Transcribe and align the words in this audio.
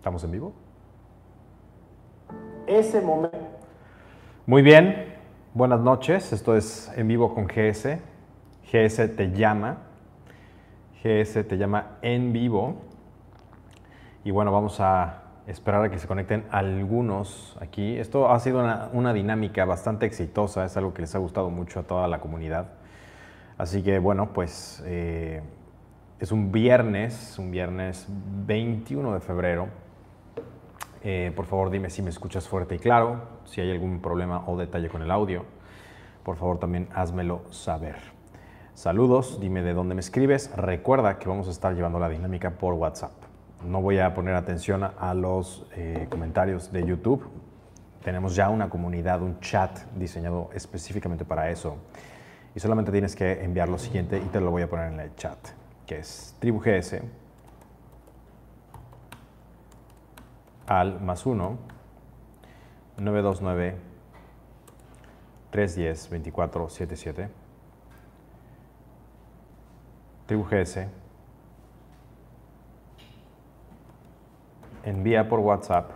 ¿Estamos 0.00 0.24
en 0.24 0.30
vivo? 0.30 0.54
Ese 2.66 3.02
momento. 3.02 3.36
Muy 4.46 4.62
bien, 4.62 5.14
buenas 5.52 5.78
noches. 5.80 6.32
Esto 6.32 6.56
es 6.56 6.90
en 6.96 7.06
vivo 7.06 7.34
con 7.34 7.46
GS. 7.46 7.98
GS 8.72 9.14
te 9.14 9.30
llama. 9.30 9.76
GS 11.04 11.46
te 11.46 11.58
llama 11.58 11.98
en 12.00 12.32
vivo. 12.32 12.76
Y 14.24 14.30
bueno, 14.30 14.50
vamos 14.50 14.80
a 14.80 15.24
esperar 15.46 15.84
a 15.84 15.90
que 15.90 15.98
se 15.98 16.08
conecten 16.08 16.46
algunos 16.50 17.58
aquí. 17.60 17.98
Esto 17.98 18.30
ha 18.30 18.40
sido 18.40 18.64
una, 18.94 19.12
dinámica 19.12 19.66
bastante 19.66 20.06
exitosa, 20.06 20.64
es 20.64 20.74
algo 20.78 20.94
que 20.94 21.02
les 21.02 21.14
ha 21.14 21.18
gustado 21.18 21.50
mucho 21.50 21.78
a 21.78 21.82
toda 21.82 22.08
la 22.08 22.20
comunidad. 22.20 22.68
Así 23.58 23.82
que 23.82 23.98
bueno, 23.98 24.32
pues 24.32 24.82
eh, 24.86 25.42
es 26.18 26.32
un 26.32 26.50
viernes, 26.50 27.38
un 27.38 27.50
viernes 27.50 28.06
21 28.08 29.12
de 29.12 29.20
febrero. 29.20 29.89
Eh, 31.02 31.32
por 31.34 31.46
favor, 31.46 31.70
dime 31.70 31.90
si 31.90 32.02
me 32.02 32.10
escuchas 32.10 32.48
fuerte 32.48 32.74
y 32.74 32.78
claro, 32.78 33.22
si 33.44 33.60
hay 33.60 33.70
algún 33.70 34.00
problema 34.00 34.44
o 34.46 34.56
detalle 34.56 34.88
con 34.88 35.02
el 35.02 35.10
audio. 35.10 35.44
Por 36.22 36.36
favor, 36.36 36.58
también 36.58 36.88
házmelo 36.94 37.42
saber. 37.50 37.96
Saludos, 38.74 39.40
dime 39.40 39.62
de 39.62 39.72
dónde 39.72 39.94
me 39.94 40.00
escribes. 40.00 40.54
Recuerda 40.56 41.18
que 41.18 41.28
vamos 41.28 41.48
a 41.48 41.50
estar 41.50 41.74
llevando 41.74 41.98
la 41.98 42.08
dinámica 42.08 42.50
por 42.50 42.74
WhatsApp. 42.74 43.12
No 43.64 43.82
voy 43.82 43.98
a 43.98 44.14
poner 44.14 44.34
atención 44.34 44.84
a 44.84 45.14
los 45.14 45.66
eh, 45.76 46.06
comentarios 46.10 46.72
de 46.72 46.86
YouTube. 46.86 47.28
Tenemos 48.04 48.34
ya 48.34 48.48
una 48.48 48.70
comunidad, 48.70 49.22
un 49.22 49.40
chat 49.40 49.78
diseñado 49.96 50.50
específicamente 50.54 51.24
para 51.24 51.50
eso. 51.50 51.76
Y 52.54 52.60
solamente 52.60 52.90
tienes 52.90 53.14
que 53.14 53.44
enviar 53.44 53.68
lo 53.68 53.78
siguiente 53.78 54.18
y 54.18 54.28
te 54.28 54.40
lo 54.40 54.50
voy 54.50 54.62
a 54.62 54.68
poner 54.68 54.92
en 54.92 55.00
el 55.00 55.14
chat 55.14 55.38
que 55.90 55.98
es 55.98 56.36
tribu 56.38 56.60
al 60.70 61.00
más 61.00 61.26
1, 61.26 61.58
929 62.98 63.76
310 65.50 66.10
2477. 66.10 67.28
Tribu 70.26 70.44
GS. 70.44 70.86
Envía 74.84 75.28
por 75.28 75.40
WhatsApp 75.40 75.90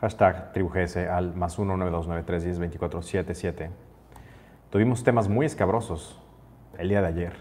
hashtag 0.00 0.52
tribu 0.52 0.70
GS 0.70 0.96
al 0.96 1.36
más 1.36 1.60
1 1.60 1.76
929 1.76 2.26
310 2.26 2.58
2477. 2.58 3.70
Tuvimos 4.70 5.04
temas 5.04 5.28
muy 5.28 5.46
escabrosos 5.46 6.20
el 6.76 6.88
día 6.88 7.02
de 7.02 7.06
ayer, 7.06 7.32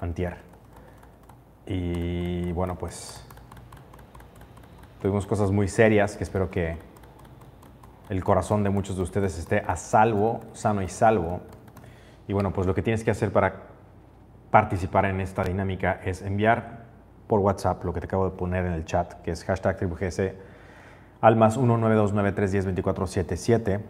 antier. 0.00 0.51
Y 1.66 2.52
bueno, 2.52 2.76
pues 2.76 3.24
tuvimos 5.00 5.26
cosas 5.26 5.50
muy 5.50 5.68
serias 5.68 6.16
que 6.16 6.24
espero 6.24 6.50
que 6.50 6.76
el 8.08 8.24
corazón 8.24 8.62
de 8.62 8.70
muchos 8.70 8.96
de 8.96 9.02
ustedes 9.02 9.38
esté 9.38 9.62
a 9.66 9.76
salvo, 9.76 10.40
sano 10.52 10.82
y 10.82 10.88
salvo. 10.88 11.40
Y 12.28 12.32
bueno, 12.32 12.52
pues 12.52 12.66
lo 12.66 12.74
que 12.74 12.82
tienes 12.82 13.04
que 13.04 13.10
hacer 13.10 13.32
para 13.32 13.62
participar 14.50 15.06
en 15.06 15.20
esta 15.20 15.44
dinámica 15.44 16.00
es 16.04 16.22
enviar 16.22 16.82
por 17.26 17.40
WhatsApp 17.40 17.84
lo 17.84 17.92
que 17.92 18.00
te 18.00 18.06
acabo 18.06 18.28
de 18.28 18.36
poner 18.36 18.66
en 18.66 18.72
el 18.72 18.84
chat, 18.84 19.14
que 19.22 19.30
es 19.30 19.44
hashtag 19.44 19.78
TribuGS 19.78 20.20
al 21.22 21.36
más 21.36 21.58
19293102477. 21.58 23.80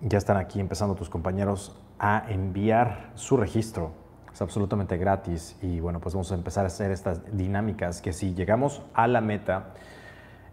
Ya 0.00 0.18
están 0.18 0.38
aquí 0.38 0.58
empezando 0.58 0.96
tus 0.96 1.08
compañeros 1.08 1.78
a 2.00 2.24
enviar 2.28 3.12
su 3.14 3.36
registro. 3.36 4.01
Es 4.32 4.40
absolutamente 4.40 4.96
gratis 4.96 5.58
y 5.60 5.80
bueno, 5.80 6.00
pues 6.00 6.14
vamos 6.14 6.32
a 6.32 6.34
empezar 6.34 6.64
a 6.64 6.68
hacer 6.68 6.90
estas 6.90 7.36
dinámicas 7.36 8.00
que 8.00 8.12
si 8.12 8.34
llegamos 8.34 8.82
a 8.94 9.06
la 9.06 9.20
meta, 9.20 9.74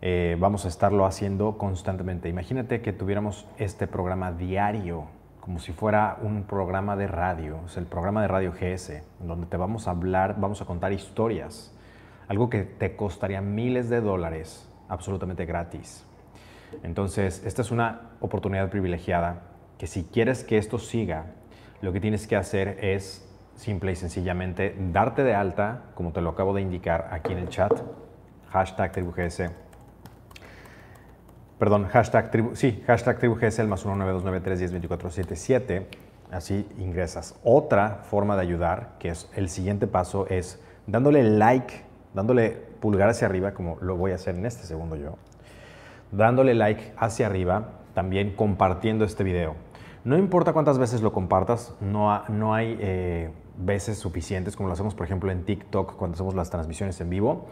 eh, 0.01 0.35
vamos 0.40 0.66
a 0.66 0.67
estarlo 0.67 1.06
haciendo 1.06 1.57
constantemente. 1.57 2.28
Imagínate 2.28 2.81
que 2.81 2.91
tuviéramos 2.91 3.45
este 3.57 3.88
programa 3.88 4.34
diario, 4.34 5.06
como 5.39 5.59
si 5.59 5.72
fuera 5.72 6.18
un 6.22 6.44
programa 6.44 6.97
de 6.97 7.07
radio, 7.07 7.62
es 7.66 7.78
el 7.78 7.85
programa 7.85 8.22
de 8.22 8.28
radio 8.28 8.51
GS, 8.51 9.01
donde 9.19 9.47
te 9.47 9.56
vamos 9.56 9.88
a 9.88 9.91
hablar, 9.91 10.35
vamos 10.39 10.62
a 10.62 10.66
contar 10.66 10.91
historias, 10.91 11.73
algo 12.28 12.50
que 12.50 12.63
te 12.63 12.97
costaría 12.97 13.39
miles 13.39 13.89
de 13.89 14.01
dólares 14.01 14.69
absolutamente 14.89 15.45
gratis. 15.45 16.06
Entonces, 16.84 17.44
esta 17.45 17.62
es 17.62 17.72
una 17.72 18.09
oportunidad 18.19 18.69
privilegiada 18.69 19.41
que 19.78 19.88
si 19.88 20.03
quieres 20.03 20.44
que 20.44 20.57
esto 20.57 20.79
siga, 20.79 21.28
lo 21.81 21.94
que 21.94 22.01
tienes 22.01 22.28
que 22.28 22.35
hacer 22.35 22.78
es 22.81 23.28
simple 23.59 23.91
y 23.91 23.95
sencillamente 23.95 24.75
darte 24.91 25.23
de 25.23 25.35
alta, 25.35 25.83
como 25.93 26.11
te 26.13 26.21
lo 26.21 26.29
acabo 26.29 26.53
de 26.53 26.61
indicar 26.61 27.09
aquí 27.11 27.33
en 27.33 27.39
el 27.39 27.49
chat, 27.49 27.73
hashtag 28.51 28.93
tribugs. 28.93 29.43
Perdón, 31.59 31.89
hashtag 31.89 32.31
tribu, 32.31 32.55
sí, 32.55 32.81
hashtag 32.87 33.19
tribugs, 33.19 33.59
el 33.59 33.67
más 33.67 33.85
19293102477. 33.85 35.87
Así 36.31 36.65
ingresas. 36.77 37.37
Otra 37.43 37.99
forma 38.03 38.37
de 38.37 38.43
ayudar, 38.43 38.91
que 38.97 39.09
es 39.09 39.29
el 39.35 39.49
siguiente 39.49 39.87
paso, 39.87 40.25
es 40.27 40.63
dándole 40.87 41.23
like, 41.23 41.83
dándole 42.13 42.51
pulgar 42.79 43.09
hacia 43.09 43.27
arriba, 43.27 43.53
como 43.53 43.77
lo 43.81 43.97
voy 43.97 44.13
a 44.13 44.15
hacer 44.15 44.35
en 44.35 44.45
este 44.45 44.63
segundo 44.63 44.95
yo. 44.95 45.17
Dándole 46.11 46.53
like 46.53 46.93
hacia 46.97 47.25
arriba, 47.25 47.71
también 47.93 48.33
compartiendo 48.35 49.03
este 49.03 49.25
video 49.25 49.55
no 50.03 50.17
importa 50.17 50.53
cuántas 50.53 50.77
veces 50.77 51.01
lo 51.01 51.11
compartas, 51.11 51.75
no, 51.81 52.23
no 52.29 52.53
hay 52.53 52.77
eh, 52.79 53.31
veces 53.59 53.97
suficientes, 53.97 54.55
como 54.55 54.67
lo 54.67 54.73
hacemos, 54.73 54.95
por 54.95 55.05
ejemplo, 55.05 55.31
en 55.31 55.43
TikTok 55.43 55.95
cuando 55.95 56.15
hacemos 56.15 56.35
las 56.35 56.49
transmisiones 56.49 56.99
en 57.01 57.09
vivo. 57.09 57.47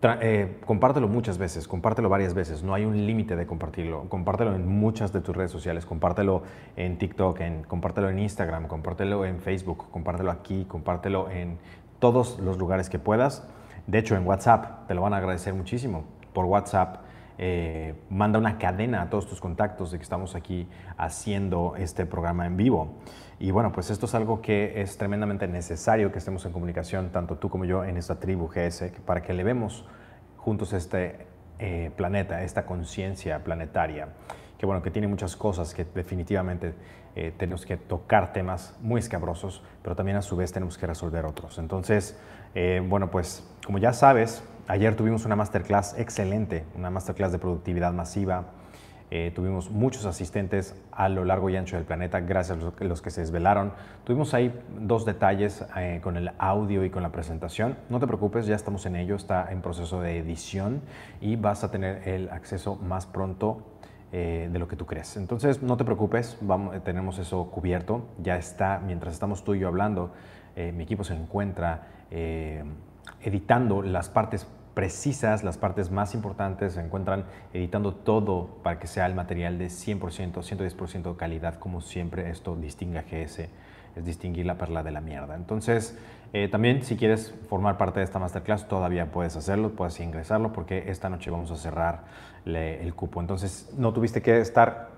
Eh, 0.00 0.60
compártelo 0.64 1.08
muchas 1.08 1.38
veces, 1.38 1.66
compártelo 1.66 2.08
varias 2.08 2.32
veces, 2.32 2.62
no 2.62 2.72
hay 2.72 2.84
un 2.84 3.04
límite 3.04 3.34
de 3.34 3.46
compartirlo. 3.46 4.08
Compártelo 4.08 4.54
en 4.54 4.68
muchas 4.68 5.12
de 5.12 5.20
tus 5.20 5.34
redes 5.34 5.50
sociales, 5.50 5.86
compártelo 5.86 6.42
en 6.76 6.98
TikTok, 6.98 7.40
compártelo 7.66 8.08
en 8.08 8.20
Instagram, 8.20 8.68
compártelo 8.68 9.24
en 9.24 9.40
Facebook, 9.40 9.90
compártelo 9.90 10.30
aquí, 10.30 10.66
compártelo 10.66 11.28
en 11.30 11.58
todos 11.98 12.38
los 12.38 12.58
lugares 12.58 12.88
que 12.88 13.00
puedas. 13.00 13.48
De 13.88 13.98
hecho, 13.98 14.14
en 14.14 14.24
WhatsApp 14.24 14.86
te 14.86 14.94
lo 14.94 15.02
van 15.02 15.14
a 15.14 15.16
agradecer 15.16 15.54
muchísimo. 15.54 16.04
Por 16.32 16.44
WhatsApp 16.44 17.07
eh, 17.40 17.94
manda 18.10 18.36
una 18.40 18.58
cadena 18.58 19.00
a 19.02 19.10
todos 19.10 19.28
tus 19.28 19.40
contactos 19.40 19.92
de 19.92 19.98
que 19.98 20.02
estamos 20.02 20.34
aquí 20.34 20.66
haciendo 20.96 21.76
este 21.76 22.04
programa 22.04 22.46
en 22.46 22.56
vivo. 22.56 22.96
Y 23.38 23.52
bueno, 23.52 23.70
pues 23.70 23.90
esto 23.90 24.06
es 24.06 24.14
algo 24.16 24.42
que 24.42 24.82
es 24.82 24.98
tremendamente 24.98 25.46
necesario 25.46 26.10
que 26.10 26.18
estemos 26.18 26.44
en 26.46 26.52
comunicación, 26.52 27.10
tanto 27.10 27.36
tú 27.36 27.48
como 27.48 27.64
yo, 27.64 27.84
en 27.84 27.96
esta 27.96 28.18
tribu 28.18 28.48
GS, 28.48 28.90
para 29.06 29.22
que 29.22 29.30
elevemos 29.30 29.86
juntos 30.36 30.72
este 30.72 31.28
eh, 31.60 31.92
planeta, 31.96 32.42
esta 32.42 32.66
conciencia 32.66 33.44
planetaria, 33.44 34.08
que 34.58 34.66
bueno, 34.66 34.82
que 34.82 34.90
tiene 34.90 35.06
muchas 35.06 35.36
cosas 35.36 35.74
que 35.74 35.84
definitivamente 35.84 36.74
eh, 37.14 37.32
tenemos 37.38 37.64
que 37.64 37.76
tocar 37.76 38.32
temas 38.32 38.76
muy 38.82 38.98
escabrosos, 38.98 39.62
pero 39.84 39.94
también 39.94 40.16
a 40.16 40.22
su 40.22 40.34
vez 40.36 40.50
tenemos 40.50 40.76
que 40.76 40.88
resolver 40.88 41.24
otros. 41.24 41.58
Entonces, 41.58 42.18
bueno, 42.88 43.08
pues 43.08 43.48
como 43.64 43.78
ya 43.78 43.92
sabes, 43.92 44.42
Ayer 44.70 44.96
tuvimos 44.96 45.24
una 45.24 45.34
masterclass 45.34 45.98
excelente, 45.98 46.66
una 46.76 46.90
masterclass 46.90 47.32
de 47.32 47.38
productividad 47.38 47.90
masiva. 47.94 48.48
Eh, 49.10 49.32
tuvimos 49.34 49.70
muchos 49.70 50.04
asistentes 50.04 50.76
a 50.92 51.08
lo 51.08 51.24
largo 51.24 51.48
y 51.48 51.56
ancho 51.56 51.76
del 51.76 51.86
planeta, 51.86 52.20
gracias 52.20 52.58
a 52.58 52.84
los 52.84 53.00
que 53.00 53.10
se 53.10 53.22
desvelaron. 53.22 53.72
Tuvimos 54.04 54.34
ahí 54.34 54.54
dos 54.78 55.06
detalles 55.06 55.64
eh, 55.74 56.00
con 56.02 56.18
el 56.18 56.32
audio 56.36 56.84
y 56.84 56.90
con 56.90 57.02
la 57.02 57.10
presentación. 57.10 57.78
No 57.88 57.98
te 57.98 58.06
preocupes, 58.06 58.44
ya 58.44 58.54
estamos 58.56 58.84
en 58.84 58.96
ello, 58.96 59.16
está 59.16 59.50
en 59.50 59.62
proceso 59.62 60.02
de 60.02 60.18
edición 60.18 60.82
y 61.22 61.36
vas 61.36 61.64
a 61.64 61.70
tener 61.70 62.06
el 62.06 62.28
acceso 62.28 62.76
más 62.76 63.06
pronto 63.06 63.62
eh, 64.12 64.50
de 64.52 64.58
lo 64.58 64.68
que 64.68 64.76
tú 64.76 64.84
crees. 64.84 65.16
Entonces, 65.16 65.62
no 65.62 65.78
te 65.78 65.86
preocupes, 65.86 66.36
tenemos 66.84 67.18
eso 67.18 67.46
cubierto. 67.50 68.02
Ya 68.22 68.36
está, 68.36 68.82
mientras 68.84 69.14
estamos 69.14 69.44
tú 69.44 69.54
y 69.54 69.60
yo 69.60 69.68
hablando, 69.68 70.12
mi 70.56 70.82
equipo 70.82 71.04
se 71.04 71.14
encuentra 71.14 71.86
editando 73.22 73.82
las 73.82 74.08
partes 74.08 74.46
precisas, 74.78 75.42
las 75.42 75.58
partes 75.58 75.90
más 75.90 76.14
importantes, 76.14 76.74
se 76.74 76.80
encuentran 76.80 77.24
editando 77.52 77.94
todo 77.94 78.60
para 78.62 78.78
que 78.78 78.86
sea 78.86 79.06
el 79.06 79.14
material 79.16 79.58
de 79.58 79.66
100%, 79.66 80.34
110% 80.34 81.16
calidad, 81.16 81.56
como 81.56 81.80
siempre 81.80 82.30
esto 82.30 82.54
distingue 82.54 83.00
a 83.00 83.02
GS, 83.02 83.48
es 83.96 84.04
distinguir 84.04 84.46
la 84.46 84.56
perla 84.56 84.84
de 84.84 84.92
la 84.92 85.00
mierda. 85.00 85.34
Entonces, 85.34 85.98
eh, 86.32 86.46
también 86.46 86.84
si 86.84 86.96
quieres 86.96 87.34
formar 87.48 87.76
parte 87.76 87.98
de 87.98 88.04
esta 88.04 88.20
masterclass, 88.20 88.68
todavía 88.68 89.10
puedes 89.10 89.34
hacerlo, 89.34 89.70
puedes 89.70 89.98
ingresarlo, 89.98 90.52
porque 90.52 90.84
esta 90.92 91.08
noche 91.08 91.32
vamos 91.32 91.50
a 91.50 91.56
cerrar 91.56 92.04
el 92.44 92.94
cupo. 92.94 93.20
Entonces, 93.20 93.74
no 93.76 93.92
tuviste 93.92 94.22
que 94.22 94.38
estar 94.38 94.90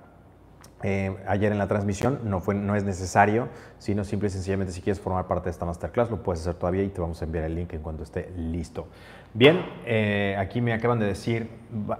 eh, 0.82 1.14
ayer 1.26 1.52
en 1.52 1.58
la 1.58 1.68
transmisión, 1.68 2.20
no, 2.24 2.40
fue, 2.40 2.54
no 2.54 2.74
es 2.74 2.84
necesario, 2.84 3.48
sino 3.78 4.02
simple 4.02 4.28
y 4.28 4.30
sencillamente 4.30 4.72
si 4.72 4.80
quieres 4.80 4.98
formar 4.98 5.26
parte 5.26 5.46
de 5.46 5.50
esta 5.50 5.66
masterclass, 5.66 6.10
lo 6.10 6.22
puedes 6.22 6.40
hacer 6.40 6.54
todavía 6.54 6.82
y 6.82 6.88
te 6.88 7.02
vamos 7.02 7.20
a 7.20 7.26
enviar 7.26 7.44
el 7.44 7.54
link 7.54 7.74
en 7.74 7.82
cuanto 7.82 8.02
esté 8.02 8.30
listo. 8.36 8.86
Bien, 9.32 9.64
eh, 9.86 10.34
aquí 10.38 10.60
me 10.60 10.72
acaban 10.72 10.98
de 10.98 11.06
decir, 11.06 11.48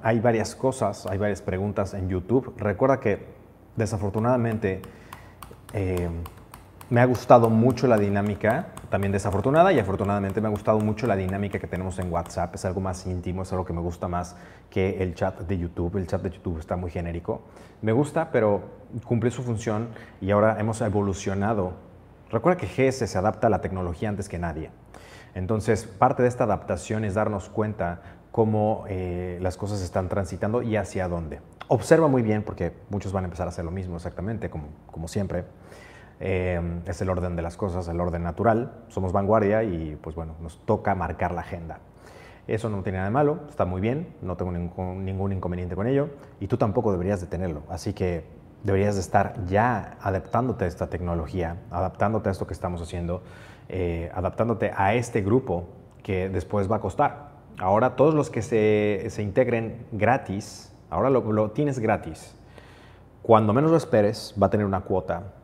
hay 0.03 0.19
varias 0.19 0.57
cosas, 0.57 1.07
hay 1.07 1.17
varias 1.17 1.41
preguntas 1.43 1.95
en 1.95 2.09
YouTube. 2.09 2.55
Recuerda 2.57 2.99
que 2.99 3.25
desafortunadamente 3.77 4.83
eh, 5.73 6.09
me 6.91 7.01
ha 7.01 7.05
gustado 7.05 7.49
mucho 7.49 7.87
la 7.87 7.99
dinámica, 7.99 8.71
también 8.91 9.13
desafortunada 9.13 9.73
y 9.73 9.79
afortunadamente 9.79 10.41
me 10.41 10.49
ha 10.49 10.51
gustado 10.51 10.81
mucho 10.81 11.07
la 11.07 11.15
dinámica 11.15 11.61
que 11.61 11.69
tenemos 11.69 12.01
en 12.01 12.11
WhatsApp. 12.11 12.57
Es 12.57 12.65
algo 12.65 12.81
más 12.81 13.07
íntimo, 13.07 13.43
es 13.43 13.53
algo 13.53 13.65
que 13.65 13.73
me 13.73 13.81
gusta 13.81 14.09
más 14.09 14.35
que 14.69 15.01
el 15.01 15.15
chat 15.15 15.39
de 15.43 15.57
YouTube. 15.57 15.99
El 15.99 16.09
chat 16.09 16.21
de 16.23 16.31
YouTube 16.31 16.59
está 16.59 16.75
muy 16.75 16.91
genérico. 16.91 17.43
Me 17.81 17.93
gusta, 17.93 18.33
pero 18.33 18.63
cumple 19.05 19.31
su 19.31 19.45
función 19.45 19.91
y 20.21 20.33
ahora 20.33 20.59
hemos 20.59 20.81
evolucionado. 20.81 21.75
Recuerda 22.29 22.61
que 22.61 22.67
GS 22.67 23.09
se 23.09 23.19
adapta 23.19 23.47
a 23.47 23.51
la 23.51 23.61
tecnología 23.61 24.09
antes 24.09 24.29
que 24.29 24.41
nadie. 24.41 24.73
Entonces, 25.35 25.85
parte 25.87 26.23
de 26.23 26.29
esta 26.29 26.45
adaptación 26.45 27.05
es 27.05 27.15
darnos 27.15 27.49
cuenta 27.49 28.01
cómo 28.33 28.85
eh, 28.89 29.39
las 29.41 29.57
cosas 29.57 29.83
están 29.83 30.09
transitando 30.09 30.63
y 30.63 30.77
hacia 30.77 31.09
dónde. 31.09 31.41
Observa 31.69 32.09
muy 32.09 32.23
bien, 32.23 32.43
porque 32.43 32.73
muchos 32.89 33.13
van 33.13 33.25
a 33.25 33.27
empezar 33.27 33.47
a 33.47 33.51
hacer 33.51 33.65
lo 33.65 33.71
mismo 33.71 33.97
exactamente, 33.97 34.51
como, 34.51 34.69
como 34.91 35.09
siempre. 35.09 35.45
Eh, 36.21 36.61
es 36.85 37.01
el 37.01 37.09
orden 37.09 37.35
de 37.35 37.43
las 37.43 37.57
cosas, 37.57 37.89
el 37.89 38.01
orden 38.01 38.23
natural. 38.23 38.73
Somos 38.89 39.13
vanguardia 39.13 39.63
y 39.63 39.97
pues 40.01 40.15
bueno, 40.15 40.35
nos 40.41 40.65
toca 40.67 40.95
marcar 40.95 41.33
la 41.33 41.41
agenda. 41.41 41.79
Eso 42.47 42.69
no 42.69 42.83
tiene 42.83 42.99
nada 42.99 43.09
de 43.09 43.15
malo, 43.15 43.41
está 43.49 43.65
muy 43.65 43.81
bien, 43.81 44.15
no 44.23 44.37
tengo 44.37 44.51
ningún, 44.51 45.05
ningún 45.05 45.33
inconveniente 45.33 45.77
con 45.77 45.87
ello 45.87 46.09
y 46.41 46.49
tú 46.49 46.57
tampoco 46.57 46.91
deberías 46.91 47.21
de 47.21 47.27
tenerlo. 47.27 47.63
Así 47.69 47.93
que 47.93 48.25
deberías 48.65 48.97
de 48.97 49.01
estar 49.01 49.47
ya 49.47 49.97
adaptándote 50.01 50.65
a 50.65 50.69
esta 50.69 50.89
tecnología, 50.89 51.57
adaptándote 51.71 52.29
a 52.29 52.33
esto 52.33 52.47
que 52.47 52.55
estamos 52.55 52.83
haciendo, 52.83 53.23
eh, 53.73 54.11
adaptándote 54.15 54.73
a 54.77 54.95
este 54.95 55.23
grupo 55.23 55.69
que 56.03 56.29
después 56.29 56.71
va 56.71 56.77
a 56.77 56.81
costar. 56.81 57.31
Ahora 57.59 57.97
todos 57.97 58.15
los 58.15 58.31
que 58.31 58.43
se, 58.43 59.07
se 59.11 59.23
integren 59.23 59.87
gratis, 59.93 60.75
ahora 60.89 61.11
lo, 61.11 61.33
lo 61.33 61.51
tienes 61.51 61.79
gratis. 61.79 62.35
Cuando 63.23 63.53
menos 63.53 63.71
lo 63.71 63.77
esperes, 63.77 64.35
va 64.41 64.47
a 64.47 64.51
tener 64.51 64.67
una 64.67 64.81
cuota 64.81 65.35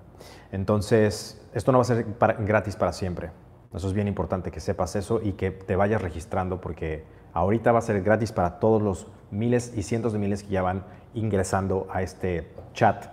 entonces, 0.53 1.41
esto 1.55 1.73
no 1.73 1.79
va 1.79 1.83
a 1.83 1.85
ser 1.85 2.07
gratis 2.19 2.77
para 2.77 2.93
siempre. 2.93 3.31
Eso 3.75 3.89
es 3.89 3.93
bien 3.93 4.09
importante 4.09 4.51
que 4.51 4.61
sepas 4.61 4.97
eso 4.97 5.21
y 5.23 5.33
que 5.33 5.51
te 5.51 5.77
vayas 5.77 6.01
registrando 6.01 6.61
porque 6.61 7.05
ahorita 7.35 7.73
va 7.73 7.81
a 7.81 7.83
ser 7.83 8.03
gratis 8.03 8.33
para 8.33 8.59
todos 8.59 8.81
los 8.81 9.07
miles 9.31 9.73
y 9.77 9.83
cientos 9.83 10.13
de 10.13 10.19
miles 10.19 10.45
que 10.45 10.51
ya 10.51 10.63
van 10.63 10.85
ingresando 11.15 11.87
a 11.93 12.03
este 12.03 12.53
chat 12.73 13.07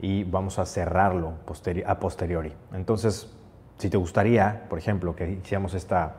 y 0.00 0.24
vamos 0.24 0.58
a 0.58 0.66
cerrarlo 0.66 1.34
a 1.86 1.98
posteriori. 1.98 2.52
Entonces, 2.72 3.34
si 3.78 3.90
te 3.90 3.96
gustaría, 3.96 4.66
por 4.68 4.78
ejemplo, 4.78 5.14
que 5.16 5.30
hiciéramos 5.30 5.74
esta, 5.74 6.16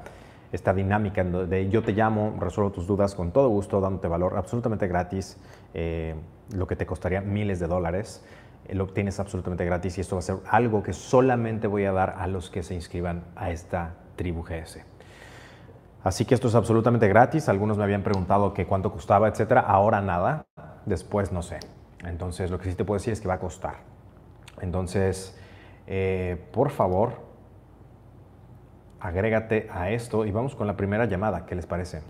esta 0.51 0.73
dinámica 0.73 1.23
de 1.23 1.69
yo 1.69 1.83
te 1.83 1.93
llamo, 1.93 2.35
resuelvo 2.39 2.71
tus 2.71 2.87
dudas 2.87 3.15
con 3.15 3.31
todo 3.31 3.49
gusto, 3.49 3.81
dándote 3.81 4.07
valor 4.07 4.37
absolutamente 4.37 4.87
gratis, 4.87 5.37
eh, 5.73 6.15
lo 6.53 6.67
que 6.67 6.75
te 6.75 6.85
costaría 6.85 7.21
miles 7.21 7.59
de 7.59 7.67
dólares, 7.67 8.23
lo 8.69 8.83
obtienes 8.83 9.19
absolutamente 9.19 9.65
gratis 9.65 9.97
y 9.97 10.01
esto 10.01 10.15
va 10.15 10.19
a 10.19 10.23
ser 10.23 10.37
algo 10.49 10.81
que 10.81 10.93
solamente 10.93 11.67
voy 11.67 11.85
a 11.85 11.91
dar 11.91 12.15
a 12.17 12.27
los 12.27 12.49
que 12.49 12.63
se 12.63 12.73
inscriban 12.73 13.23
a 13.35 13.51
esta 13.51 13.93
tribu 14.15 14.43
GS. 14.43 14.83
Así 16.03 16.23
que 16.25 16.35
esto 16.35 16.47
es 16.47 16.55
absolutamente 16.55 17.07
gratis. 17.07 17.49
Algunos 17.49 17.79
me 17.79 17.83
habían 17.83 18.03
preguntado 18.03 18.53
que 18.53 18.67
cuánto 18.67 18.91
costaba, 18.91 19.27
etcétera. 19.27 19.61
Ahora 19.61 20.01
nada. 20.01 20.45
Después 20.85 21.31
no 21.31 21.41
sé. 21.41 21.57
Entonces, 22.05 22.51
lo 22.51 22.59
que 22.59 22.69
sí 22.69 22.75
te 22.75 22.85
puedo 22.85 22.99
decir 22.99 23.11
es 23.11 23.21
que 23.21 23.27
va 23.27 23.33
a 23.33 23.39
costar. 23.39 23.77
Entonces, 24.61 25.35
eh, 25.87 26.39
por 26.53 26.69
favor, 26.69 27.13
agrégate 28.99 29.69
a 29.71 29.89
esto 29.89 30.25
y 30.25 30.31
vamos 30.31 30.55
con 30.55 30.67
la 30.67 30.77
primera 30.77 31.05
llamada. 31.05 31.45
¿Qué 31.45 31.55
les 31.55 31.65
parece? 31.65 32.01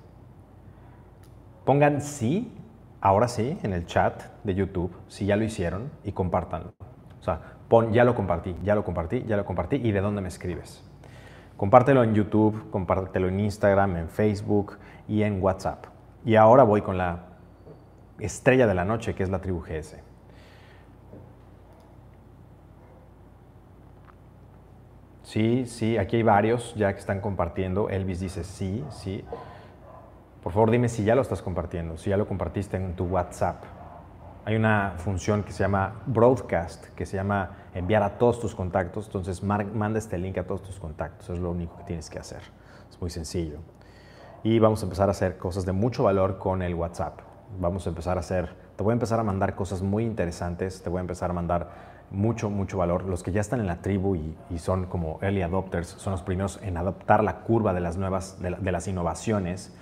Pongan 1.65 2.01
sí 2.01 2.51
ahora 3.05 3.27
sí, 3.27 3.59
en 3.61 3.71
el 3.71 3.85
chat 3.85 4.23
de 4.43 4.55
YouTube, 4.55 4.91
si 5.07 5.27
ya 5.27 5.35
lo 5.35 5.43
hicieron, 5.43 5.91
y 6.03 6.11
compártanlo. 6.11 6.73
O 7.19 7.23
sea, 7.23 7.39
pon, 7.67 7.93
ya 7.93 8.03
lo 8.03 8.15
compartí, 8.15 8.55
ya 8.63 8.73
lo 8.73 8.83
compartí, 8.83 9.23
ya 9.27 9.37
lo 9.37 9.45
compartí, 9.45 9.75
y 9.75 9.91
de 9.91 10.01
dónde 10.01 10.21
me 10.21 10.27
escribes. 10.27 10.83
Compártelo 11.55 12.03
en 12.03 12.15
YouTube, 12.15 12.71
compártelo 12.71 13.27
en 13.27 13.39
Instagram, 13.39 13.95
en 13.97 14.09
Facebook 14.09 14.77
y 15.07 15.21
en 15.21 15.39
WhatsApp. 15.39 15.85
Y 16.25 16.35
ahora 16.35 16.63
voy 16.63 16.81
con 16.81 16.97
la 16.97 17.25
estrella 18.19 18.65
de 18.65 18.73
la 18.73 18.85
noche, 18.85 19.13
que 19.13 19.21
es 19.21 19.29
la 19.29 19.39
tribu 19.39 19.61
GS. 19.61 20.04
Sí, 25.35 25.65
sí, 25.65 25.97
aquí 25.97 26.15
hay 26.15 26.23
varios 26.23 26.73
ya 26.75 26.93
que 26.93 26.99
están 26.99 27.19
compartiendo. 27.19 27.89
Elvis 27.89 28.21
dice 28.21 28.45
sí, 28.45 28.85
sí. 28.89 29.21
Por 30.41 30.53
favor, 30.53 30.71
dime 30.71 30.87
si 30.87 31.03
ya 31.03 31.13
lo 31.13 31.21
estás 31.21 31.41
compartiendo, 31.41 31.97
si 31.97 32.09
ya 32.09 32.15
lo 32.15 32.25
compartiste 32.25 32.77
en 32.77 32.95
tu 32.95 33.03
WhatsApp. 33.03 33.61
Hay 34.45 34.55
una 34.55 34.93
función 34.95 35.43
que 35.43 35.51
se 35.51 35.63
llama 35.63 36.03
Broadcast, 36.05 36.85
que 36.95 37.05
se 37.05 37.17
llama 37.17 37.49
enviar 37.73 38.01
a 38.01 38.17
todos 38.17 38.39
tus 38.39 38.55
contactos. 38.55 39.07
Entonces, 39.07 39.43
manda 39.43 39.99
este 39.99 40.17
link 40.17 40.37
a 40.37 40.47
todos 40.47 40.63
tus 40.63 40.79
contactos. 40.79 41.29
Es 41.29 41.39
lo 41.39 41.51
único 41.51 41.75
que 41.79 41.83
tienes 41.83 42.09
que 42.09 42.17
hacer. 42.17 42.39
Es 42.89 43.01
muy 43.01 43.09
sencillo. 43.09 43.59
Y 44.41 44.59
vamos 44.59 44.83
a 44.83 44.85
empezar 44.85 45.09
a 45.09 45.11
hacer 45.11 45.37
cosas 45.37 45.65
de 45.65 45.73
mucho 45.73 46.03
valor 46.03 46.37
con 46.37 46.61
el 46.61 46.75
WhatsApp. 46.75 47.19
Vamos 47.59 47.85
a 47.87 47.89
empezar 47.89 48.15
a 48.15 48.21
hacer, 48.21 48.55
te 48.77 48.83
voy 48.85 48.91
a 48.91 48.93
empezar 48.93 49.19
a 49.19 49.23
mandar 49.23 49.53
cosas 49.55 49.81
muy 49.81 50.05
interesantes, 50.05 50.81
te 50.81 50.89
voy 50.89 50.99
a 50.99 51.01
empezar 51.01 51.29
a 51.29 51.33
mandar 51.33 51.94
mucho, 52.11 52.49
mucho 52.49 52.77
valor. 52.77 53.05
Los 53.05 53.23
que 53.23 53.31
ya 53.31 53.41
están 53.41 53.59
en 53.59 53.67
la 53.67 53.81
tribu 53.81 54.15
y, 54.15 54.57
son 54.57 54.85
como 54.85 55.19
early 55.21 55.41
adopters, 55.41 55.87
son 55.87 56.11
los 56.11 56.21
primeros 56.21 56.59
en 56.63 56.77
adoptar 56.77 57.23
la 57.23 57.41
curva 57.41 57.73
de 57.73 57.81
las 57.81 57.97
nuevas, 57.97 58.39
de 58.41 58.71
las 58.71 58.87
innovaciones 58.87 59.75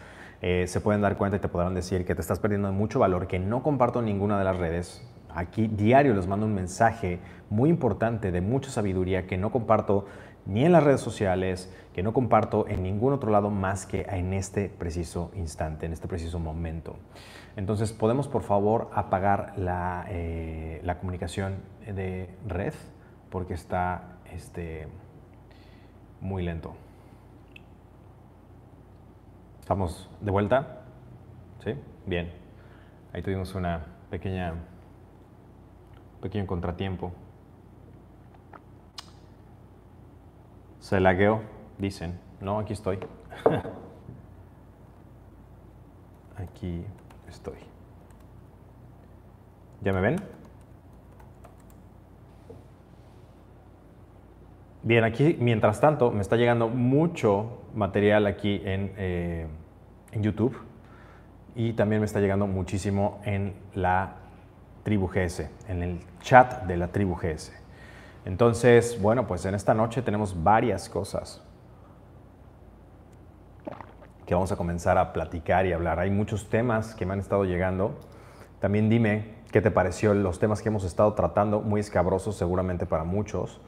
eh, 0.46 0.68
se 0.68 0.82
pueden 0.82 1.00
dar 1.00 1.16
cuenta 1.16 1.38
y 1.38 1.40
te 1.40 1.48
podrán 1.48 1.74
decir 1.74 2.04
que 2.04 2.16
te 2.16 2.20
estás 2.20 2.38
perdiendo 2.38 2.70
mucho 2.74 3.00
valor, 3.00 3.28
que 3.28 3.40
no 3.40 3.64
comparto 3.64 4.02
ninguna 4.02 4.38
de 4.38 4.44
las 4.44 4.58
redes. 4.58 5.02
Aquí 5.34 5.70
diario 5.70 6.14
les 6.14 6.28
mando 6.28 6.46
un 6.46 6.54
mensaje 6.54 7.20
muy 7.50 7.70
importante 7.70 8.30
de 8.30 8.42
mucha 8.42 8.70
sabiduría 8.70 9.26
que 9.26 9.38
no 9.38 9.54
comparto 9.54 10.06
ni 10.46 10.66
en 10.66 10.74
las 10.74 10.84
redes 10.84 11.00
sociales, 11.00 11.74
que 11.94 12.04
no 12.04 12.12
comparto 12.12 12.68
en 12.68 12.84
ningún 12.84 13.14
otro 13.14 13.32
lado 13.32 13.52
más 13.52 13.86
que 13.86 14.02
en 14.02 14.34
este 14.34 14.68
preciso 14.68 15.32
instante, 15.34 15.86
en 15.86 15.94
este 15.94 16.10
preciso 16.10 16.40
momento. 16.40 16.98
Entonces, 17.56 17.94
¿podemos 17.94 18.28
por 18.28 18.42
favor 18.42 18.90
apagar 18.94 19.54
la, 19.58 20.06
eh, 20.10 20.82
la 20.84 20.98
comunicación 20.98 21.58
de 21.86 22.30
red? 22.48 22.74
Porque 23.30 23.54
está 23.54 24.18
este, 24.32 24.88
muy 26.20 26.44
lento. 26.44 26.76
¿Estamos 29.60 30.10
de 30.20 30.32
vuelta? 30.32 30.82
¿Sí? 31.64 31.76
Bien. 32.06 32.32
Ahí 33.14 33.22
tuvimos 33.22 33.54
una 33.54 33.86
pequeña, 34.10 34.56
pequeño 36.22 36.48
contratiempo. 36.48 37.12
Se 40.80 41.00
lagueó, 41.00 41.42
dicen. 41.78 42.20
No, 42.42 42.60
aquí 42.60 42.74
estoy. 42.74 43.00
aquí 46.36 46.84
estoy. 47.34 47.58
¿Ya 49.82 49.92
me 49.92 50.02
ven? 50.02 50.16
Bien, 54.84 55.04
aquí 55.04 55.38
mientras 55.40 55.80
tanto 55.80 56.12
me 56.12 56.22
está 56.22 56.36
llegando 56.36 56.68
mucho 56.68 57.62
material 57.74 58.28
aquí 58.28 58.62
en, 58.64 58.94
eh, 58.98 59.48
en, 60.12 60.24
YouTube 60.24 60.58
y 61.56 61.74
también 61.74 62.02
me 62.02 62.06
está 62.06 62.20
llegando 62.20 62.48
muchísimo 62.48 63.22
en 63.24 63.54
la 63.76 64.16
tribu 64.84 65.08
GS, 65.08 65.50
en 65.70 65.84
el 65.84 66.00
chat 66.22 66.64
de 66.64 66.78
la 66.78 66.90
tribu 66.90 67.16
GS. 67.16 67.54
Entonces, 68.26 69.02
bueno, 69.02 69.26
pues 69.26 69.46
en 69.46 69.56
esta 69.56 69.74
noche 69.74 70.02
tenemos 70.02 70.44
varias 70.44 70.90
cosas 70.90 71.42
que 74.26 74.34
vamos 74.34 74.52
a 74.52 74.56
comenzar 74.56 74.98
a 74.98 75.14
platicar 75.14 75.66
y 75.66 75.74
hablar. 75.74 76.00
Hay 76.00 76.12
muchos 76.12 76.50
temas 76.50 76.96
que 76.96 77.06
me 77.06 77.14
han 77.14 77.20
estado 77.20 77.46
llegando. 77.46 77.96
También 78.60 78.90
dime 78.90 79.36
qué 79.52 79.62
te 79.62 79.72
pareció 79.72 80.14
los 80.14 80.40
temas 80.40 80.62
que 80.62 80.70
hemos 80.70 80.84
estado 80.84 81.14
tratando, 81.14 81.62
muy 81.62 81.82
escabrosos 81.82 82.36
seguramente 82.36 82.86
para 82.86 83.04
muchos. 83.04 83.62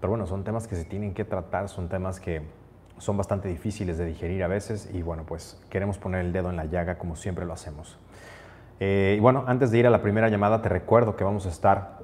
Pero 0.00 0.10
bueno, 0.10 0.26
son 0.26 0.44
temas 0.44 0.66
que 0.66 0.76
se 0.76 0.84
tienen 0.84 1.14
que 1.14 1.24
tratar, 1.24 1.68
son 1.68 1.88
temas 1.88 2.20
que 2.20 2.42
son 2.98 3.16
bastante 3.16 3.48
difíciles 3.48 3.98
de 3.98 4.06
digerir 4.06 4.42
a 4.44 4.48
veces 4.48 4.88
y 4.92 5.02
bueno, 5.02 5.24
pues 5.26 5.60
queremos 5.70 5.98
poner 5.98 6.24
el 6.24 6.32
dedo 6.32 6.50
en 6.50 6.56
la 6.56 6.66
llaga 6.66 6.98
como 6.98 7.16
siempre 7.16 7.44
lo 7.44 7.52
hacemos. 7.52 7.98
Eh, 8.80 9.14
y 9.16 9.20
bueno, 9.20 9.44
antes 9.46 9.70
de 9.70 9.78
ir 9.78 9.86
a 9.86 9.90
la 9.90 10.02
primera 10.02 10.28
llamada, 10.28 10.60
te 10.60 10.68
recuerdo 10.68 11.16
que 11.16 11.24
vamos 11.24 11.46
a 11.46 11.48
estar 11.48 11.98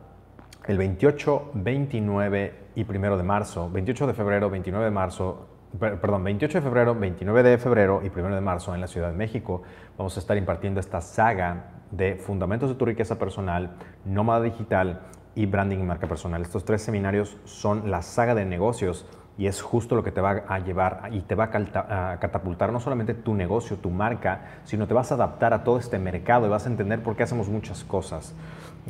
el 0.66 0.78
28, 0.78 1.50
29 1.54 2.54
y 2.74 2.84
1 2.88 3.16
de 3.16 3.22
marzo, 3.22 3.70
28 3.70 4.06
de 4.06 4.14
febrero, 4.14 4.50
29 4.50 4.84
de 4.84 4.90
marzo, 4.90 5.48
perdón, 5.78 6.24
28 6.24 6.58
de 6.58 6.62
febrero, 6.62 6.94
29 6.94 7.42
de 7.42 7.58
febrero 7.58 8.02
y 8.04 8.08
1 8.08 8.34
de 8.34 8.40
marzo 8.40 8.74
en 8.74 8.80
la 8.80 8.86
Ciudad 8.86 9.10
de 9.10 9.16
México. 9.16 9.62
Vamos 9.96 10.16
a 10.16 10.20
estar 10.20 10.36
impartiendo 10.36 10.80
esta 10.80 11.00
saga 11.00 11.72
de 11.90 12.16
fundamentos 12.16 12.68
de 12.68 12.74
tu 12.74 12.84
riqueza 12.84 13.18
personal, 13.18 13.76
nómada 14.04 14.42
digital 14.42 15.00
y 15.34 15.46
branding 15.46 15.78
y 15.78 15.82
marca 15.82 16.06
personal. 16.06 16.42
Estos 16.42 16.64
tres 16.64 16.82
seminarios 16.82 17.36
son 17.44 17.90
la 17.90 18.02
saga 18.02 18.34
de 18.34 18.44
negocios 18.44 19.06
y 19.38 19.46
es 19.46 19.62
justo 19.62 19.94
lo 19.94 20.04
que 20.04 20.12
te 20.12 20.20
va 20.20 20.42
a 20.48 20.58
llevar 20.58 21.08
y 21.12 21.20
te 21.20 21.34
va 21.34 21.44
a 21.44 22.18
catapultar 22.20 22.72
no 22.72 22.80
solamente 22.80 23.14
tu 23.14 23.34
negocio, 23.34 23.78
tu 23.78 23.90
marca, 23.90 24.60
sino 24.64 24.86
te 24.86 24.92
vas 24.92 25.12
a 25.12 25.14
adaptar 25.14 25.54
a 25.54 25.64
todo 25.64 25.78
este 25.78 25.98
mercado 25.98 26.46
y 26.46 26.50
vas 26.50 26.66
a 26.66 26.68
entender 26.68 27.02
por 27.02 27.16
qué 27.16 27.22
hacemos 27.22 27.48
muchas 27.48 27.82
cosas. 27.84 28.34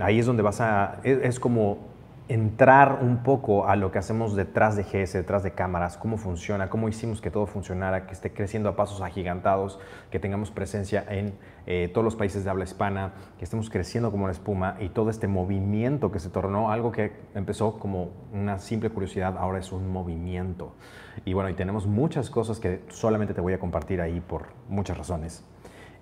Ahí 0.00 0.18
es 0.18 0.26
donde 0.26 0.42
vas 0.42 0.60
a, 0.60 0.98
es, 1.04 1.38
como 1.38 1.89
entrar 2.30 3.00
un 3.02 3.24
poco 3.24 3.66
a 3.66 3.74
lo 3.74 3.90
que 3.90 3.98
hacemos 3.98 4.36
detrás 4.36 4.76
de 4.76 4.84
GS, 4.84 5.14
detrás 5.14 5.42
de 5.42 5.50
cámaras, 5.50 5.96
cómo 5.96 6.16
funciona, 6.16 6.70
cómo 6.70 6.88
hicimos 6.88 7.20
que 7.20 7.28
todo 7.28 7.44
funcionara, 7.46 8.06
que 8.06 8.12
esté 8.12 8.32
creciendo 8.32 8.68
a 8.68 8.76
pasos 8.76 9.00
agigantados, 9.00 9.80
que 10.12 10.20
tengamos 10.20 10.52
presencia 10.52 11.04
en 11.08 11.34
eh, 11.66 11.90
todos 11.92 12.04
los 12.04 12.14
países 12.14 12.44
de 12.44 12.50
habla 12.50 12.62
hispana, 12.62 13.14
que 13.36 13.42
estemos 13.44 13.68
creciendo 13.68 14.12
como 14.12 14.26
la 14.26 14.32
espuma 14.32 14.76
y 14.78 14.90
todo 14.90 15.10
este 15.10 15.26
movimiento 15.26 16.12
que 16.12 16.20
se 16.20 16.30
tornó 16.30 16.70
algo 16.70 16.92
que 16.92 17.12
empezó 17.34 17.80
como 17.80 18.10
una 18.32 18.58
simple 18.60 18.90
curiosidad, 18.90 19.36
ahora 19.36 19.58
es 19.58 19.72
un 19.72 19.90
movimiento. 19.92 20.76
Y 21.24 21.32
bueno, 21.32 21.50
y 21.50 21.54
tenemos 21.54 21.88
muchas 21.88 22.30
cosas 22.30 22.60
que 22.60 22.84
solamente 22.90 23.34
te 23.34 23.40
voy 23.40 23.54
a 23.54 23.58
compartir 23.58 24.00
ahí 24.00 24.20
por 24.20 24.50
muchas 24.68 24.96
razones, 24.96 25.44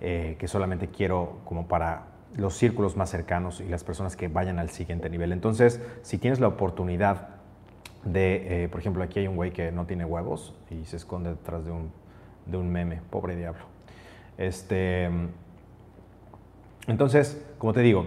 eh, 0.02 0.36
que 0.38 0.46
solamente 0.46 0.88
quiero 0.88 1.38
como 1.46 1.68
para 1.68 2.17
los 2.36 2.54
círculos 2.54 2.96
más 2.96 3.10
cercanos 3.10 3.60
y 3.60 3.68
las 3.68 3.84
personas 3.84 4.16
que 4.16 4.28
vayan 4.28 4.58
al 4.58 4.70
siguiente 4.70 5.10
nivel. 5.10 5.32
Entonces, 5.32 5.80
si 6.02 6.18
tienes 6.18 6.40
la 6.40 6.48
oportunidad 6.48 7.28
de, 8.04 8.64
eh, 8.64 8.68
por 8.68 8.80
ejemplo, 8.80 9.02
aquí 9.02 9.20
hay 9.20 9.28
un 9.28 9.36
güey 9.36 9.52
que 9.52 9.72
no 9.72 9.86
tiene 9.86 10.04
huevos 10.04 10.54
y 10.70 10.84
se 10.84 10.96
esconde 10.96 11.30
detrás 11.30 11.64
de 11.64 11.72
un, 11.72 11.90
de 12.46 12.56
un 12.56 12.70
meme, 12.70 13.00
pobre 13.10 13.36
diablo. 13.36 13.64
Este, 14.36 15.10
entonces, 16.86 17.44
como 17.58 17.72
te 17.72 17.80
digo, 17.80 18.06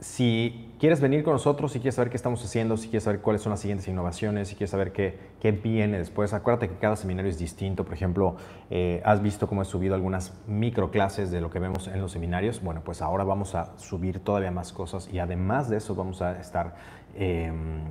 si 0.00 0.71
quieres 0.82 1.00
venir 1.00 1.22
con 1.22 1.34
nosotros, 1.34 1.70
si 1.70 1.78
quieres 1.78 1.94
saber 1.94 2.10
qué 2.10 2.16
estamos 2.16 2.44
haciendo, 2.44 2.76
si 2.76 2.88
quieres 2.88 3.04
saber 3.04 3.20
cuáles 3.20 3.40
son 3.40 3.50
las 3.50 3.60
siguientes 3.60 3.86
innovaciones, 3.86 4.48
si 4.48 4.56
quieres 4.56 4.72
saber 4.72 4.90
qué, 4.90 5.16
qué 5.38 5.52
viene 5.52 5.96
después, 5.96 6.32
acuérdate 6.32 6.68
que 6.70 6.74
cada 6.74 6.96
seminario 6.96 7.30
es 7.30 7.38
distinto. 7.38 7.84
Por 7.84 7.94
ejemplo, 7.94 8.34
eh, 8.68 9.00
has 9.04 9.22
visto 9.22 9.46
cómo 9.46 9.62
he 9.62 9.64
subido 9.64 9.94
algunas 9.94 10.32
microclases 10.48 11.30
de 11.30 11.40
lo 11.40 11.50
que 11.50 11.60
vemos 11.60 11.86
en 11.86 12.00
los 12.00 12.10
seminarios. 12.10 12.60
Bueno, 12.64 12.82
pues 12.84 13.00
ahora 13.00 13.22
vamos 13.22 13.54
a 13.54 13.78
subir 13.78 14.18
todavía 14.24 14.50
más 14.50 14.72
cosas 14.72 15.08
y 15.12 15.20
además 15.20 15.70
de 15.70 15.76
eso 15.76 15.94
vamos 15.94 16.20
a 16.20 16.40
estar... 16.40 16.74
Em, 17.14 17.84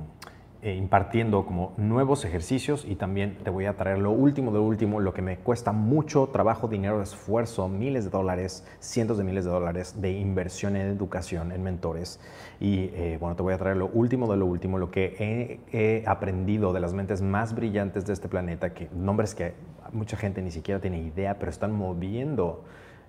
impartiendo 0.70 1.44
como 1.44 1.72
nuevos 1.76 2.24
ejercicios 2.24 2.84
y 2.86 2.94
también 2.94 3.36
te 3.42 3.50
voy 3.50 3.66
a 3.66 3.76
traer 3.76 3.98
lo 3.98 4.12
último 4.12 4.52
de 4.52 4.58
lo 4.58 4.64
último, 4.64 5.00
lo 5.00 5.12
que 5.12 5.20
me 5.20 5.38
cuesta 5.38 5.72
mucho 5.72 6.28
trabajo, 6.28 6.68
dinero, 6.68 7.02
esfuerzo, 7.02 7.68
miles 7.68 8.04
de 8.04 8.10
dólares, 8.10 8.64
cientos 8.78 9.18
de 9.18 9.24
miles 9.24 9.44
de 9.44 9.50
dólares 9.50 10.00
de 10.00 10.12
inversión 10.12 10.76
en 10.76 10.86
educación, 10.86 11.50
en 11.50 11.64
mentores. 11.64 12.20
Y 12.60 12.90
eh, 12.94 13.18
bueno, 13.20 13.34
te 13.34 13.42
voy 13.42 13.54
a 13.54 13.58
traer 13.58 13.76
lo 13.76 13.86
último 13.88 14.30
de 14.30 14.36
lo 14.36 14.46
último, 14.46 14.78
lo 14.78 14.92
que 14.92 15.60
he, 15.72 16.04
aprendido 16.06 16.72
de 16.72 16.78
las 16.78 16.94
mentes 16.94 17.22
más 17.22 17.56
brillantes 17.56 18.06
de 18.06 18.12
este 18.12 18.28
planeta, 18.28 18.72
que 18.72 18.88
nombres 18.94 19.34
que 19.34 19.54
mucha 19.92 20.16
gente 20.16 20.42
ni 20.42 20.52
siquiera 20.52 20.80
tiene 20.80 21.00
idea, 21.00 21.40
pero 21.40 21.50
están 21.50 21.72
moviendo 21.72 22.62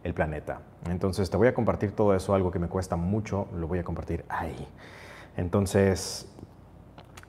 el 0.04 0.16
planeta. 0.16 0.62
Entonces 0.90 1.30
te 1.30 1.38
voy 1.38 1.50
a 1.50 1.54
compartir 1.54 1.92
todo 1.92 2.16
eso, 2.16 2.34
algo 2.34 2.50
que 2.50 2.58
me 2.58 2.68
cuesta 2.68 2.96
mucho, 2.96 3.48
lo 3.56 3.68
voy 3.68 3.78
a 3.78 3.84
compartir 3.84 4.26
ahí. 4.28 4.68
Entonces, 5.38 6.33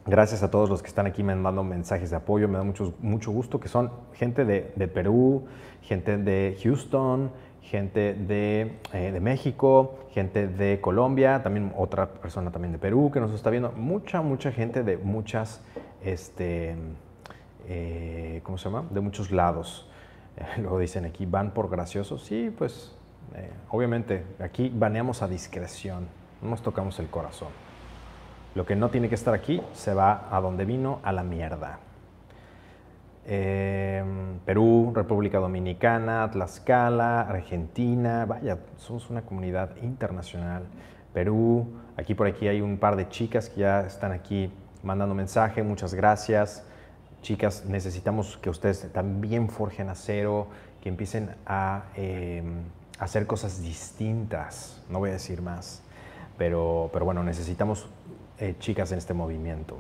Gracias 0.06 0.42
a 0.42 0.50
todos 0.50 0.68
los 0.68 0.82
que 0.82 0.88
están 0.88 1.06
aquí 1.06 1.22
mandando 1.22 1.64
mensajes 1.64 2.10
de 2.10 2.16
apoyo, 2.16 2.46
me 2.46 2.58
da 2.58 2.64
mucho, 2.64 2.92
mucho 3.00 3.30
gusto, 3.30 3.58
que 3.58 3.68
son 3.68 3.90
gente 4.12 4.44
de, 4.44 4.60
Perú, 4.88 5.46
gente 5.80 6.18
de 6.18 6.58
Houston, 6.62 7.30
gente 7.62 8.12
de, 8.12 8.76
eh, 8.92 9.12
de, 9.12 9.20
México, 9.20 10.00
gente 10.10 10.46
de 10.46 10.78
Colombia, 10.82 11.42
también 11.42 11.72
otra 11.74 12.06
persona 12.06 12.50
también 12.50 12.72
de 12.72 12.78
Perú 12.78 13.10
que 13.10 13.18
nos 13.18 13.32
está 13.32 13.48
viendo, 13.48 13.72
mucha, 13.72 14.20
mucha 14.20 14.52
gente 14.52 14.82
de 14.82 14.98
muchas, 14.98 15.62
este, 16.04 16.76
eh, 17.66 18.40
¿cómo 18.42 18.58
se 18.58 18.68
llama? 18.68 18.84
De 18.90 19.00
muchos 19.00 19.30
lados. 19.30 19.88
luego 20.58 20.80
dicen 20.80 21.06
aquí, 21.06 21.24
van 21.24 21.52
por 21.52 21.70
graciosos. 21.70 22.22
Sí, 22.24 22.54
pues, 22.58 22.94
eh, 23.36 23.50
obviamente, 23.70 24.22
aquí 24.38 24.68
baneamos 24.68 25.22
a 25.22 25.28
discreción, 25.28 26.08
no 26.42 26.50
nos 26.50 26.60
tocamos 26.60 26.98
el 26.98 27.08
corazón. 27.08 27.63
Lo 28.54 28.64
que 28.64 28.76
no 28.76 28.88
tiene 28.88 29.08
que 29.08 29.16
estar 29.16 29.34
aquí 29.34 29.60
se 29.72 29.94
va 29.94 30.28
a 30.30 30.40
donde 30.40 30.64
vino, 30.64 31.00
a 31.02 31.12
la 31.12 31.24
mierda. 31.24 31.80
Em, 33.26 34.38
Perú, 34.44 34.92
República 34.94 35.38
Dominicana, 35.38 36.30
Tlaxcala, 36.30 37.22
Argentina, 37.22 38.26
vaya, 38.26 38.58
somos 38.76 39.10
una 39.10 39.22
comunidad 39.22 39.76
internacional. 39.82 40.64
Perú, 41.12 41.66
aquí 41.96 42.14
por 42.14 42.26
aquí 42.26 42.46
hay 42.46 42.60
un 42.60 42.78
par 42.78 42.96
de 42.96 43.08
chicas 43.08 43.48
que 43.48 43.60
ya 43.60 43.80
están 43.80 44.12
aquí 44.12 44.52
mandando 44.82 45.14
mensaje, 45.14 45.62
muchas 45.62 45.94
gracias. 45.94 46.64
Chicas, 47.22 47.64
necesitamos 47.66 48.36
que 48.36 48.50
ustedes 48.50 48.92
también 48.92 49.48
forjen 49.48 49.88
acero, 49.88 50.46
que 50.80 50.90
empiecen 50.90 51.34
a 51.46 51.84
em, 51.96 52.62
hacer 52.98 53.26
cosas 53.26 53.62
distintas, 53.62 54.82
no 54.90 54.98
voy 54.98 55.10
a 55.10 55.14
decir 55.14 55.40
más, 55.40 55.82
pero, 56.36 56.90
pero 56.92 57.04
bueno, 57.04 57.24
necesitamos 57.24 57.88
eh, 58.38 58.56
chicas 58.58 58.90
en 58.92 58.98
este 58.98 59.14
movimiento. 59.14 59.78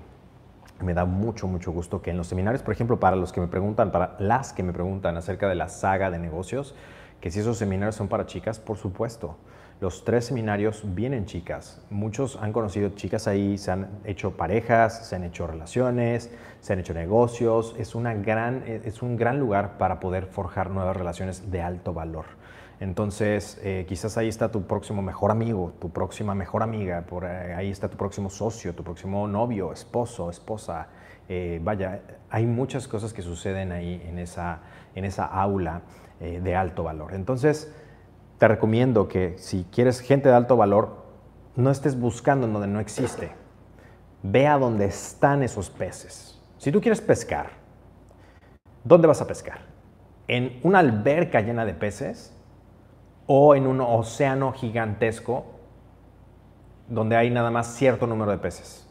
Me 0.80 0.94
da 0.94 1.04
mucho, 1.04 1.46
mucho 1.46 1.72
gusto 1.72 2.02
que 2.02 2.10
en 2.10 2.16
los 2.16 2.26
seminarios, 2.26 2.62
por 2.62 2.72
ejemplo, 2.72 2.98
para 3.00 3.16
los 3.16 3.32
que 3.32 3.40
me 3.40 3.48
preguntan, 3.48 3.92
para 3.92 4.16
las 4.18 4.52
que 4.52 4.62
me 4.62 4.72
preguntan 4.72 5.16
acerca 5.16 5.48
de 5.48 5.54
la 5.54 5.68
saga 5.68 6.10
de 6.10 6.18
negocios, 6.18 6.74
que 7.20 7.30
si 7.30 7.40
esos 7.40 7.56
seminarios 7.56 7.94
son 7.94 8.08
para 8.08 8.26
chicas, 8.26 8.58
por 8.58 8.76
supuesto. 8.76 9.36
Los 9.80 10.04
tres 10.04 10.26
seminarios 10.26 10.82
vienen 10.94 11.26
chicas. 11.26 11.82
Muchos 11.90 12.38
han 12.40 12.52
conocido 12.52 12.90
chicas 12.90 13.26
ahí, 13.26 13.58
se 13.58 13.72
han 13.72 13.88
hecho 14.04 14.36
parejas, 14.36 15.08
se 15.08 15.16
han 15.16 15.24
hecho 15.24 15.46
relaciones, 15.46 16.30
se 16.60 16.72
han 16.72 16.78
hecho 16.78 16.94
negocios. 16.94 17.74
Es, 17.76 17.94
una 17.94 18.14
gran, 18.14 18.62
es 18.66 19.02
un 19.02 19.16
gran 19.16 19.40
lugar 19.40 19.76
para 19.76 19.98
poder 19.98 20.26
forjar 20.26 20.70
nuevas 20.70 20.96
relaciones 20.96 21.50
de 21.50 21.60
alto 21.60 21.92
valor. 21.92 22.26
Entonces, 22.84 23.58
eh, 23.62 23.86
quizás 23.88 24.18
ahí 24.18 24.28
está 24.28 24.50
tu 24.50 24.66
próximo 24.66 25.00
mejor 25.00 25.30
amigo, 25.30 25.72
tu 25.80 25.88
próxima 25.88 26.34
mejor 26.34 26.62
amiga, 26.62 27.00
por 27.06 27.24
ahí 27.24 27.70
está 27.70 27.88
tu 27.88 27.96
próximo 27.96 28.28
socio, 28.28 28.74
tu 28.74 28.84
próximo 28.84 29.26
novio, 29.26 29.72
esposo, 29.72 30.28
esposa. 30.28 30.88
Eh, 31.26 31.60
vaya, 31.64 32.02
hay 32.28 32.44
muchas 32.44 32.86
cosas 32.86 33.14
que 33.14 33.22
suceden 33.22 33.72
ahí 33.72 34.02
en 34.06 34.18
esa, 34.18 34.60
en 34.94 35.06
esa 35.06 35.24
aula 35.24 35.80
eh, 36.20 36.40
de 36.44 36.56
alto 36.56 36.82
valor. 36.82 37.14
Entonces, 37.14 37.74
te 38.36 38.48
recomiendo 38.48 39.08
que 39.08 39.38
si 39.38 39.64
quieres 39.72 40.00
gente 40.00 40.28
de 40.28 40.34
alto 40.34 40.58
valor, 40.58 41.06
no 41.56 41.70
estés 41.70 41.98
buscando 41.98 42.46
en 42.46 42.52
donde 42.52 42.68
no 42.68 42.80
existe. 42.80 43.30
Ve 44.22 44.46
a 44.46 44.58
donde 44.58 44.84
están 44.84 45.42
esos 45.42 45.70
peces. 45.70 46.38
Si 46.58 46.70
tú 46.70 46.82
quieres 46.82 47.00
pescar, 47.00 47.46
¿dónde 48.84 49.08
vas 49.08 49.22
a 49.22 49.26
pescar? 49.26 49.60
¿En 50.28 50.60
una 50.62 50.80
alberca 50.80 51.40
llena 51.40 51.64
de 51.64 51.72
peces? 51.72 52.34
O 53.26 53.54
en 53.54 53.66
un 53.66 53.80
océano 53.80 54.52
gigantesco 54.52 55.46
donde 56.88 57.16
hay 57.16 57.30
nada 57.30 57.50
más 57.50 57.74
cierto 57.74 58.06
número 58.06 58.30
de 58.30 58.38
peces. 58.38 58.86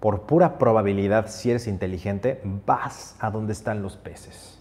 Por 0.00 0.22
pura 0.22 0.58
probabilidad, 0.58 1.28
si 1.28 1.50
eres 1.50 1.68
inteligente, 1.68 2.40
vas 2.66 3.16
a 3.20 3.30
donde 3.30 3.52
están 3.52 3.82
los 3.82 3.96
peces. 3.96 4.60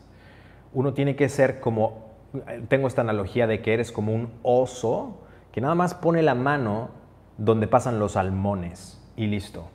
Uno 0.73 0.93
tiene 0.93 1.15
que 1.15 1.29
ser 1.29 1.59
como, 1.59 2.11
tengo 2.67 2.87
esta 2.87 3.01
analogía 3.01 3.47
de 3.47 3.61
que 3.61 3.73
eres 3.73 3.91
como 3.91 4.13
un 4.13 4.31
oso 4.43 5.17
que 5.51 5.59
nada 5.59 5.75
más 5.75 5.95
pone 5.95 6.21
la 6.21 6.35
mano 6.35 6.89
donde 7.37 7.67
pasan 7.67 7.97
los 7.97 8.13
salmones 8.13 9.01
y 9.15 9.25
listo. 9.25 9.67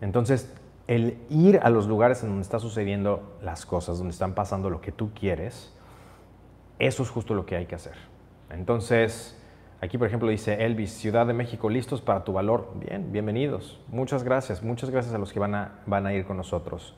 Entonces, 0.00 0.52
el 0.86 1.18
ir 1.28 1.60
a 1.62 1.68
los 1.70 1.86
lugares 1.86 2.22
en 2.22 2.30
donde 2.30 2.42
están 2.42 2.60
sucediendo 2.60 3.36
las 3.42 3.66
cosas, 3.66 3.98
donde 3.98 4.12
están 4.12 4.34
pasando 4.34 4.70
lo 4.70 4.80
que 4.80 4.90
tú 4.90 5.10
quieres, 5.14 5.72
eso 6.80 7.02
es 7.02 7.10
justo 7.10 7.34
lo 7.34 7.46
que 7.46 7.56
hay 7.56 7.66
que 7.66 7.74
hacer. 7.74 7.94
Entonces, 8.50 9.38
aquí 9.80 9.98
por 9.98 10.08
ejemplo 10.08 10.28
dice 10.28 10.64
Elvis, 10.64 10.90
Ciudad 10.92 11.26
de 11.26 11.34
México, 11.34 11.68
listos 11.68 12.00
para 12.00 12.24
tu 12.24 12.32
valor. 12.32 12.72
Bien, 12.74 13.12
bienvenidos. 13.12 13.78
Muchas 13.88 14.24
gracias. 14.24 14.62
Muchas 14.62 14.90
gracias 14.90 15.14
a 15.14 15.18
los 15.18 15.32
que 15.32 15.38
van 15.38 15.54
a, 15.54 15.78
van 15.86 16.06
a 16.06 16.14
ir 16.14 16.24
con 16.24 16.36
nosotros. 16.36 16.96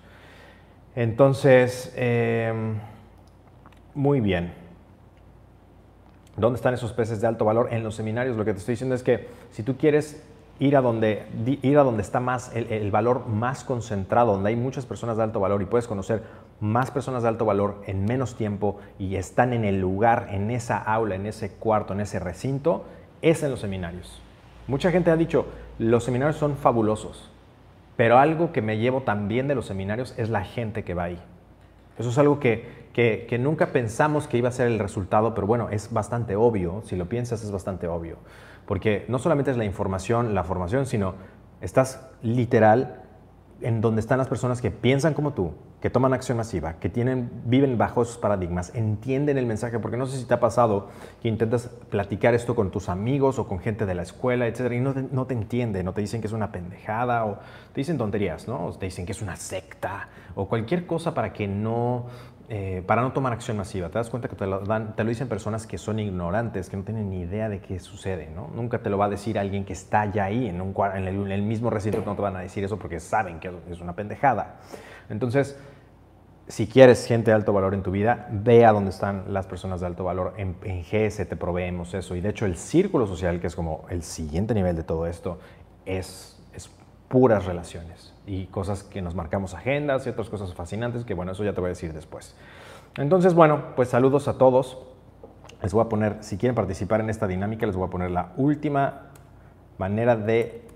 Entonces, 0.94 1.92
em, 1.96 2.78
muy 3.94 4.20
bien. 4.20 4.54
¿Dónde 6.36 6.56
están 6.56 6.74
esos 6.74 6.92
peces 6.92 7.20
de 7.20 7.26
alto 7.26 7.44
valor? 7.44 7.68
En 7.72 7.82
los 7.82 7.94
seminarios. 7.94 8.36
Lo 8.36 8.44
que 8.44 8.52
te 8.52 8.60
estoy 8.60 8.74
diciendo 8.74 8.94
es 8.94 9.02
que 9.02 9.28
si 9.50 9.62
tú 9.62 9.76
quieres 9.76 10.24
ir 10.58 10.76
a 10.76 10.80
donde, 10.80 11.26
ir 11.62 11.78
a 11.78 11.82
donde 11.82 12.02
está 12.02 12.20
más 12.20 12.54
el, 12.54 12.90
valor 12.90 13.26
más 13.26 13.64
concentrado, 13.64 14.32
donde 14.32 14.50
hay 14.50 14.56
muchas 14.56 14.86
personas 14.86 15.16
de 15.16 15.24
alto 15.24 15.40
valor 15.40 15.62
y 15.62 15.64
puedes 15.64 15.88
conocer 15.88 16.22
más 16.60 16.90
personas 16.90 17.22
de 17.22 17.28
alto 17.28 17.44
valor 17.44 17.82
en 17.86 18.04
menos 18.04 18.36
tiempo 18.36 18.78
y 18.98 19.16
están 19.16 19.52
en 19.52 19.64
el 19.64 19.80
lugar, 19.80 20.28
en 20.30 20.50
esa 20.50 20.78
aula, 20.78 21.16
en 21.16 21.26
ese 21.26 21.50
cuarto, 21.50 21.94
en 21.94 22.00
ese 22.00 22.20
recinto, 22.20 22.84
es 23.22 23.42
en 23.42 23.50
los 23.50 23.60
seminarios. 23.60 24.22
Mucha 24.68 24.92
gente 24.92 25.10
ha 25.10 25.16
dicho, 25.16 25.46
los 25.78 26.04
seminarios 26.04 26.36
son 26.36 26.56
fabulosos, 26.56 27.30
pero 27.96 28.18
algo 28.18 28.52
que 28.52 28.62
me 28.62 28.78
llevo 28.78 29.02
también 29.02 29.48
de 29.48 29.54
los 29.54 29.66
seminarios 29.66 30.14
es 30.16 30.30
la 30.30 30.44
gente 30.44 30.84
que 30.84 30.94
va 30.94 31.04
ahí. 31.04 31.18
Eso 31.98 32.10
es 32.10 32.18
algo 32.18 32.38
que, 32.40 32.82
que, 32.92 33.38
nunca 33.38 33.66
pensamos 33.68 34.26
que 34.26 34.38
iba 34.38 34.48
a 34.48 34.52
ser 34.52 34.66
el 34.66 34.78
resultado, 34.78 35.34
pero 35.34 35.46
bueno, 35.46 35.68
es 35.70 35.92
bastante 35.92 36.36
obvio, 36.36 36.82
si 36.84 36.96
lo 36.96 37.06
piensas 37.06 37.42
es 37.42 37.50
bastante 37.50 37.88
obvio, 37.88 38.16
porque 38.66 39.04
no 39.08 39.18
solamente 39.18 39.50
es 39.50 39.56
la 39.56 39.64
información, 39.64 40.34
la 40.34 40.44
formación, 40.44 40.86
sino 40.86 41.14
estás 41.60 42.08
literal 42.22 43.02
en 43.60 43.80
donde 43.80 44.00
están 44.00 44.18
las 44.18 44.28
personas 44.28 44.60
que 44.60 44.70
piensan 44.70 45.14
como 45.14 45.32
tú, 45.32 45.52
que 45.80 45.90
toman 45.90 46.12
acción 46.12 46.38
masiva, 46.38 46.74
que 46.74 46.88
tienen, 46.88 47.28
viven 47.44 47.76
bajo 47.76 48.02
esos 48.02 48.16
paradigmas, 48.16 48.72
entienden 48.74 49.36
el 49.36 49.46
mensaje, 49.46 49.80
porque 49.80 49.96
no 49.96 50.06
sé 50.06 50.18
si 50.18 50.24
te 50.24 50.34
ha 50.34 50.40
pasado 50.40 50.88
que 51.20 51.28
intentas 51.28 51.70
platicar 51.90 52.34
esto 52.34 52.54
con 52.54 52.70
tus 52.70 52.88
amigos 52.88 53.40
o 53.40 53.48
con 53.48 53.58
gente 53.58 53.84
de 53.84 53.94
la 53.94 54.02
escuela, 54.02 54.46
etcétera, 54.46 54.76
y 54.76 54.80
no 54.80 54.94
te, 54.94 55.02
no 55.10 55.26
te 55.26 55.34
entienden, 55.34 55.84
no 55.84 55.92
te 55.92 56.00
dicen 56.00 56.20
que 56.20 56.28
es 56.28 56.32
una 56.32 56.52
pendejada, 56.52 57.24
o 57.24 57.38
te 57.72 57.80
dicen 57.80 57.98
tonterías, 57.98 58.46
¿no? 58.46 58.66
O 58.66 58.72
te 58.72 58.86
dicen 58.86 59.06
que 59.06 59.12
es 59.12 59.22
una 59.22 59.34
secta, 59.34 60.08
o 60.36 60.46
cualquier 60.48 60.86
cosa 60.86 61.14
para 61.14 61.32
que 61.32 61.48
no, 61.48 62.06
eh, 62.48 62.82
para 62.86 63.02
no 63.02 63.12
tomar 63.12 63.32
acción 63.32 63.56
masiva. 63.56 63.88
Te 63.88 63.98
das 63.98 64.10
cuenta 64.10 64.28
que 64.28 64.36
te 64.36 64.46
lo, 64.46 64.62
dicen 65.06 65.28
personas 65.28 65.66
que 65.66 65.78
son 65.78 65.98
ignorantes, 65.98 66.68
que 66.68 66.76
no 66.76 66.82
tienen 66.82 67.10
ni 67.10 67.20
idea 67.20 67.48
de 67.48 67.60
qué 67.60 67.78
sucede, 67.78 68.30
¿no? 68.34 68.50
Nunca 68.54 68.78
te 68.78 68.90
lo 68.90 68.98
va 68.98 69.06
a 69.06 69.08
decir 69.08 69.38
alguien 69.38 69.64
que 69.64 69.72
está 69.72 70.06
ya 70.06 70.24
ahí, 70.24 70.48
en, 70.48 70.60
un, 70.60 70.74
en, 70.94 71.08
el, 71.08 71.32
en 71.32 71.48
mismo 71.48 71.70
recinto, 71.70 72.02
no 72.04 72.14
te 72.14 72.22
van 72.22 72.36
a 72.36 72.40
decir 72.40 72.64
eso 72.64 72.78
porque 72.78 73.00
saben 73.00 73.40
que 73.40 73.50
es 73.70 73.80
una 73.80 73.94
pendejada. 73.94 74.56
Entonces, 75.08 75.58
si 76.48 76.66
quieres 76.66 77.06
gente 77.06 77.30
de 77.30 77.34
alto 77.34 77.52
valor 77.52 77.72
en 77.72 77.82
tu 77.82 77.90
vida, 77.90 78.28
ve 78.30 78.66
a 78.66 78.72
dónde 78.72 78.90
están 78.90 79.32
las 79.32 79.46
personas 79.46 79.80
de 79.80 79.86
alto 79.86 80.04
valor. 80.04 80.34
En, 80.36 80.54
GS 80.82 81.26
te 81.26 81.36
proveemos 81.36 81.94
eso. 81.94 82.16
Y 82.16 82.20
de 82.20 82.30
hecho 82.30 82.46
el 82.46 82.56
círculo 82.56 83.06
social, 83.06 83.40
que 83.40 83.46
es 83.46 83.56
como 83.56 83.86
el 83.88 84.02
siguiente 84.02 84.52
nivel 84.52 84.76
de 84.76 84.82
todo 84.82 85.06
esto, 85.06 85.38
es, 85.86 86.31
es 86.31 86.31
puras 87.12 87.44
relaciones 87.44 88.14
y 88.26 88.46
cosas 88.46 88.82
que 88.82 89.02
nos 89.02 89.14
marcamos 89.14 89.52
agendas 89.52 90.06
y 90.06 90.08
otras 90.08 90.30
cosas 90.30 90.54
fascinantes 90.54 91.04
que 91.04 91.12
bueno, 91.12 91.32
eso 91.32 91.44
ya 91.44 91.52
te 91.52 91.60
voy 91.60 91.68
a 91.68 91.74
decir 91.76 91.92
después. 91.92 92.34
Entonces, 92.96 93.34
bueno, 93.34 93.74
pues 93.76 93.90
saludos 93.90 94.28
a 94.28 94.38
todos. 94.38 94.78
Les 95.62 95.74
voy 95.74 95.84
a 95.84 95.90
poner, 95.90 96.16
si 96.20 96.38
quieren 96.38 96.54
participar 96.54 97.00
en 97.00 97.10
esta 97.10 97.26
dinámica, 97.26 97.66
les 97.66 97.76
voy 97.76 97.86
a 97.86 97.90
poner 97.90 98.10
la 98.10 98.32
última 98.38 99.10
manera 99.76 100.16
de 100.16 100.66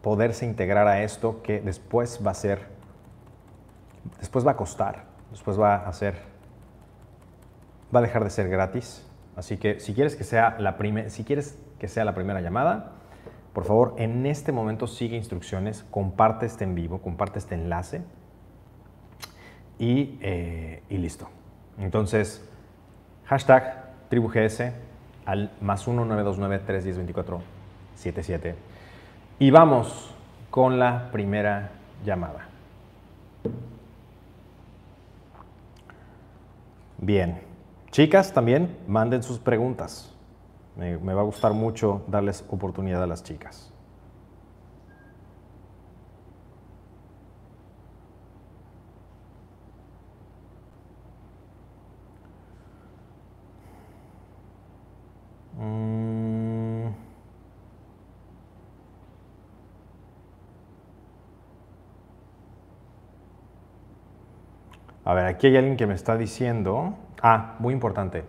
poderse 0.00 0.46
integrar 0.46 0.88
a 0.88 1.02
esto 1.02 1.42
que 1.42 1.60
después 1.60 2.20
va 2.26 2.30
a 2.30 2.34
ser 2.34 2.74
después 4.18 4.46
va 4.46 4.52
a 4.52 4.56
costar, 4.56 5.04
después 5.30 5.60
va 5.60 5.76
a 5.76 5.92
ser, 5.92 6.14
va 7.94 7.98
a 7.98 8.02
dejar 8.02 8.24
de 8.24 8.30
ser 8.30 8.48
gratis. 8.48 9.06
Así 9.36 9.58
que 9.58 9.80
si 9.80 9.92
quieres 9.92 10.16
que 10.16 10.24
sea 10.24 10.56
la, 10.58 10.76
si 11.08 11.24
quieres 11.24 11.58
que 11.78 11.88
sea 11.88 12.04
la 12.04 12.14
primera 12.14 12.40
llamada, 12.40 12.92
por 13.54 13.64
favor, 13.64 13.94
en 13.98 14.26
este 14.26 14.50
momento 14.50 14.88
sigue 14.88 15.16
instrucciones, 15.16 15.84
comparte 15.90 16.44
este 16.44 16.64
en 16.64 16.74
vivo, 16.74 17.00
comparte 17.00 17.38
este 17.38 17.54
enlace 17.54 18.02
y, 19.78 20.18
eh, 20.20 20.82
listo. 20.90 21.28
Entonces, 21.78 22.44
hashtag 23.26 23.92
TribuGS 24.08 24.72
al 25.24 25.52
más 25.60 25.86
1 25.86 26.04
929 26.04 26.58
310 26.66 26.96
24 26.96 27.40
77 27.94 28.54
y 29.38 29.50
vamos 29.50 30.14
con 30.50 30.78
la 30.78 31.10
primera 31.12 31.70
llamada. 32.04 32.48
Bien. 36.98 37.40
Chicas, 37.90 38.32
también 38.32 38.76
manden 38.88 39.22
sus 39.22 39.38
preguntas. 39.38 40.13
Me, 40.76 40.96
va 40.96 41.20
a 41.20 41.24
gustar 41.24 41.52
mucho 41.52 42.02
darles 42.08 42.44
oportunidad 42.50 43.02
a 43.02 43.06
las 43.06 43.22
chicas. 43.22 43.72
Mm. 55.58 55.94
A 65.04 65.14
ver, 65.14 65.26
aquí 65.26 65.46
hay 65.46 65.56
alguien 65.56 65.76
que 65.76 65.86
me 65.86 65.94
está 65.94 66.16
diciendo, 66.16 66.94
ah, 67.22 67.56
muy 67.58 67.74
importante, 67.74 68.24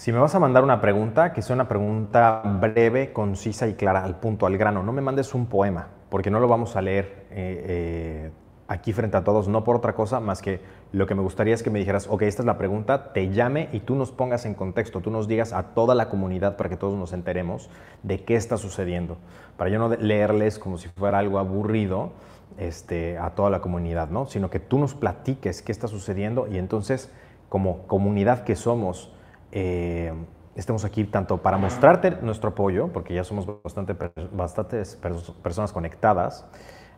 si 0.00 0.12
me 0.12 0.18
vas 0.18 0.34
a 0.34 0.38
mandar 0.38 0.64
una 0.64 0.80
pregunta, 0.80 1.34
que 1.34 1.42
sea 1.42 1.52
una 1.52 1.68
pregunta 1.68 2.40
breve, 2.58 3.12
concisa 3.12 3.68
y 3.68 3.74
clara, 3.74 4.02
al 4.02 4.18
punto, 4.18 4.46
al 4.46 4.56
grano. 4.56 4.82
No 4.82 4.94
me 4.94 5.02
mandes 5.02 5.34
un 5.34 5.44
poema, 5.44 5.88
porque 6.08 6.30
no 6.30 6.40
lo 6.40 6.48
vamos 6.48 6.74
a 6.74 6.80
leer 6.80 7.26
eh, 7.30 7.64
eh, 7.68 8.30
aquí 8.66 8.94
frente 8.94 9.18
a 9.18 9.24
todos, 9.24 9.46
no 9.48 9.62
por 9.62 9.76
otra 9.76 9.92
cosa, 9.94 10.18
más 10.18 10.40
que 10.40 10.62
lo 10.92 11.06
que 11.06 11.14
me 11.14 11.20
gustaría 11.20 11.52
es 11.52 11.62
que 11.62 11.68
me 11.68 11.78
dijeras, 11.78 12.06
ok, 12.08 12.22
esta 12.22 12.40
es 12.40 12.46
la 12.46 12.56
pregunta, 12.56 13.12
te 13.12 13.28
llame 13.28 13.68
y 13.72 13.80
tú 13.80 13.94
nos 13.94 14.10
pongas 14.10 14.46
en 14.46 14.54
contexto, 14.54 15.02
tú 15.02 15.10
nos 15.10 15.28
digas 15.28 15.52
a 15.52 15.74
toda 15.74 15.94
la 15.94 16.08
comunidad 16.08 16.56
para 16.56 16.70
que 16.70 16.78
todos 16.78 16.98
nos 16.98 17.12
enteremos 17.12 17.68
de 18.02 18.24
qué 18.24 18.36
está 18.36 18.56
sucediendo, 18.56 19.18
para 19.58 19.68
yo 19.68 19.78
no 19.78 19.90
leerles 19.90 20.58
como 20.58 20.78
si 20.78 20.88
fuera 20.88 21.18
algo 21.18 21.38
aburrido, 21.38 22.12
este, 22.56 23.18
a 23.18 23.32
toda 23.32 23.50
la 23.50 23.60
comunidad, 23.60 24.08
¿no? 24.08 24.24
sino 24.24 24.48
que 24.48 24.60
tú 24.60 24.78
nos 24.78 24.94
platiques 24.94 25.60
qué 25.60 25.72
está 25.72 25.88
sucediendo 25.88 26.48
y 26.50 26.56
entonces 26.56 27.12
como 27.50 27.86
comunidad 27.86 28.44
que 28.44 28.56
somos, 28.56 29.12
eh, 29.52 30.12
estemos 30.54 30.84
aquí 30.84 31.04
tanto 31.04 31.38
para 31.38 31.58
mostrarte 31.58 32.10
nuestro 32.22 32.50
apoyo, 32.50 32.88
porque 32.88 33.14
ya 33.14 33.24
somos 33.24 33.46
bastante, 33.62 33.96
bastantes 34.32 34.96
personas 35.42 35.72
conectadas, 35.72 36.46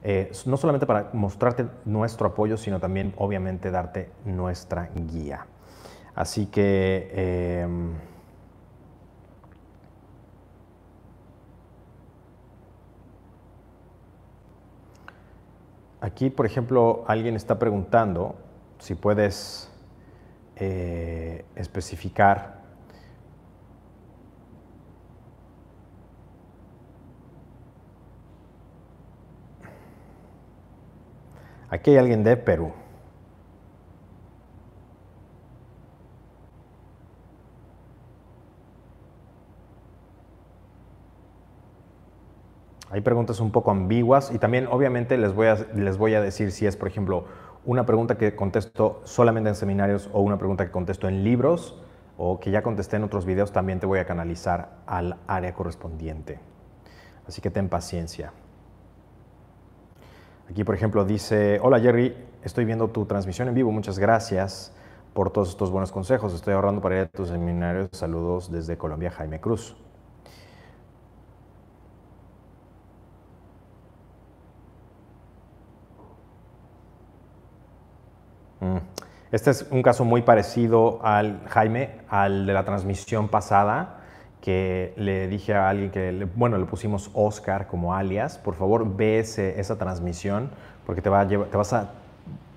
eh, 0.02 0.32
no 0.46 0.56
solamente 0.56 0.86
para 0.86 1.10
mostrarte 1.12 1.66
nuestro 1.84 2.28
apoyo, 2.28 2.56
sino 2.56 2.80
también 2.80 3.14
obviamente 3.16 3.70
darte 3.70 4.10
nuestra 4.24 4.90
guía. 4.94 5.46
Así 6.14 6.46
que... 6.46 7.08
Eh, 7.12 7.66
Aquí, 16.02 16.30
por 16.30 16.46
ejemplo, 16.46 17.04
alguien 17.06 17.36
está 17.36 17.60
preguntando 17.60 18.34
si 18.80 18.96
puedes 18.96 19.71
eh, 20.64 21.44
especificar 21.56 22.62
Aquí 31.72 31.92
hay 31.92 31.96
alguien 31.96 32.22
de 32.22 32.36
Perú. 32.36 32.70
Hay 42.90 43.00
preguntas 43.00 43.40
un 43.40 43.50
poco 43.52 43.70
ambiguas 43.70 44.30
y 44.34 44.38
también 44.38 44.66
obviamente 44.66 45.16
les 45.16 45.32
voy, 45.32 45.46
a, 45.46 45.54
les 45.74 45.96
voy 45.96 46.12
a 46.12 46.20
decir 46.20 46.52
si 46.52 46.66
es, 46.66 46.76
por 46.76 46.88
ejemplo, 46.88 47.24
una 47.64 47.86
pregunta 47.86 48.16
que 48.18 48.34
contesto 48.34 49.00
solamente 49.04 49.48
en 49.48 49.54
seminarios 49.54 50.10
o 50.12 50.20
una 50.20 50.38
pregunta 50.38 50.64
que 50.64 50.72
contesto 50.72 51.08
en 51.08 51.22
libros 51.22 51.78
o 52.16 52.40
que 52.40 52.50
ya 52.50 52.62
contesté 52.62 52.96
en 52.96 53.04
otros 53.04 53.24
videos, 53.24 53.52
también 53.52 53.80
te 53.80 53.86
voy 53.86 53.98
a 53.98 54.04
canalizar 54.04 54.78
al 54.86 55.16
área 55.26 55.54
correspondiente. 55.54 56.38
Así 57.26 57.40
que 57.40 57.50
ten 57.50 57.68
paciencia. 57.68 58.32
Aquí, 60.50 60.64
por 60.64 60.74
ejemplo, 60.74 61.04
dice, 61.04 61.60
hola 61.62 61.80
Jerry, 61.80 62.14
estoy 62.42 62.64
viendo 62.64 62.88
tu 62.88 63.06
transmisión 63.06 63.48
en 63.48 63.54
vivo, 63.54 63.70
muchas 63.70 63.98
gracias 63.98 64.74
por 65.14 65.30
todos 65.30 65.50
estos 65.50 65.70
buenos 65.70 65.92
consejos. 65.92 66.34
Estoy 66.34 66.54
ahorrando 66.54 66.80
para 66.80 66.96
ir 66.96 67.00
a 67.02 67.08
tus 67.08 67.28
seminarios. 67.28 67.88
Saludos 67.92 68.50
desde 68.50 68.76
Colombia, 68.76 69.10
Jaime 69.10 69.40
Cruz. 69.40 69.76
Este 79.30 79.50
es 79.50 79.66
un 79.70 79.82
caso 79.82 80.04
muy 80.04 80.22
parecido 80.22 81.00
al 81.02 81.40
Jaime, 81.48 82.00
al 82.08 82.46
de 82.46 82.52
la 82.52 82.64
transmisión 82.64 83.28
pasada, 83.28 84.00
que 84.42 84.92
le 84.96 85.26
dije 85.28 85.54
a 85.54 85.68
alguien 85.68 85.90
que, 85.90 86.28
bueno, 86.34 86.58
le 86.58 86.66
pusimos 86.66 87.10
Oscar 87.14 87.66
como 87.66 87.94
alias. 87.94 88.38
Por 88.38 88.54
favor, 88.54 88.96
ve 88.96 89.20
esa 89.20 89.78
transmisión 89.78 90.50
porque 90.84 91.00
te, 91.00 91.08
va 91.08 91.20
a 91.20 91.28
te, 91.28 91.36
vas 91.36 91.72
a, 91.72 91.92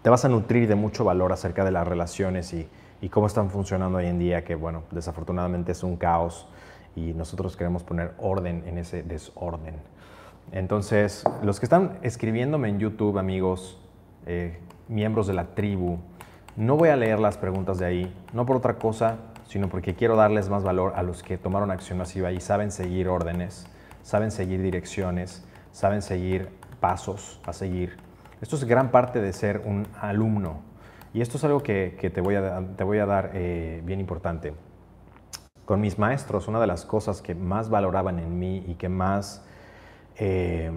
te 0.01 0.09
vas 0.09 0.25
a 0.25 0.29
nutrir 0.29 0.67
de 0.67 0.75
mucho 0.75 1.05
valor 1.05 1.31
acerca 1.31 1.63
de 1.63 1.71
las 1.71 1.87
relaciones 1.87 2.51
y, 2.53 2.67
y 3.01 3.09
cómo 3.09 3.27
están 3.27 3.49
funcionando 3.49 3.99
hoy 3.99 4.07
en 4.07 4.19
día, 4.19 4.43
que, 4.43 4.55
bueno, 4.55 4.83
desafortunadamente 4.91 5.71
es 5.71 5.83
un 5.83 5.95
caos 5.95 6.47
y 6.95 7.13
nosotros 7.13 7.55
queremos 7.55 7.83
poner 7.83 8.13
orden 8.17 8.63
en 8.65 8.77
ese 8.77 9.03
desorden. 9.03 9.75
Entonces, 10.51 11.23
los 11.43 11.59
que 11.59 11.65
están 11.65 11.99
escribiéndome 12.01 12.69
en 12.69 12.79
YouTube, 12.79 13.17
amigos, 13.17 13.79
eh, 14.25 14.59
miembros 14.87 15.27
de 15.27 15.33
la 15.33 15.55
tribu. 15.55 15.99
No 16.55 16.77
voy 16.77 16.89
a 16.89 16.95
leer 16.95 17.19
las 17.19 17.37
preguntas 17.37 17.79
de 17.79 17.85
ahí, 17.85 18.15
no 18.33 18.45
por 18.45 18.57
otra 18.57 18.75
cosa, 18.75 19.17
sino 19.47 19.69
porque 19.69 19.95
quiero 19.95 20.15
darles 20.15 20.49
más 20.49 20.63
valor 20.63 20.93
a 20.95 21.03
los 21.03 21.23
que 21.23 21.37
tomaron 21.37 21.71
acción 21.71 21.97
masiva 21.97 22.31
y 22.31 22.39
saben 22.39 22.71
seguir 22.71 23.07
órdenes, 23.07 23.67
saben 24.03 24.31
seguir 24.31 24.61
direcciones, 24.61 25.45
saben 25.71 26.01
seguir 26.01 26.49
pasos 26.79 27.41
a 27.45 27.53
seguir. 27.53 27.97
Esto 28.41 28.55
es 28.55 28.63
gran 28.63 28.91
parte 28.91 29.21
de 29.21 29.33
ser 29.33 29.61
un 29.65 29.87
alumno 29.99 30.61
y 31.13 31.21
esto 31.21 31.37
es 31.37 31.43
algo 31.43 31.61
que, 31.61 31.97
te, 32.13 32.21
voy 32.21 32.35
a, 32.35 32.63
te, 32.75 32.83
voy 32.83 32.99
a, 32.99 33.05
dar 33.05 33.31
eh, 33.33 33.81
bien 33.85 33.99
importante. 33.99 34.53
Con 35.65 35.81
mis 35.81 35.97
maestros, 35.97 36.47
una 36.47 36.59
de 36.59 36.67
las 36.67 36.85
cosas 36.85 37.21
que 37.21 37.33
más 37.33 37.69
valoraban 37.69 38.19
en 38.19 38.37
mí 38.39 38.63
y 38.67 38.75
que 38.75 38.89
más... 38.89 39.43
Eh, 40.17 40.71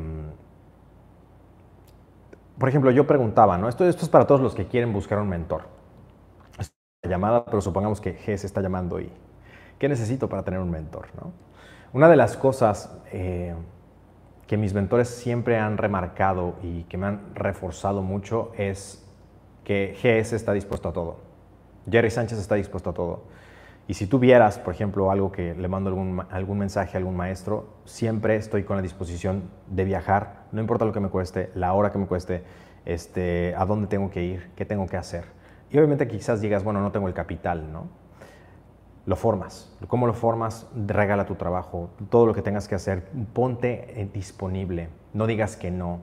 por 2.58 2.68
ejemplo, 2.68 2.90
yo 2.90 3.06
preguntaba, 3.06 3.56
¿no? 3.56 3.68
Esto, 3.68 3.88
esto 3.88 4.04
es 4.04 4.08
para 4.08 4.26
todos 4.26 4.40
los 4.40 4.54
que 4.54 4.66
quieren 4.66 4.92
buscar 4.92 5.18
un 5.18 5.28
mentor. 5.28 5.62
Es 6.58 6.72
una 7.04 7.10
llamada, 7.10 7.44
pero 7.44 7.60
supongamos 7.60 8.00
que 8.00 8.18
G 8.18 8.36
se 8.36 8.46
está 8.46 8.60
llamando 8.60 9.00
y 9.00 9.10
¿qué 9.78 9.88
necesito 9.88 10.28
para 10.28 10.42
tener 10.42 10.60
un 10.60 10.70
mentor? 10.70 11.08
¿no? 11.16 11.32
Una 11.92 12.08
de 12.08 12.16
las 12.16 12.36
cosas 12.36 12.96
eh, 13.12 13.54
que 14.46 14.56
mis 14.56 14.74
mentores 14.74 15.08
siempre 15.08 15.58
han 15.58 15.78
remarcado 15.78 16.56
y 16.62 16.82
que 16.84 16.98
me 16.98 17.06
han 17.06 17.34
reforzado 17.34 18.02
mucho 18.02 18.50
es 18.56 19.04
que 19.64 19.96
GS 20.02 20.32
está 20.32 20.52
dispuesto 20.52 20.88
a 20.88 20.92
todo. 20.92 21.16
Jerry 21.90 22.10
Sánchez 22.10 22.38
está 22.38 22.56
dispuesto 22.56 22.90
a 22.90 22.94
todo. 22.94 23.22
Y 23.88 23.94
si 23.94 24.06
tú 24.06 24.18
vieras, 24.18 24.58
por 24.58 24.74
ejemplo, 24.74 25.10
algo 25.10 25.32
que 25.32 25.54
le 25.54 25.66
mando 25.66 25.88
algún, 25.88 26.58
mensaje 26.58 26.94
a 26.94 26.98
algún 26.98 27.16
maestro, 27.16 27.78
siempre 27.86 28.36
estoy 28.36 28.62
con 28.62 28.76
la 28.76 28.82
disposición 28.82 29.44
de 29.66 29.84
viajar, 29.84 30.44
no 30.52 30.60
importa 30.60 30.84
lo 30.84 30.92
que 30.92 31.00
me 31.00 31.08
cueste, 31.08 31.50
la 31.54 31.72
hora 31.72 31.90
que 31.90 31.96
me 31.96 32.06
cueste, 32.06 32.44
este, 32.84 33.54
a 33.56 33.64
dónde 33.64 33.86
tengo 33.86 34.10
que 34.10 34.22
ir, 34.22 34.50
qué 34.56 34.66
tengo 34.66 34.86
que 34.86 34.98
hacer. 34.98 35.24
Y 35.70 35.78
obviamente 35.78 36.06
quizás 36.06 36.42
digas, 36.42 36.64
bueno, 36.64 36.82
no 36.82 36.92
tengo 36.92 37.08
el 37.08 37.14
capital, 37.14 37.72
¿no? 37.72 37.88
Lo 39.06 39.16
formas. 39.16 39.74
¿Cómo 39.86 40.06
lo 40.06 40.12
formas? 40.12 40.66
Regala 40.86 41.24
tu 41.24 41.36
trabajo, 41.36 41.88
todo 42.10 42.26
lo 42.26 42.34
que 42.34 42.42
tengas 42.42 42.68
que 42.68 42.74
hacer, 42.74 43.08
ponte 43.32 44.02
eh, 44.02 44.10
disponible, 44.12 44.90
no 45.14 45.26
digas 45.26 45.56
que 45.56 45.70
no. 45.70 46.00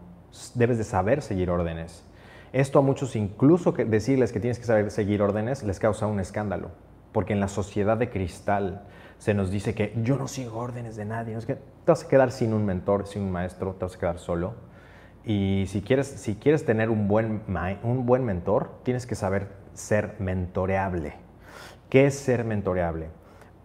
Debes 0.55 0.79
de 0.79 0.85
saber 0.85 1.21
seguir 1.21 1.51
órdenes. 1.51 2.03
Esto 2.51 2.79
a 2.79 2.81
muchos, 2.81 3.15
incluso 3.15 3.75
que 3.75 3.85
decirles 3.85 4.31
que 4.31 4.39
tienes 4.39 4.57
que 4.57 4.65
saber 4.65 4.89
seguir 4.89 5.21
órdenes, 5.21 5.61
les 5.61 5.77
causa 5.77 6.07
un 6.07 6.19
escándalo, 6.19 6.71
porque 7.15 7.31
en 7.31 7.39
la 7.39 7.47
sociedad 7.47 7.95
de 7.95 8.09
cristal 8.09 8.81
se 9.19 9.33
nos 9.33 9.49
dice 9.49 9.73
que 9.73 9.93
yo 10.03 10.17
no 10.17 10.27
sigo 10.27 10.59
órdenes 10.59 10.97
de 10.97 11.05
nadie, 11.05 11.37
es 11.37 11.45
que 11.45 11.55
te 11.55 11.61
vas 11.85 12.03
a 12.03 12.09
quedar 12.09 12.29
sin 12.29 12.53
un 12.53 12.65
mentor, 12.65 13.07
sin 13.07 13.21
un 13.21 13.31
maestro, 13.31 13.73
te 13.75 13.85
vas 13.85 13.95
a 13.95 13.99
quedar 13.99 14.19
solo. 14.19 14.55
Y 15.23 15.63
si 15.69 15.81
quieres, 15.81 16.07
si 16.07 16.35
quieres 16.35 16.65
tener 16.65 16.89
un 16.89 17.07
buen, 17.07 17.41
un 17.83 18.05
buen 18.05 18.25
mentor, 18.25 18.81
tienes 18.83 19.05
que 19.05 19.15
saber 19.15 19.47
ser 19.73 20.17
mentoreable. 20.19 21.13
¿Qué 21.89 22.05
es 22.05 22.15
ser 22.15 22.43
mentoreable? 22.43 23.07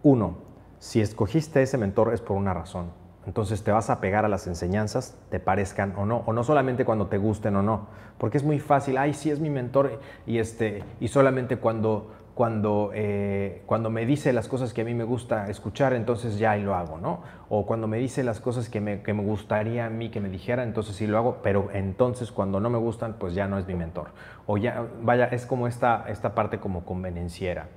Uno, 0.01 0.37
si 0.79 1.01
escogiste 1.01 1.61
ese 1.61 1.77
mentor 1.77 2.13
es 2.13 2.21
por 2.21 2.37
una 2.37 2.53
razón. 2.53 3.01
Entonces 3.27 3.65
te 3.65 3.71
vas 3.71 3.89
a 3.89 3.99
pegar 3.99 4.23
a 4.23 4.29
las 4.29 4.47
enseñanzas, 4.47 5.17
te 5.29 5.41
parezcan 5.41 5.93
o 5.97 6.05
no, 6.05 6.23
o 6.25 6.31
no 6.31 6.45
solamente 6.45 6.85
cuando 6.85 7.07
te 7.07 7.17
gusten 7.17 7.57
o 7.57 7.61
no, 7.61 7.87
porque 8.17 8.37
es 8.37 8.43
muy 8.43 8.59
fácil, 8.59 8.97
ay, 8.97 9.13
sí 9.13 9.29
es 9.29 9.39
mi 9.39 9.49
mentor 9.49 9.99
y, 10.25 10.39
este, 10.39 10.83
y 11.01 11.09
solamente 11.09 11.57
cuando, 11.57 12.13
cuando, 12.35 12.91
eh, 12.93 13.63
cuando 13.65 13.89
me 13.89 14.05
dice 14.05 14.33
las 14.33 14.47
cosas 14.47 14.73
que 14.73 14.81
a 14.81 14.85
mí 14.85 14.93
me 14.93 15.03
gusta 15.03 15.49
escuchar, 15.49 15.93
entonces 15.93 16.39
ya 16.39 16.57
y 16.57 16.63
lo 16.63 16.75
hago, 16.75 16.97
¿no? 16.97 17.21
O 17.49 17.65
cuando 17.65 17.87
me 17.87 17.97
dice 17.97 18.23
las 18.23 18.39
cosas 18.39 18.69
que 18.69 18.79
me, 18.79 19.01
que 19.01 19.13
me 19.13 19.23
gustaría 19.23 19.85
a 19.85 19.89
mí 19.89 20.09
que 20.09 20.21
me 20.21 20.29
dijera, 20.29 20.63
entonces 20.63 20.95
sí 20.95 21.07
lo 21.07 21.17
hago, 21.17 21.39
pero 21.43 21.69
entonces 21.73 22.31
cuando 22.31 22.59
no 22.59 22.69
me 22.69 22.77
gustan, 22.77 23.15
pues 23.19 23.33
ya 23.33 23.47
no 23.47 23.57
es 23.57 23.67
mi 23.67 23.75
mentor. 23.75 24.11
O 24.47 24.57
ya, 24.57 24.85
vaya, 25.01 25.25
es 25.25 25.45
como 25.45 25.67
esta, 25.67 26.05
esta 26.07 26.33
parte 26.33 26.59
como 26.59 26.85
convenenciera. 26.85 27.67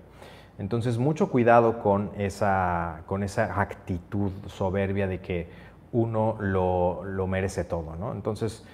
Entonces, 0.58 0.98
mucho 0.98 1.30
cuidado 1.30 1.80
con 1.80 2.10
esa, 2.16 3.02
con 3.06 3.24
esa 3.24 3.60
actitud 3.60 4.30
soberbia 4.46 5.08
de 5.08 5.20
que 5.20 5.48
uno 5.92 6.36
lo, 6.40 7.26
merece 7.26 7.64
todo, 7.64 7.96
¿no? 7.96 8.12
Entonces, 8.12 8.64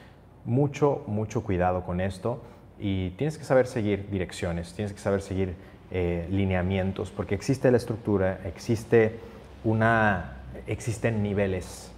mucho, 0.44 1.04
mucho 1.06 1.42
cuidado 1.42 1.84
con 1.84 2.00
esto 2.00 2.42
y 2.78 3.10
tienes 3.10 3.38
que 3.38 3.44
saber 3.44 3.66
seguir 3.66 4.10
direcciones, 4.10 4.74
tienes 4.74 4.92
que 4.92 5.00
saber 5.00 5.22
seguir 5.22 5.54
eh, 5.90 6.26
lineamientos, 6.30 7.10
porque 7.10 7.34
existe 7.34 7.70
la 7.70 7.76
estructura, 7.76 8.40
existe 8.44 9.18
una, 9.64 10.38
existen 10.66 11.22
niveles 11.22 11.92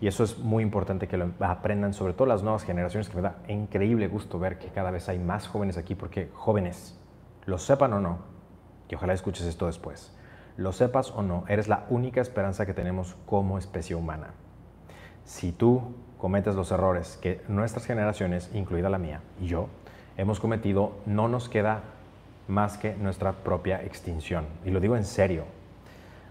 y 0.00 0.06
eso 0.06 0.24
es 0.24 0.38
muy 0.38 0.62
importante 0.62 1.08
que 1.08 1.16
lo 1.16 1.30
aprendan, 1.40 1.94
sobre 1.94 2.12
todo 2.12 2.26
las 2.26 2.42
nuevas 2.42 2.64
generaciones, 2.64 3.08
que 3.08 3.16
me 3.16 3.22
da 3.22 3.36
increíble 3.48 4.08
gusto 4.08 4.38
ver 4.38 4.58
que 4.58 4.68
cada 4.68 4.90
vez 4.90 5.08
hay 5.08 5.18
más 5.18 5.46
jóvenes 5.46 5.78
aquí, 5.78 5.94
porque 5.94 6.28
jóvenes, 6.34 6.98
lo 7.46 7.58
sepan 7.58 7.92
o 7.94 8.00
no, 8.00 8.18
y 8.88 8.94
ojalá 8.94 9.12
escuches 9.12 9.46
esto 9.46 9.66
después. 9.66 10.14
Lo 10.56 10.72
sepas 10.72 11.10
o 11.10 11.22
no, 11.22 11.44
eres 11.48 11.68
la 11.68 11.86
única 11.88 12.20
esperanza 12.20 12.66
que 12.66 12.74
tenemos 12.74 13.16
como 13.26 13.58
especie 13.58 13.96
humana. 13.96 14.34
Si 15.24 15.52
tú 15.52 15.94
cometes 16.18 16.54
los 16.54 16.70
errores 16.70 17.18
que 17.22 17.40
nuestras 17.48 17.86
generaciones, 17.86 18.50
incluida 18.52 18.90
la 18.90 18.98
mía 18.98 19.20
y 19.40 19.46
yo, 19.46 19.68
hemos 20.16 20.38
cometido, 20.38 20.98
no 21.06 21.28
nos 21.28 21.48
queda 21.48 21.82
más 22.48 22.78
que 22.78 22.94
nuestra 22.94 23.32
propia 23.32 23.82
extinción. 23.82 24.46
Y 24.64 24.70
lo 24.70 24.80
digo 24.80 24.96
en 24.96 25.04
serio. 25.04 25.44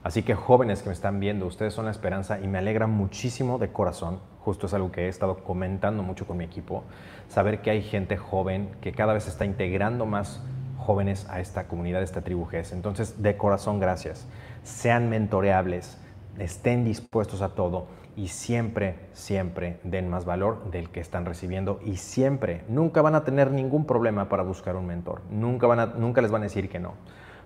Así 0.04 0.24
que 0.24 0.36
jóvenes 0.36 0.82
que 0.82 0.90
me 0.90 0.94
están 0.94 1.20
viendo, 1.20 1.46
ustedes 1.46 1.74
son 1.74 1.86
la 1.86 1.92
esperanza 1.92 2.40
y 2.42 2.48
me 2.48 2.58
alegra 2.58 2.88
muchísimo 2.88 3.58
de 3.58 3.72
corazón, 3.72 4.20
justo 4.42 4.68
es 4.68 4.74
algo 4.74 4.92
que 4.92 5.06
he 5.06 5.08
estado 5.08 5.38
comentando 5.46 6.04
mucho 6.04 6.28
con 6.28 6.38
mi 6.38 6.44
equipo, 6.44 6.84
saber 7.30 7.62
que 7.62 7.72
hay 7.72 7.82
gente 7.82 8.18
joven 8.18 8.76
que 8.82 8.92
cada 8.92 9.14
vez 9.14 9.28
está 9.28 9.46
integrando 9.46 10.06
más 10.06 10.44
jóvenes 10.78 11.26
a 11.30 11.40
esta 11.40 11.68
comunidad, 11.68 12.02
a 12.02 12.04
esta 12.04 12.22
tribu 12.22 12.46
GES. 12.46 12.74
Entonces, 12.74 13.24
de 13.24 13.38
corazón, 13.38 13.80
gracias. 13.80 14.28
Sean 14.64 15.10
mentoreables, 15.10 15.98
estén 16.38 16.84
dispuestos 16.84 17.42
a 17.42 17.56
todo 17.56 17.88
y 18.16 18.28
siempre, 18.28 18.96
siempre 19.14 19.80
den 19.84 20.10
más 20.10 20.26
valor 20.26 20.70
del 20.70 20.90
que 20.90 21.00
están 21.00 21.26
recibiendo 21.26 21.80
y 21.84 21.98
siempre, 21.98 22.64
nunca 22.68 23.02
van 23.02 23.16
a 23.16 23.24
tener 23.24 23.52
ningún 23.52 23.86
problema 23.86 24.30
para 24.30 24.44
buscar 24.44 24.76
un 24.76 24.86
mentor. 24.86 25.22
Nunca, 25.30 25.68
van 25.68 25.80
a, 25.80 25.86
nunca 25.88 26.22
les 26.22 26.32
van 26.32 26.44
a 26.44 26.46
decir 26.46 26.70
que 26.70 26.80
no, 26.80 26.94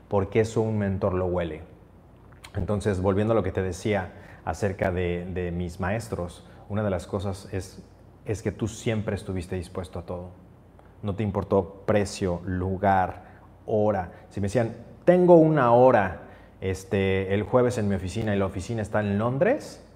porque 0.08 0.42
eso 0.42 0.62
un 0.62 0.78
mentor 0.78 1.14
lo 1.14 1.28
huele. 1.28 1.64
Entonces, 2.56 3.02
volviendo 3.02 3.34
a 3.34 3.36
lo 3.36 3.44
que 3.44 3.52
te 3.52 3.62
decía 3.62 4.14
acerca 4.44 4.92
de, 4.92 5.52
mis 5.56 5.80
maestros, 5.80 6.46
una 6.70 6.84
de 6.84 6.90
las 6.90 7.08
cosas 7.08 7.48
es, 7.54 7.84
es 8.26 8.42
que 8.42 8.52
tú 8.52 8.68
siempre 8.68 9.16
estuviste 9.16 9.56
dispuesto 9.56 10.00
a 10.00 10.06
todo. 10.06 10.32
No 11.02 11.16
te 11.16 11.24
importó 11.24 11.84
precio, 11.86 12.42
lugar, 12.44 13.24
hora. 13.66 14.12
Si 14.30 14.42
me 14.42 14.46
decían, 14.46 14.76
tengo 15.06 15.36
una 15.36 15.72
hora 15.72 16.24
este, 16.60 17.34
el 17.34 17.44
jueves 17.44 17.78
en 17.78 17.88
mi 17.88 17.96
oficina 17.96 18.36
y 18.36 18.40
la 18.40 18.48
oficina 18.48 18.82
está 18.82 19.00
en 19.00 19.18
Londres 19.18 19.87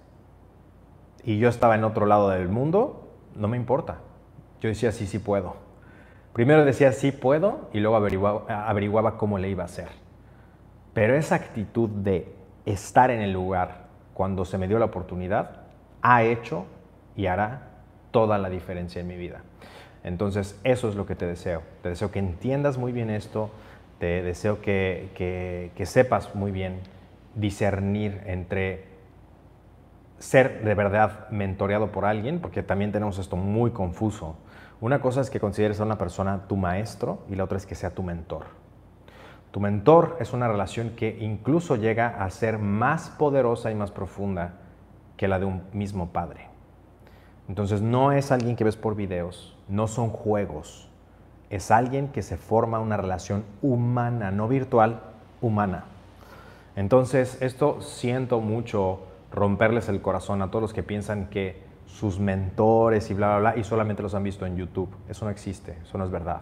y 1.24 1.38
yo 1.38 1.50
estaba 1.50 1.76
en 1.76 1.84
otro 1.84 2.06
lado 2.06 2.30
del 2.30 2.50
mundo, 2.50 3.10
no 3.36 3.48
me 3.48 3.58
importa. 3.58 4.00
Yo 4.62 4.70
decía, 4.70 4.92
sí, 4.92 5.08
sí 5.08 5.20
puedo. 5.20 5.56
Primero 6.34 6.66
decía, 6.66 6.92
sí 6.92 7.12
puedo 7.12 7.70
y 7.74 7.80
luego 7.80 7.96
averiguaba, 7.96 8.68
averiguaba 8.68 9.18
cómo 9.18 9.38
le 9.38 9.50
iba 9.50 9.64
a 9.64 9.66
hacer. 9.66 9.90
Pero 10.94 11.16
esa 11.16 11.36
actitud 11.36 11.90
de 11.90 12.34
estar 12.66 13.12
en 13.12 13.22
el 13.22 13.34
lugar 13.34 13.86
cuando 14.14 14.46
se 14.46 14.58
me 14.58 14.68
dio 14.68 14.78
la 14.80 14.86
oportunidad 14.86 15.62
ha 16.02 16.24
hecho 16.24 16.66
y 17.16 17.28
hará 17.28 17.70
toda 18.12 18.38
la 18.38 18.50
diferencia 18.50 19.02
en 19.02 19.08
mi 19.08 19.18
vida. 19.18 19.42
Entonces, 20.04 20.60
eso 20.64 20.90
es 20.90 20.96
lo 20.96 21.06
que 21.06 21.16
te 21.16 21.26
deseo. 21.26 21.62
Te 21.82 21.90
deseo 21.90 22.12
que 22.12 22.20
entiendas 22.20 22.78
muy 22.78 22.92
bien 22.92 23.10
esto, 23.10 23.52
te 24.00 24.24
deseo 24.24 24.62
que, 24.62 25.72
sepas 25.86 26.36
muy 26.36 26.52
bien 26.52 26.80
discernir 27.36 28.22
entre 28.26 28.86
ser 30.22 30.64
de 30.64 30.76
verdad 30.76 31.28
mentoreado 31.32 31.92
por 31.92 32.06
alguien, 32.06 32.40
porque 32.40 32.62
también 32.62 32.92
tenemos 32.92 33.18
esto 33.18 33.36
muy 33.36 33.72
confuso. 33.72 34.36
Una 34.80 35.02
cosa 35.02 35.22
es 35.22 35.30
que 35.30 35.40
consideres 35.40 35.80
a 35.80 35.84
una 35.84 35.98
persona 35.98 36.48
tu 36.48 36.58
maestro 36.58 37.24
y 37.28 37.36
la 37.36 37.44
otra 37.44 37.58
es 37.58 37.66
que 37.66 37.76
sea 37.76 37.90
tu 37.90 38.04
mentor. 38.04 38.46
Tu 39.50 39.60
mentor 39.60 40.18
es 40.20 40.32
una 40.32 40.48
relación 40.48 40.92
que 40.92 41.18
incluso 41.20 41.76
llega 41.76 42.24
a 42.24 42.30
ser 42.30 42.60
más 42.60 43.10
poderosa 43.10 43.72
y 43.72 43.76
más 43.76 43.92
profunda 43.92 44.54
que 45.18 45.28
la 45.28 45.40
de 45.40 45.46
un 45.46 45.64
mismo 45.74 46.10
padre. 46.10 46.48
Entonces 47.50 47.82
no 47.82 48.12
es 48.12 48.32
alguien 48.32 48.56
que 48.56 48.64
ves 48.64 48.78
por 48.78 48.96
videos, 48.96 49.58
no 49.68 49.88
son 49.88 50.10
juegos, 50.10 50.88
es 51.50 51.70
alguien 51.72 52.10
que 52.10 52.22
se 52.22 52.38
forma 52.38 52.80
una 52.80 52.96
relación 52.96 53.44
humana, 53.62 54.32
no 54.32 54.48
virtual, 54.48 55.02
humana. 55.42 55.86
Entonces 56.76 57.42
esto 57.42 57.82
siento 57.82 58.40
mucho 58.40 59.11
romperles 59.32 59.90
el 59.90 60.02
corazón 60.02 60.42
a 60.42 60.50
todos 60.50 60.62
los 60.62 60.74
que 60.74 60.84
piensan 60.84 61.28
que 61.30 61.64
sus 61.86 62.20
mentores 62.20 63.10
y 63.12 63.14
bla, 63.14 63.38
bla, 63.38 63.52
bla, 63.52 63.60
y 63.60 63.64
solamente 63.64 64.02
los 64.02 64.14
han 64.14 64.24
visto 64.24 64.46
en 64.46 64.58
YouTube. 64.58 64.90
Eso 65.10 65.26
no 65.26 65.32
existe, 65.32 65.78
eso 65.84 65.98
no 65.98 66.06
es 66.06 66.12
verdad. 66.12 66.42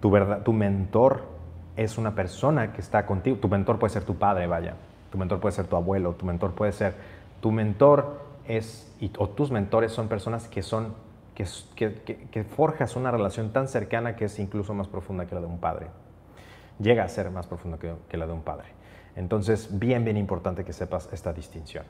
Tu, 0.00 0.10
verdad, 0.10 0.42
tu 0.42 0.52
mentor 0.52 1.22
es 1.76 1.98
una 1.98 2.14
persona 2.14 2.72
que 2.72 2.80
está 2.80 3.06
contigo. 3.06 3.36
Tu 3.38 3.48
mentor 3.48 3.78
puede 3.78 3.92
ser 3.92 4.04
tu 4.04 4.16
padre, 4.16 4.46
vaya. 4.46 4.74
Tu 5.10 5.18
mentor 5.18 5.40
puede 5.40 5.54
ser 5.54 5.66
tu 5.66 5.76
abuelo, 5.76 6.14
tu 6.14 6.26
mentor 6.26 6.52
puede 6.52 6.72
ser... 6.72 6.94
Tu 7.40 7.50
mentor 7.50 8.20
es, 8.46 8.94
o 9.18 9.28
tus 9.30 9.50
mentores 9.50 9.92
son 9.92 10.08
personas 10.08 10.46
que 10.48 10.62
son, 10.62 10.94
que, 11.34 12.44
forjas 12.44 12.96
una 12.96 13.10
relación 13.10 13.52
tan 13.52 13.66
cercana 13.66 14.14
que 14.14 14.26
es 14.26 14.38
incluso 14.38 14.74
más 14.74 14.88
profunda 14.88 15.26
que 15.26 15.34
la 15.34 15.40
de 15.40 15.46
un 15.46 15.58
padre. 15.58 15.86
Llega 16.78 17.04
a 17.04 17.08
ser 17.08 17.30
más 17.30 17.46
profunda 17.46 17.78
que, 17.78 18.16
la 18.16 18.26
de 18.26 18.32
un 18.32 18.42
padre. 18.42 18.68
Entonces, 19.20 19.68
bien, 19.78 20.02
bien 20.02 20.16
importante 20.16 20.64
que 20.64 20.72
sepas 20.72 21.10
esta 21.12 21.32
distinción. 21.34 21.84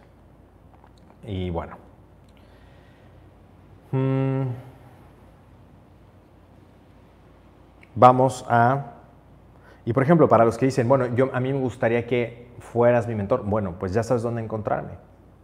Y 1.24 1.48
bueno. 1.50 1.76
Mm, 3.92 4.48
vamos 7.94 8.44
a... 8.48 8.94
Y 9.84 9.92
por 9.92 10.02
ejemplo, 10.02 10.28
para 10.28 10.44
los 10.44 10.58
que 10.58 10.66
dicen, 10.66 10.88
bueno, 10.88 11.06
yo, 11.14 11.30
a 11.32 11.38
mí 11.38 11.52
me 11.52 11.60
gustaría 11.60 12.04
que 12.04 12.48
fueras 12.58 13.06
mi 13.06 13.14
mentor, 13.14 13.44
bueno, 13.44 13.76
pues 13.78 13.94
ya 13.94 14.02
sabes 14.02 14.22
dónde 14.22 14.42
encontrarme 14.42 14.94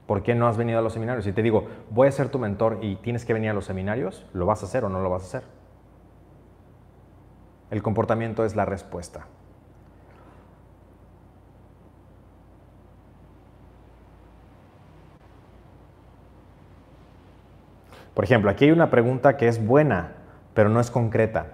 ¿Por 0.07 0.23
qué 0.23 0.35
no 0.35 0.49
has 0.49 0.57
venido 0.57 0.79
a 0.81 0.83
los 0.83 0.93
seminarios? 0.93 1.25
Si 1.25 1.33
te 1.33 1.43
digo, 1.43 1.67
voy 1.91 2.09
a 2.09 2.13
ser 2.13 2.29
tu 2.29 2.39
mentor 2.39 2.79
y 2.83 2.97
tienes 2.97 3.25
que 3.25 3.33
venir 3.33 3.51
a 3.51 3.55
los 3.55 3.65
seminarios, 3.65 4.27
¿lo 4.33 4.45
vas 4.45 4.63
a 4.63 4.67
hacer 4.67 4.85
o 4.85 4.89
no 4.89 5.01
lo 5.01 5.11
vas 5.11 5.23
a 5.23 5.27
hacer? 5.27 5.43
El 7.71 7.83
comportamiento 7.83 8.45
es 8.45 8.55
la 8.57 8.65
respuesta. 8.65 9.27
Por 18.17 18.25
ejemplo, 18.25 18.51
aquí 18.51 18.65
hay 18.65 18.71
una 18.71 18.89
pregunta 18.89 19.37
que 19.37 19.47
es 19.47 19.63
buena, 19.63 20.15
pero 20.55 20.71
no 20.71 20.81
es 20.81 20.91
concreta. 20.91 21.49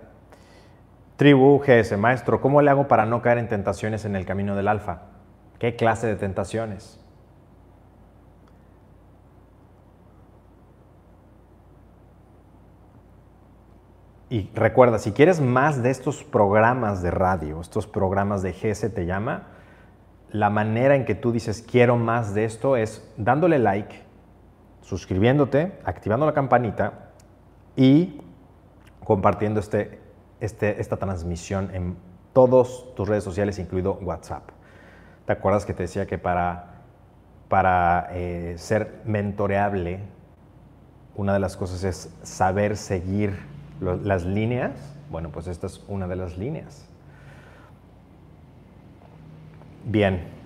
Tribu 1.17 1.59
GS, 1.59 1.99
maestro, 1.99 2.41
¿cómo 2.41 2.63
le 2.63 2.71
hago 2.71 2.87
para 2.87 3.05
no 3.05 3.21
caer 3.21 3.39
en 3.39 3.49
tentaciones 3.49 4.05
en 4.05 4.15
el 4.15 4.25
camino 4.25 4.55
del 4.55 4.69
alfa? 4.69 5.03
¿Qué 5.59 5.75
clase 5.75 6.07
de 6.07 6.15
tentaciones? 6.15 7.05
Y 14.31 14.49
recuerda, 14.55 15.01
si 15.01 15.11
quieres 15.11 15.41
más 15.41 15.83
de 15.83 15.91
estos 15.91 16.23
programas 16.23 17.03
de 17.03 17.11
radio, 17.11 17.61
estos 17.61 17.89
programas 17.89 18.41
de 18.41 18.53
GS 18.53 18.95
te 18.95 19.05
llama, 19.05 19.49
la 20.31 20.49
manera 20.49 20.95
en 20.95 21.07
que 21.07 21.17
tú 21.17 21.33
dices 21.33 21.61
quiero 21.69 21.97
más 21.97 22.35
de 22.35 22.45
esto 22.45 22.77
es 22.77 23.13
dándole 23.17 23.59
like, 23.59 24.12
suscribiéndote, 24.83 25.79
activando 25.85 26.27
la 26.27 26.35
campanita 26.35 27.11
y 27.77 28.21
compartiendo 29.05 29.61
este, 29.61 30.01
este, 30.41 30.81
esta 30.81 30.97
transmisión 30.97 31.71
en 31.73 31.97
todas 32.33 32.85
tus 32.95 33.09
redes 33.09 33.25
sociales, 33.25 33.59
incluido 33.59 33.99
WhatsApp. 34.03 34.43
¿Te 35.27 35.33
acuerdas 35.33 35.65
que 35.65 35.75
te 35.75 35.85
decía 35.85 36.07
que 36.07 36.19
para, 36.19 36.83
para 37.49 38.09
eh, 38.13 38.55
ser 38.59 39.01
mentoreable, 39.05 40.01
una 41.15 41.33
de 41.33 41.39
las 41.39 41.57
cosas 41.57 41.85
es 41.85 42.15
saber 42.23 42.77
seguir 42.77 43.39
las 43.81 44.25
líneas? 44.25 44.73
Bueno, 45.11 45.31
pues 45.31 45.47
esta 45.47 45.67
es 45.67 45.85
una 45.89 46.09
de 46.09 46.17
las 46.17 46.39
líneas. 46.39 46.89
Bien. 49.85 50.42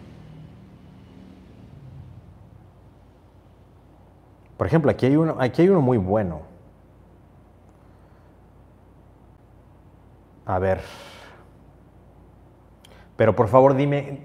Por 4.56 4.66
ejemplo, 4.66 4.90
aquí 4.90 5.06
hay 5.06 5.16
uno, 5.16 5.36
aquí 5.38 5.62
hay 5.62 5.68
uno 5.68 5.80
muy 5.80 5.98
bueno. 5.98 6.42
A 10.46 10.58
ver. 10.58 10.80
Pero 13.16 13.34
por 13.34 13.48
favor 13.48 13.74
dime, 13.74 14.20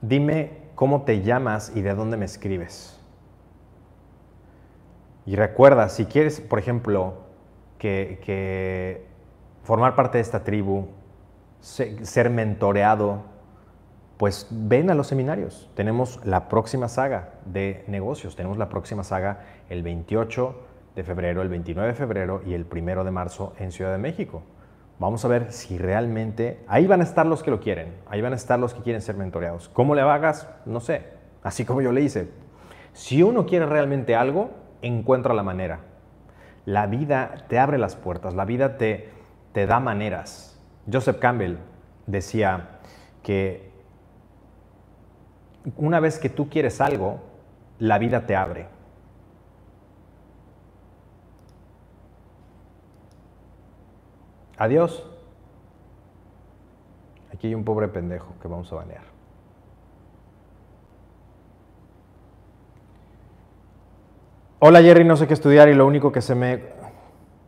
dime 0.00 0.58
cómo 0.74 1.02
te 1.02 1.22
llamas 1.22 1.72
y 1.74 1.82
de 1.82 1.94
dónde 1.94 2.16
me 2.16 2.24
escribes. 2.24 2.98
Y 5.26 5.36
recuerda, 5.36 5.88
si 5.90 6.06
quieres, 6.06 6.40
por 6.40 6.58
ejemplo, 6.58 7.14
que, 7.78 9.06
formar 9.62 9.94
parte 9.94 10.18
de 10.18 10.22
esta 10.22 10.42
tribu, 10.42 10.88
ser 11.60 12.30
mentoreado, 12.30 13.22
pues 14.18 14.48
ven 14.50 14.90
a 14.90 14.94
los 14.94 15.06
seminarios. 15.06 15.70
Tenemos 15.74 16.20
la 16.24 16.48
próxima 16.48 16.88
saga 16.88 17.30
de 17.46 17.84
negocios. 17.86 18.34
Tenemos 18.34 18.58
la 18.58 18.68
próxima 18.68 19.04
saga 19.04 19.44
el 19.70 19.82
28 19.82 20.56
de 20.96 21.04
febrero, 21.04 21.40
el 21.40 21.48
29 21.48 21.88
de 21.88 21.94
febrero 21.94 22.42
y 22.44 22.54
el 22.54 22.66
1 22.70 23.04
de 23.04 23.10
marzo 23.12 23.54
en 23.58 23.70
Ciudad 23.70 23.92
de 23.92 23.98
México. 23.98 24.42
Vamos 24.98 25.24
a 25.24 25.28
ver 25.28 25.52
si 25.52 25.78
realmente... 25.78 26.64
Ahí 26.66 26.88
van 26.88 27.00
a 27.00 27.04
estar 27.04 27.24
los 27.24 27.44
que 27.44 27.52
lo 27.52 27.60
quieren. 27.60 27.94
Ahí 28.08 28.20
van 28.20 28.32
a 28.32 28.36
estar 28.36 28.58
los 28.58 28.74
que 28.74 28.82
quieren 28.82 29.00
ser 29.00 29.14
mentoreados. 29.14 29.68
¿Cómo 29.68 29.94
le 29.94 30.00
hagas? 30.00 30.48
No 30.66 30.80
sé. 30.80 31.04
Así 31.44 31.64
como 31.64 31.80
yo 31.80 31.92
le 31.92 32.00
hice. 32.00 32.28
Si 32.94 33.22
uno 33.22 33.46
quiere 33.46 33.66
realmente 33.66 34.16
algo, 34.16 34.50
encuentra 34.82 35.32
la 35.32 35.44
manera. 35.44 35.82
La 36.64 36.88
vida 36.88 37.44
te 37.48 37.60
abre 37.60 37.78
las 37.78 37.94
puertas. 37.94 38.34
La 38.34 38.44
vida 38.44 38.76
te, 38.76 39.10
te 39.52 39.66
da 39.66 39.78
maneras. 39.78 40.60
Joseph 40.92 41.20
Campbell 41.20 41.58
decía 42.08 42.80
que 43.22 43.67
una 45.76 46.00
vez 46.00 46.18
que 46.18 46.28
tú 46.28 46.48
quieres 46.48 46.80
algo, 46.80 47.20
la 47.78 47.98
vida 47.98 48.26
te 48.26 48.36
abre. 48.36 48.66
Adiós. 54.56 55.06
Aquí 57.32 57.46
hay 57.46 57.54
un 57.54 57.64
pobre 57.64 57.88
pendejo 57.88 58.34
que 58.42 58.48
vamos 58.48 58.72
a 58.72 58.76
banear. 58.76 59.02
Hola 64.60 64.82
Jerry, 64.82 65.04
no 65.04 65.16
sé 65.16 65.28
qué 65.28 65.34
estudiar 65.34 65.68
y 65.68 65.74
lo 65.74 65.86
único 65.86 66.10
que, 66.10 66.20
se 66.20 66.34
me, 66.34 66.64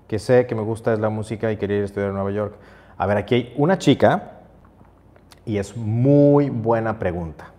que 0.07 0.21
sé 0.21 0.47
que 0.47 0.55
me 0.55 0.63
gusta 0.63 0.93
es 0.93 1.01
la 1.01 1.09
música 1.09 1.51
y 1.51 1.57
quería 1.57 1.79
ir 1.79 1.83
a 1.83 1.87
estudiar 1.87 2.11
en 2.11 2.15
Nueva 2.15 2.31
York. 2.31 2.55
A 2.97 3.07
ver, 3.07 3.17
aquí 3.17 3.35
hay 3.35 3.55
una 3.57 3.79
chica 3.79 4.43
y 5.45 5.59
es 5.59 5.77
muy 5.77 6.51
buena 6.51 7.01
pregunta. 7.01 7.50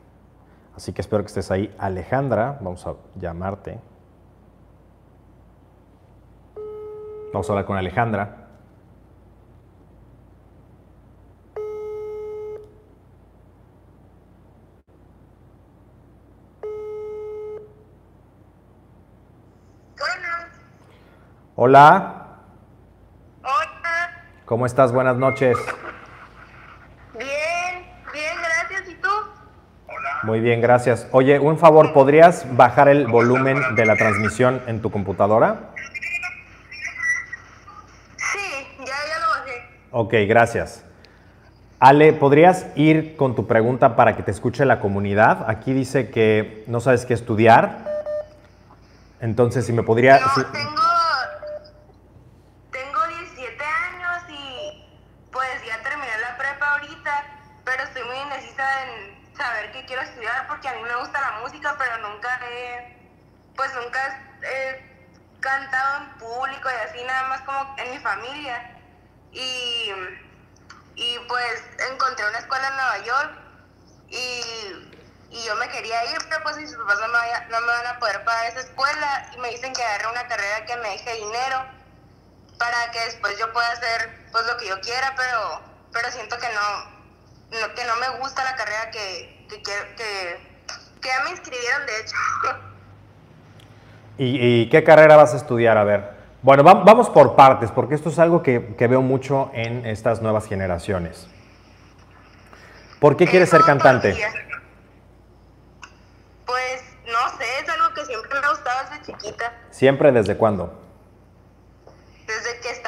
Así 0.81 0.93
que 0.93 1.01
espero 1.01 1.21
que 1.21 1.27
estés 1.27 1.51
ahí. 1.51 1.71
Alejandra, 1.77 2.57
vamos 2.59 2.87
a 2.87 2.95
llamarte. 3.13 3.79
Vamos 7.31 7.47
a 7.47 7.53
hablar 7.53 7.65
con 7.67 7.77
Alejandra. 7.77 8.47
Hola. 21.55 22.39
Hola. 23.43 24.23
¿Cómo 24.45 24.65
estás? 24.65 24.91
Buenas 24.91 25.15
noches. 25.15 25.55
Muy 30.23 30.39
bien, 30.39 30.61
gracias. 30.61 31.07
Oye, 31.11 31.39
un 31.39 31.57
favor, 31.57 31.93
¿podrías 31.93 32.45
bajar 32.55 32.87
el 32.89 33.07
volumen 33.07 33.75
de 33.75 33.85
la 33.87 33.95
transmisión 33.95 34.61
en 34.67 34.81
tu 34.81 34.91
computadora? 34.91 35.71
Sí, 38.17 38.67
ya, 38.79 38.85
ya 38.85 39.19
lo 39.19 39.29
bajé. 39.29 39.69
Ok, 39.89 40.13
gracias. 40.27 40.85
Ale, 41.79 42.13
¿podrías 42.13 42.67
ir 42.75 43.15
con 43.17 43.35
tu 43.35 43.47
pregunta 43.47 43.95
para 43.95 44.15
que 44.15 44.21
te 44.21 44.29
escuche 44.29 44.63
la 44.65 44.79
comunidad? 44.79 45.49
Aquí 45.49 45.73
dice 45.73 46.11
que 46.11 46.63
no 46.67 46.79
sabes 46.81 47.07
qué 47.07 47.15
estudiar. 47.15 47.89
Entonces, 49.21 49.65
si 49.65 49.73
me 49.73 49.81
podría... 49.81 50.19
No, 50.19 50.33
tengo, 50.51 50.81
tengo 52.71 53.07
17 53.07 53.63
años 53.63 54.23
y 54.29 54.85
pues 55.31 55.49
ya 55.67 55.81
terminé 55.81 56.11
la 56.21 56.37
prepa 56.37 56.73
ahorita, 56.73 57.23
pero 57.65 57.83
estoy 57.83 58.03
muy 58.03 58.17
indecisa 58.17 58.63
en 58.83 59.21
saber 59.35 59.71
qué 59.71 59.85
quiero 59.85 60.03
estudiar 60.03 60.47
porque 60.47 60.67
a 60.67 60.73
mí 60.73 60.81
me 60.83 60.95
gusta 60.97 61.19
la 61.19 61.39
música, 61.39 61.75
pero 61.77 61.97
nunca 61.97 62.39
he, 62.47 62.95
pues 63.55 63.73
nunca 63.73 64.19
he 64.43 64.85
cantado 65.39 66.03
en 66.03 66.09
público 66.19 66.69
y 66.69 66.89
así, 66.89 67.03
nada 67.03 67.27
más 67.27 67.41
como 67.41 67.75
en 67.77 67.91
mi 67.91 67.97
familia. 67.97 68.77
Y, 69.31 69.91
y 70.95 71.19
pues 71.27 71.63
encontré 71.91 72.27
una 72.27 72.39
escuela 72.39 72.67
en 72.67 72.75
Nueva 72.75 72.97
York 73.05 73.31
y, 74.09 74.41
y 75.31 75.45
yo 75.45 75.55
me 75.55 75.69
quería 75.69 76.05
ir, 76.11 76.17
pero 76.29 76.43
pues 76.43 76.57
mis 76.57 76.75
papás 76.75 76.99
no 76.99 77.07
me, 77.07 77.49
no 77.49 77.61
me 77.61 77.67
van 77.67 77.87
a 77.87 77.99
poder 77.99 78.23
pagar 78.23 78.45
esa 78.47 78.59
escuela 78.59 79.31
y 79.33 79.37
me 79.39 79.49
dicen 79.49 79.73
que 79.73 79.83
agarre 79.83 80.11
una 80.11 80.27
carrera 80.27 80.65
que 80.65 80.75
me 80.77 80.89
deje 80.89 81.15
dinero 81.15 81.65
para 82.59 82.91
que 82.91 83.00
después 83.11 83.37
yo 83.37 83.51
pueda 83.51 83.69
hacer 83.71 84.09
pues 84.31 84.45
lo 84.47 84.57
que 84.57 84.67
yo 84.67 84.79
quiera, 84.81 85.13
pero, 85.15 85.61
pero 85.91 86.09
siento 86.11 86.37
que 86.37 86.47
no, 86.47 87.75
que 87.75 87.85
no 87.85 87.95
me 87.97 88.19
gusta 88.19 88.43
la 88.43 88.55
carrera 88.55 88.89
que, 88.91 89.45
que, 89.49 89.61
que, 89.61 91.07
ya 91.07 91.23
me 91.23 91.31
inscribieron, 91.31 91.85
de 91.85 91.99
hecho. 91.99 92.15
¿Y, 94.17 94.69
qué 94.69 94.83
carrera 94.83 95.15
vas 95.15 95.33
a 95.33 95.37
estudiar? 95.37 95.77
A 95.77 95.83
ver. 95.83 96.21
Bueno, 96.43 96.63
vamos 96.63 97.09
por 97.09 97.35
partes, 97.35 97.71
porque 97.71 97.95
esto 97.95 98.09
es 98.09 98.19
algo 98.19 98.41
que, 98.41 98.75
que 98.75 98.87
veo 98.87 99.01
mucho 99.01 99.51
en 99.53 99.85
estas 99.85 100.21
nuevas 100.21 100.47
generaciones. 100.47 101.27
¿Por 102.99 103.17
qué 103.17 103.25
quieres 103.27 103.49
ser 103.49 103.61
cantante? 103.61 104.15
Pues 106.45 106.83
no 107.05 107.37
sé, 107.37 107.45
es 107.63 107.69
algo 107.69 107.93
que 107.93 108.05
siempre 108.05 108.39
me 108.39 108.45
ha 108.45 108.49
gustado 108.49 108.89
desde 108.89 109.05
chiquita. 109.05 109.53
¿Siempre 109.71 110.11
desde 110.11 110.37
cuándo? 110.37 110.90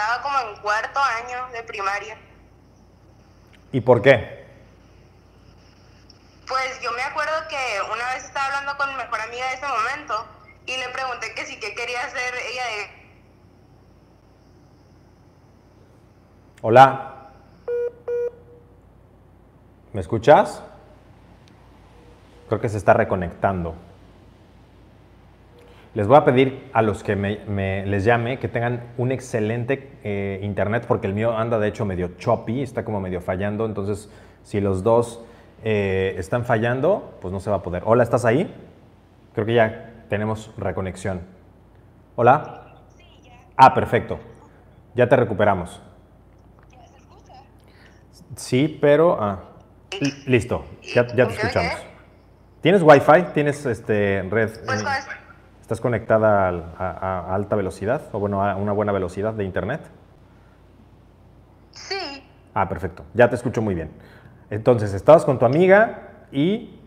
Que 0.03 0.09
estaba 0.09 0.21
como 0.21 0.49
en 0.49 0.61
cuarto 0.61 0.99
año 0.99 1.47
de 1.53 1.63
primaria. 1.63 2.17
¿Y 3.71 3.79
por 3.79 4.01
qué? 4.01 4.45
Pues 6.45 6.81
yo 6.81 6.91
me 6.91 7.01
acuerdo 7.03 7.31
que 7.47 7.81
una 7.89 8.13
vez 8.13 8.25
estaba 8.25 8.47
hablando 8.47 8.75
con 8.75 8.89
mi 8.89 8.95
mejor 8.95 9.21
amiga 9.21 9.47
de 9.47 9.53
ese 9.53 9.65
momento 9.65 10.27
y 10.65 10.75
le 10.75 10.89
pregunté 10.89 11.33
que 11.33 11.45
sí, 11.45 11.57
qué 11.57 11.73
quería 11.73 12.01
hacer 12.01 12.33
ella 12.35 12.63
de... 12.65 13.09
Hola. 16.63 17.29
¿Me 19.93 20.01
escuchas? 20.01 20.61
Creo 22.49 22.59
que 22.59 22.67
se 22.67 22.77
está 22.77 22.93
reconectando. 22.93 23.73
Les 25.93 26.07
voy 26.07 26.17
a 26.17 26.25
pedir 26.25 26.69
a 26.73 26.81
los 26.81 27.03
que 27.03 27.15
me, 27.15 27.85
les 27.85 28.03
llame 28.03 28.39
que 28.39 28.47
tengan 28.47 28.93
un 28.97 29.11
excelente 29.11 29.91
eh, 30.03 30.39
internet, 30.41 30.85
porque 30.87 31.05
el 31.05 31.13
mío 31.13 31.37
anda 31.37 31.59
de 31.59 31.67
hecho 31.67 31.85
medio 31.85 32.17
choppy, 32.17 32.63
está 32.63 32.83
como 32.83 32.99
medio 32.99 33.21
fallando. 33.21 33.67
Entonces, 33.67 34.09
si 34.41 34.59
los 34.59 34.81
dos 34.81 35.23
eh, 35.63 36.15
están 36.17 36.45
fallando, 36.45 37.17
pues 37.21 37.31
no 37.31 37.39
se 37.39 37.51
va 37.51 37.57
a 37.57 37.61
poder. 37.61 37.83
Hola, 37.85 38.01
¿estás 38.01 38.25
ahí? 38.25 38.51
Creo 39.35 39.45
que 39.45 39.53
ya 39.53 39.91
tenemos 40.09 40.51
reconexión. 40.57 41.21
Hola. 42.15 42.73
Ah, 43.55 43.75
perfecto. 43.75 44.17
Ya 44.95 45.07
te 45.07 45.15
recuperamos. 45.15 45.79
Sí, 48.35 48.79
pero... 48.81 49.17
Ah, 49.21 49.43
listo, 50.25 50.65
ya, 50.95 51.05
te 51.05 51.21
escuchamos. 51.21 51.73
¿Tienes 52.61 52.81
Wi-Fi? 52.81 53.33
¿Tienes 53.33 53.63
este, 53.67 54.23
red? 54.23 54.49
Pues, 54.65 54.83
¿Estás 55.63 55.79
conectada 55.79 56.49
a, 56.77 57.33
alta 57.33 57.55
velocidad 57.55 58.01
o 58.11 58.19
bueno, 58.19 58.43
a 58.43 58.57
una 58.57 58.73
buena 58.73 58.91
velocidad 58.91 59.33
de 59.33 59.45
internet? 59.45 59.79
Sí. 61.71 62.21
Ah, 62.53 62.67
perfecto. 62.67 63.05
Ya 63.13 63.29
te 63.29 63.35
escucho 63.35 63.61
muy 63.61 63.73
bien. 63.73 63.89
Entonces, 64.49 64.93
estabas 64.93 65.23
con 65.23 65.39
tu 65.39 65.45
amiga 65.45 66.25
y... 66.33 66.81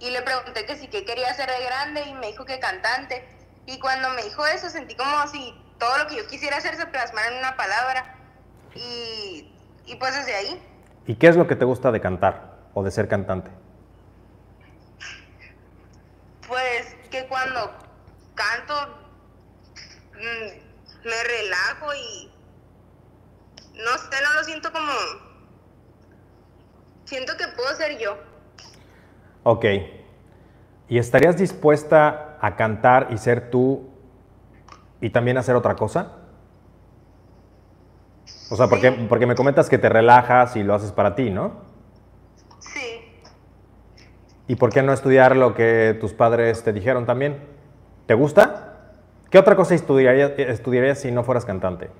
Y 0.00 0.10
le 0.10 0.22
pregunté 0.22 0.64
que 0.64 0.76
sí, 0.76 0.88
que 0.88 1.04
quería 1.04 1.34
ser 1.34 1.50
de 1.50 1.66
grande 1.66 2.02
y 2.08 2.14
me 2.14 2.28
dijo 2.28 2.46
que 2.46 2.58
cantante. 2.60 3.28
Y 3.66 3.78
cuando 3.78 4.08
me 4.14 4.22
dijo 4.22 4.46
eso, 4.46 4.70
sentí 4.70 4.96
como 4.96 5.26
si 5.26 5.52
todo 5.78 5.98
lo 5.98 6.06
que 6.06 6.16
yo 6.16 6.26
quisiera 6.28 6.56
hacer 6.56 6.76
se 6.76 6.86
plasmara 6.86 7.28
en 7.28 7.40
una 7.40 7.58
palabra. 7.58 8.16
Y, 8.74 9.52
y 9.84 9.96
pues 9.96 10.14
desde 10.14 10.34
ahí. 10.34 10.62
¿Y 11.06 11.16
qué 11.16 11.28
es 11.28 11.36
lo 11.36 11.46
que 11.46 11.56
te 11.56 11.66
gusta 11.66 11.92
de 11.92 12.00
cantar 12.00 12.54
o 12.72 12.82
de 12.82 12.90
ser 12.90 13.06
cantante? 13.06 13.50
Pues 16.48 16.96
que 17.10 17.17
cuando 17.28 17.72
canto 18.34 18.74
mm, 20.14 21.06
me 21.08 21.22
relajo 21.24 21.94
y 21.94 22.30
no 23.74 23.98
sé, 23.98 24.22
no 24.22 24.34
lo 24.34 24.44
siento 24.44 24.72
como... 24.72 24.92
Siento 27.04 27.36
que 27.36 27.48
puedo 27.48 27.74
ser 27.74 27.98
yo. 27.98 28.18
Ok. 29.44 29.64
¿Y 30.88 30.98
estarías 30.98 31.36
dispuesta 31.36 32.36
a 32.40 32.56
cantar 32.56 33.08
y 33.10 33.18
ser 33.18 33.50
tú 33.50 33.88
y 35.00 35.10
también 35.10 35.38
hacer 35.38 35.54
otra 35.54 35.76
cosa? 35.76 36.16
O 38.50 38.56
sea, 38.56 38.66
porque, 38.68 38.90
porque 39.08 39.26
me 39.26 39.34
comentas 39.34 39.68
que 39.68 39.78
te 39.78 39.88
relajas 39.88 40.56
y 40.56 40.62
lo 40.62 40.74
haces 40.74 40.92
para 40.92 41.14
ti, 41.14 41.30
¿no? 41.30 41.67
¿Y 44.48 44.56
por 44.56 44.72
qué 44.72 44.82
no 44.82 44.94
estudiar 44.94 45.36
lo 45.36 45.54
que 45.54 45.96
tus 46.00 46.14
padres 46.14 46.64
te 46.64 46.72
dijeron 46.72 47.04
también? 47.04 47.38
¿Te 48.06 48.14
gusta? 48.14 48.78
¿Qué 49.30 49.38
otra 49.38 49.54
cosa 49.54 49.74
estudiarías, 49.74 50.98
si 50.98 51.12
no 51.12 51.22
fueras 51.22 51.44
cantante? 51.44 51.90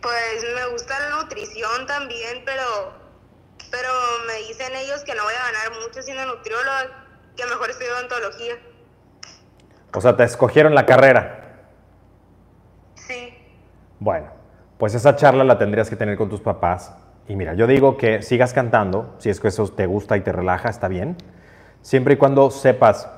Pues 0.00 0.44
me 0.54 0.66
gusta 0.70 0.98
la 1.00 1.16
nutrición 1.16 1.86
también, 1.88 2.42
pero, 2.44 2.62
pero 3.72 3.90
me 4.28 4.34
dicen 4.46 4.72
ellos 4.76 5.02
que 5.02 5.12
no 5.16 5.24
voy 5.24 5.34
a 5.34 5.52
ganar 5.52 5.82
mucho 5.82 6.00
siendo 6.02 6.24
nutrióloga, 6.24 7.04
que 7.36 7.44
mejor 7.46 7.70
estudio 7.70 7.92
odontología. 7.98 8.54
O 9.92 10.00
sea, 10.00 10.16
te 10.16 10.22
escogieron 10.22 10.76
la 10.76 10.86
carrera. 10.86 11.64
Sí. 12.94 13.34
Bueno, 13.98 14.30
pues 14.78 14.94
esa 14.94 15.16
charla 15.16 15.42
la 15.42 15.58
tendrías 15.58 15.90
que 15.90 15.96
tener 15.96 16.16
con 16.16 16.30
tus 16.30 16.40
papás 16.40 16.92
y 17.32 17.36
mira, 17.36 17.54
yo 17.54 17.66
digo 17.66 17.96
que 17.96 18.20
sigas 18.20 18.52
cantando, 18.52 19.14
si 19.18 19.30
es 19.30 19.40
que 19.40 19.48
eso 19.48 19.66
te 19.68 19.86
gusta 19.86 20.18
y 20.18 20.20
te 20.20 20.32
relaja, 20.32 20.68
está 20.68 20.86
bien, 20.86 21.16
siempre 21.80 22.12
y 22.12 22.16
cuando 22.18 22.50
sepas 22.50 23.08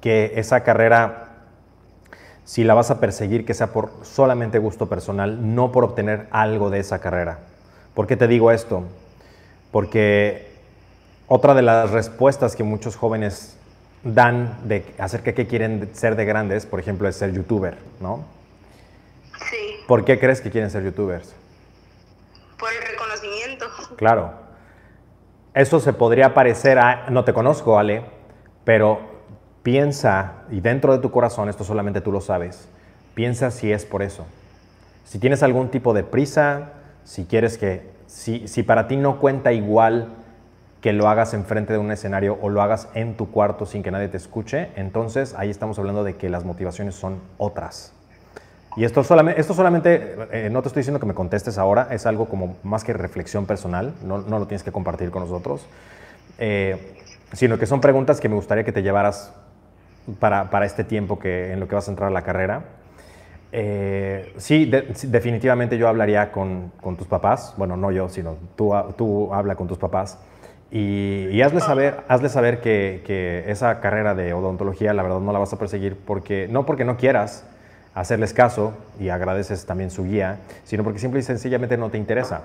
que 0.00 0.32
esa 0.36 0.62
carrera, 0.62 1.44
si 2.46 2.64
la 2.64 2.72
vas 2.72 2.90
a 2.90 2.98
perseguir, 2.98 3.44
que 3.44 3.52
sea 3.52 3.74
por 3.74 3.90
solamente 4.04 4.58
gusto 4.58 4.88
personal, 4.88 5.54
no 5.54 5.70
por 5.70 5.84
obtener 5.84 6.28
algo 6.30 6.70
de 6.70 6.78
esa 6.78 7.00
carrera. 7.00 7.40
¿Por 7.92 8.06
qué 8.06 8.16
te 8.16 8.26
digo 8.26 8.52
esto? 8.52 8.84
Porque 9.70 10.48
otra 11.28 11.52
de 11.52 11.60
las 11.60 11.90
respuestas 11.90 12.56
que 12.56 12.64
muchos 12.64 12.96
jóvenes 12.96 13.58
dan 14.02 14.56
de 14.64 14.94
acerca 14.96 15.26
de 15.26 15.34
qué 15.34 15.46
quieren 15.46 15.90
ser 15.92 16.16
de 16.16 16.24
grandes, 16.24 16.64
por 16.64 16.80
ejemplo, 16.80 17.06
es 17.06 17.16
ser 17.16 17.32
youtuber, 17.34 17.76
¿no? 18.00 18.24
Sí. 19.50 19.84
¿Por 19.86 20.06
qué 20.06 20.18
crees 20.18 20.40
que 20.40 20.50
quieren 20.50 20.70
ser 20.70 20.84
youtubers? 20.84 21.34
Claro. 24.00 24.30
Eso 25.52 25.78
se 25.78 25.92
podría 25.92 26.32
parecer 26.32 26.78
a, 26.78 27.10
no 27.10 27.24
te 27.24 27.34
conozco, 27.34 27.78
Ale, 27.78 28.02
pero 28.64 28.98
piensa, 29.62 30.44
y 30.50 30.62
dentro 30.62 30.94
de 30.94 31.00
tu 31.00 31.10
corazón, 31.10 31.50
esto 31.50 31.64
solamente 31.64 32.00
tú 32.00 32.10
lo 32.10 32.22
sabes, 32.22 32.66
piensa 33.12 33.50
si 33.50 33.70
es 33.70 33.84
por 33.84 34.00
eso. 34.00 34.24
Si 35.04 35.18
tienes 35.18 35.42
algún 35.42 35.68
tipo 35.68 35.92
de 35.92 36.02
prisa, 36.02 36.70
si 37.04 37.26
quieres 37.26 37.58
que, 37.58 37.90
si, 38.06 38.48
si 38.48 38.62
para 38.62 38.88
ti 38.88 38.96
no 38.96 39.18
cuenta 39.18 39.52
igual 39.52 40.08
que 40.80 40.94
lo 40.94 41.06
hagas 41.10 41.34
enfrente 41.34 41.74
de 41.74 41.78
un 41.78 41.92
escenario 41.92 42.38
o 42.40 42.48
lo 42.48 42.62
hagas 42.62 42.88
en 42.94 43.18
tu 43.18 43.30
cuarto 43.30 43.66
sin 43.66 43.82
que 43.82 43.90
nadie 43.90 44.08
te 44.08 44.16
escuche, 44.16 44.70
entonces 44.76 45.34
ahí 45.36 45.50
estamos 45.50 45.78
hablando 45.78 46.04
de 46.04 46.16
que 46.16 46.30
las 46.30 46.46
motivaciones 46.46 46.94
son 46.94 47.20
otras. 47.36 47.92
Y 48.76 48.84
esto 48.84 49.02
solamente, 49.02 49.40
esto 49.40 49.52
solamente 49.54 50.16
eh, 50.30 50.48
no 50.50 50.62
te 50.62 50.68
estoy 50.68 50.80
diciendo 50.80 51.00
que 51.00 51.06
me 51.06 51.14
contestes 51.14 51.58
ahora, 51.58 51.88
es 51.90 52.06
algo 52.06 52.28
como 52.28 52.56
más 52.62 52.84
que 52.84 52.92
reflexión 52.92 53.46
personal, 53.46 53.94
no, 54.04 54.18
no 54.18 54.38
lo 54.38 54.46
tienes 54.46 54.62
que 54.62 54.70
compartir 54.70 55.10
con 55.10 55.22
nosotros, 55.22 55.66
eh, 56.38 56.94
sino 57.32 57.58
que 57.58 57.66
son 57.66 57.80
preguntas 57.80 58.20
que 58.20 58.28
me 58.28 58.36
gustaría 58.36 58.62
que 58.62 58.72
te 58.72 58.82
llevaras 58.82 59.34
para, 60.20 60.50
para, 60.50 60.66
este 60.66 60.84
tiempo 60.84 61.18
que, 61.18 61.52
en 61.52 61.60
lo 61.60 61.66
que 61.66 61.74
vas 61.74 61.88
a 61.88 61.90
entrar 61.90 62.08
a 62.08 62.12
la 62.12 62.22
carrera. 62.22 62.62
Eh, 63.52 64.32
sí, 64.36 64.70
definitivamente 65.08 65.76
yo 65.76 65.88
hablaría 65.88 66.30
con, 66.30 66.72
con, 66.80 66.96
tus 66.96 67.08
papás, 67.08 67.54
bueno, 67.56 67.76
no 67.76 67.90
yo, 67.90 68.08
sino 68.08 68.36
tú, 68.54 68.72
tú 68.96 69.34
habla 69.34 69.56
con 69.56 69.66
tus 69.66 69.78
papás 69.78 70.20
y, 70.70 71.26
y 71.32 71.42
hazle 71.42 71.60
saber, 71.60 72.04
hazle 72.06 72.28
saber 72.28 72.60
que, 72.60 73.02
que 73.04 73.44
esa 73.48 73.80
carrera 73.80 74.14
de 74.14 74.32
odontología 74.32 74.94
la 74.94 75.02
verdad 75.02 75.18
no 75.18 75.32
la 75.32 75.40
vas 75.40 75.52
a 75.52 75.58
perseguir 75.58 75.96
porque, 75.96 76.46
no 76.48 76.64
porque 76.64 76.84
no 76.84 76.96
quieras, 76.96 77.44
hacerles 78.00 78.32
caso 78.32 78.72
y 78.98 79.10
agradeces 79.10 79.66
también 79.66 79.90
su 79.90 80.04
guía, 80.04 80.38
sino 80.64 80.84
porque 80.84 80.98
simple 80.98 81.20
y 81.20 81.22
sencillamente 81.22 81.76
no 81.76 81.90
te 81.90 81.98
interesa. 81.98 82.42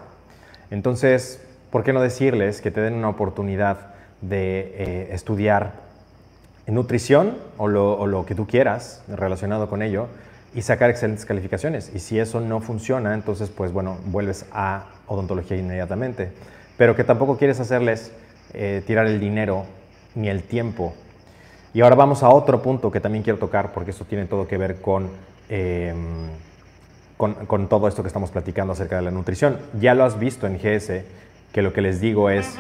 Entonces, 0.70 1.42
¿por 1.72 1.84
qué 1.84 1.94
no 1.94 2.02
decirles 2.02 2.60
que 2.60 2.72
te 2.72 2.82
den 2.82 2.94
una 2.94 3.08
oportunidad 3.08 3.94
de 4.22 4.74
eh, 4.78 5.10
estudiar 5.12 5.74
nutrición 6.68 7.38
o 7.58 7.68
lo, 7.68 8.26
que 8.26 8.36
tú 8.36 8.48
quieras 8.48 9.02
relacionado 9.08 9.70
con 9.70 9.82
ello 9.82 10.08
y 10.54 10.62
sacar 10.62 10.90
excelentes 10.90 11.26
calificaciones? 11.26 11.90
Y 11.96 12.00
si 12.00 12.20
eso 12.20 12.42
no 12.42 12.60
funciona, 12.60 13.14
entonces, 13.14 13.50
pues 13.50 13.72
bueno, 13.72 13.98
vuelves 14.08 14.46
a 14.52 14.88
odontología 15.08 15.56
inmediatamente. 15.56 16.34
Pero 16.78 16.98
que 16.98 17.06
tampoco 17.06 17.38
quieres 17.38 17.62
hacerles 17.62 18.12
eh, 18.54 18.84
tirar 18.86 19.08
el 19.08 19.22
dinero 19.22 19.66
ni 20.16 20.28
el 20.28 20.44
tiempo. 20.44 20.94
Y 21.74 21.80
ahora 21.80 21.96
vamos 21.96 22.24
a 22.24 22.30
otro 22.30 22.62
punto 22.62 22.92
que 22.92 23.00
también 23.00 23.24
quiero 23.24 23.40
tocar, 23.40 23.72
porque 23.72 23.92
eso 23.92 24.04
tiene 24.04 24.26
todo 24.26 24.48
que 24.48 24.58
ver 24.58 24.82
con 24.82 25.10
Em, 25.50 26.30
con, 27.18 27.70
todo 27.70 27.88
esto 27.88 28.02
que 28.02 28.08
estamos 28.08 28.32
platicando 28.32 28.74
acerca 28.74 28.98
de 28.98 29.02
la 29.04 29.12
nutrición. 29.12 29.58
Ya 29.80 29.94
lo 29.94 30.04
has 30.04 30.20
visto 30.20 30.48
en 30.48 30.58
GS, 30.58 31.04
que 31.54 31.62
lo 31.62 31.72
que 31.72 31.82
les 31.82 32.02
digo 32.02 32.30
es 32.30 32.58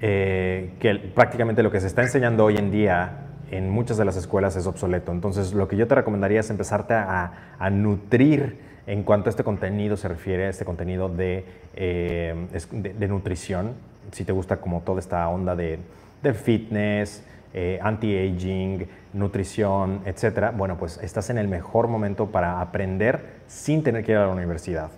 eh, 0.00 0.70
que 0.78 0.94
prácticamente 0.94 1.62
lo 1.62 1.72
que 1.72 1.80
se 1.80 1.88
está 1.88 2.02
enseñando 2.02 2.44
hoy 2.44 2.56
en 2.56 2.70
día 2.70 3.24
en 3.50 3.70
muchas 3.70 3.96
de 3.96 4.04
las 4.04 4.16
escuelas 4.16 4.54
es 4.56 4.66
obsoleto. 4.66 5.10
Entonces, 5.10 5.52
lo 5.52 5.66
que 5.66 5.76
yo 5.76 5.88
te 5.88 5.94
recomendaría 5.94 6.40
es 6.40 6.50
empezarte 6.50 6.94
a, 6.94 7.70
nutrir 7.72 8.58
en 8.86 9.02
cuanto 9.02 9.28
a 9.28 9.30
este 9.30 9.42
contenido 9.42 9.96
se 9.96 10.08
refiere, 10.08 10.46
a 10.46 10.50
este 10.50 10.64
contenido 10.64 11.08
de, 11.08 11.44
eh, 11.74 12.34
de, 12.70 13.08
nutrición. 13.08 13.72
Si 14.12 14.24
te 14.24 14.32
gusta 14.32 14.58
como 14.58 14.80
toda 14.82 15.00
esta 15.00 15.28
onda 15.28 15.56
de, 15.56 15.78
de 16.22 16.34
fitness, 16.34 17.22
eh, 17.54 17.78
anti-aging, 17.82 18.86
nutrición, 19.14 20.02
etcétera, 20.04 20.50
bueno, 20.50 20.76
pues 20.76 20.98
estás 21.02 21.30
en 21.30 21.38
el 21.38 21.48
mejor 21.48 21.88
momento 21.88 22.26
para 22.26 22.60
aprender 22.60 23.38
sin 23.46 23.82
tener 23.82 24.04
que 24.04 24.12
ir 24.12 24.18
a 24.18 24.26
la 24.26 24.32
universidad. 24.32 24.90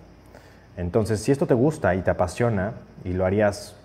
Entonces, 0.77 1.21
si 1.21 1.31
esto 1.31 1.47
te 1.47 1.53
gusta 1.53 1.95
y 1.95 2.01
te 2.01 2.11
apasiona 2.11 2.73
y 3.03 3.13
lo 3.13 3.25
harías 3.25 3.75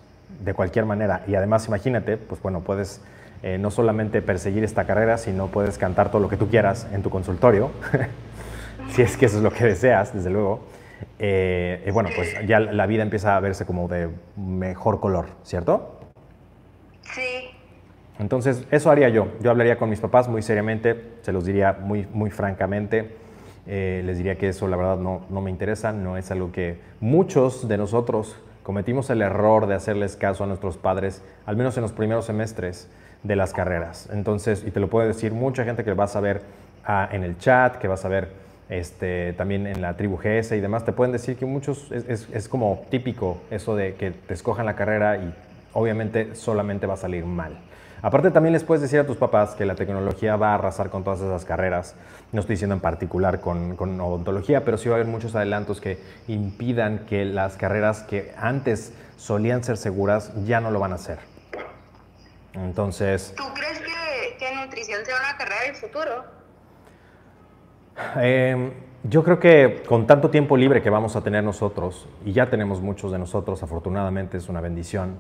de 0.45 0.55
cualquier 0.55 0.84
manera, 0.84 1.22
y 1.26 1.34
además 1.34 1.66
imagínate, 1.68 2.16
pues 2.16 2.43
bueno, 2.43 2.61
puedes 2.61 3.01
eh, 3.43 3.59
no 3.59 3.70
solamente 3.70 4.22
perseguir 4.22 4.64
esta 4.64 4.84
carrera, 4.84 5.18
sino 5.18 5.49
puedes 5.49 5.78
cantar 5.78 6.11
todo 6.11 6.20
lo 6.20 6.28
que 6.28 6.36
tú 6.36 6.49
quieras 6.49 6.86
en 6.93 7.03
tu 7.03 7.11
consultorio, 7.11 7.70
si 8.91 9.03
es 9.03 9.16
que 9.16 9.26
eso 9.26 9.38
es 9.38 9.43
lo 9.43 9.51
que 9.53 9.64
deseas, 9.64 10.14
desde 10.14 10.30
luego. 10.30 10.61
Eh, 11.18 11.84
y 11.86 11.91
bueno, 11.91 12.11
pues 12.16 12.34
ya 12.47 12.61
la 12.61 12.86
vida 12.86 13.03
empieza 13.03 13.36
a 13.36 13.41
verse 13.41 13.64
como 13.64 13.88
de 13.88 14.09
mejor 14.36 15.01
color, 15.01 15.26
¿cierto? 15.43 16.01
Sí. 17.03 17.45
Entonces, 18.19 18.64
eso 18.71 18.91
haría 18.91 19.09
yo. 19.09 19.29
Yo 19.41 19.51
hablaría 19.51 19.77
con 19.77 19.91
mis 19.91 20.01
papás 20.01 20.29
muy 20.29 20.43
seriamente, 20.43 21.17
se 21.23 21.33
los 21.33 21.45
diría 21.45 21.77
muy, 21.81 22.07
muy 22.12 22.31
francamente. 22.31 23.17
Eh, 23.67 24.03
les 24.05 24.19
diría 24.19 24.37
que 24.37 24.49
eso 24.49 24.69
la 24.69 24.77
verdad 24.77 24.97
no, 24.97 25.23
no, 25.29 25.41
me 25.41 25.51
interesa, 25.51 25.93
no 25.93 26.17
es 26.17 26.31
algo 26.31 26.53
que 26.53 26.79
muchos 27.01 27.67
de 27.67 27.77
nosotros 27.77 28.37
cometimos 28.62 29.11
el 29.11 29.23
error 29.23 29.67
de 29.67 29.75
hacerles 29.75 30.17
caso 30.17 30.45
a 30.45 30.47
nuestros 30.47 30.77
padres, 30.77 31.23
al 31.47 31.57
menos 31.57 31.77
en 31.77 31.83
los 31.83 31.93
primeros 31.93 32.27
semestres, 32.27 32.89
de 33.23 33.37
las 33.37 33.53
carreras. 33.53 34.09
Entonces, 34.12 34.64
y 34.67 34.71
te 34.71 34.81
lo 34.81 34.89
puede 34.89 35.09
decir 35.09 35.33
mucha 35.33 35.64
gente 35.64 35.85
que 35.85 35.93
vas 35.93 36.17
a 36.17 36.21
ver 36.21 36.43
ah, 36.85 37.09
en 37.11 37.25
el 37.25 37.39
chat, 37.39 37.77
que 37.77 37.89
vas 37.89 38.05
a 38.05 38.09
ver 38.09 38.29
este, 38.69 39.33
también 39.35 39.67
en 39.67 39.81
la 39.81 39.97
tribu 39.97 40.17
GS 40.17 40.53
y 40.53 40.61
demás, 40.61 40.85
te 40.85 40.93
pueden 40.93 41.12
decir 41.12 41.37
que 41.37 41.47
muchos 41.47 41.91
es, 41.93 42.29
es, 42.33 42.49
como 42.49 42.85
típico 42.91 43.39
eso 43.51 43.77
de 43.77 43.95
que 43.95 44.11
te 44.11 44.35
escojan 44.35 44.67
la 44.67 44.75
carrera 44.75 45.17
y 45.17 45.35
obviamente 45.73 46.35
solamente 46.35 46.87
va 46.87 46.95
a 46.95 46.99
salir 46.99 47.25
mal. 47.25 47.59
Aparte 48.07 48.30
también 48.30 48.52
les 48.52 48.62
puedes 48.62 48.82
decir 48.82 49.00
a 49.00 49.04
tus 49.04 49.16
papás 49.16 49.57
que 49.57 49.66
la 49.66 49.74
tecnología 49.74 50.36
va 50.36 50.52
a 50.52 50.54
arrasar 50.54 50.90
con 50.90 51.02
todas 51.02 51.20
esas 51.22 51.44
carreras. 51.44 51.96
No 52.30 52.38
estoy 52.38 52.54
diciendo 52.54 52.76
en 52.76 52.80
particular 52.80 53.40
con, 53.40 53.74
con, 53.74 54.00
odontología, 54.00 54.64
pero 54.64 54.78
sí 54.78 54.88
va 54.88 54.94
a 54.94 54.98
haber 54.98 55.11
muchos 55.11 55.34
adelantos 55.34 55.80
que 55.80 55.98
impidan 56.28 57.00
que 57.00 57.24
las 57.24 57.57
carreras 57.57 58.04
que 58.04 58.32
antes 58.38 58.92
solían 59.16 59.64
ser 59.64 59.76
seguras 59.76 60.32
ya 60.44 60.61
no 60.61 60.70
lo 60.70 60.78
van 60.78 60.92
a 60.92 60.98
ser. 60.98 61.18
Entonces... 62.52 63.34
¿Tú 63.36 63.42
crees 63.52 63.80
que, 63.80 64.36
que 64.38 64.54
nutrición 64.54 65.04
sea 65.04 65.16
una 65.16 65.36
carrera 65.36 65.62
del 65.62 65.74
futuro? 65.74 66.24
Em, 68.18 68.70
yo 69.02 69.24
creo 69.24 69.40
que 69.40 69.82
con 69.84 70.07
tanto 70.07 70.30
tiempo 70.30 70.57
libre 70.57 70.80
que 70.80 70.90
vamos 70.90 71.16
a 71.16 71.22
tener 71.22 71.42
nosotros, 71.42 72.09
y 72.24 72.32
ya 72.32 72.50
tenemos 72.50 72.80
muchos 72.80 73.11
de 73.11 73.18
nosotros, 73.18 73.64
afortunadamente 73.64 74.36
es 74.36 74.48
una 74.48 74.61
bendición, 74.61 75.18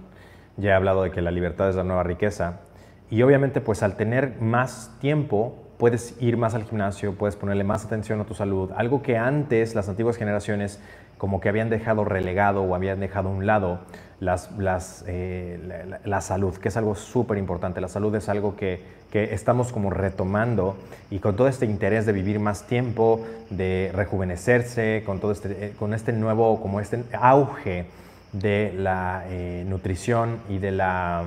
ya 0.56 0.70
he 0.70 0.74
hablado 0.74 1.02
de 1.02 1.10
que 1.10 1.20
la 1.20 1.32
libertad 1.32 1.68
es 1.68 1.74
la 1.74 1.82
nueva 1.82 2.04
riqueza, 2.04 2.60
y 3.10 3.22
obviamente 3.22 3.60
pues 3.60 3.82
al 3.82 3.96
tener 3.96 4.40
más 4.40 4.90
tiempo 5.00 5.56
puedes 5.78 6.20
ir 6.20 6.36
más 6.36 6.54
al 6.54 6.64
gimnasio, 6.64 7.14
puedes 7.14 7.36
ponerle 7.36 7.64
más 7.64 7.84
atención 7.84 8.20
a 8.20 8.24
tu 8.24 8.34
salud, 8.34 8.70
algo 8.76 9.02
que 9.02 9.18
antes 9.18 9.74
las 9.74 9.88
antiguas 9.88 10.16
generaciones 10.16 10.80
como 11.18 11.40
que 11.40 11.48
habían 11.48 11.70
dejado 11.70 12.04
relegado 12.04 12.62
o 12.62 12.74
habían 12.74 13.00
dejado 13.00 13.28
a 13.28 13.32
un 13.32 13.46
lado 13.46 13.80
las, 14.20 14.50
las, 14.58 15.04
eh, 15.06 15.58
la, 16.04 16.20
salud, 16.20 16.56
que 16.56 16.68
es 16.68 16.76
algo 16.76 16.94
súper 16.94 17.38
importante. 17.38 17.80
La 17.80 17.88
salud 17.88 18.14
es 18.14 18.28
algo 18.28 18.56
que, 18.56 18.82
que, 19.10 19.34
estamos 19.34 19.72
como 19.72 19.90
retomando 19.90 20.76
y 21.10 21.18
con 21.18 21.36
todo 21.36 21.48
este 21.48 21.66
interés 21.66 22.06
de 22.06 22.12
vivir 22.12 22.38
más 22.38 22.66
tiempo, 22.66 23.20
de 23.50 23.90
rejuvenecerse, 23.94 25.02
con 25.04 25.20
todo 25.20 25.32
este, 25.32 25.66
eh, 25.66 25.72
con 25.78 25.94
este 25.94 26.12
nuevo, 26.12 26.60
como 26.60 26.80
este 26.80 27.04
auge 27.12 27.86
de 28.32 28.74
la 28.76 29.24
eh, 29.28 29.64
nutrición 29.66 30.38
y 30.48 30.58
de 30.58 30.72
la... 30.72 31.24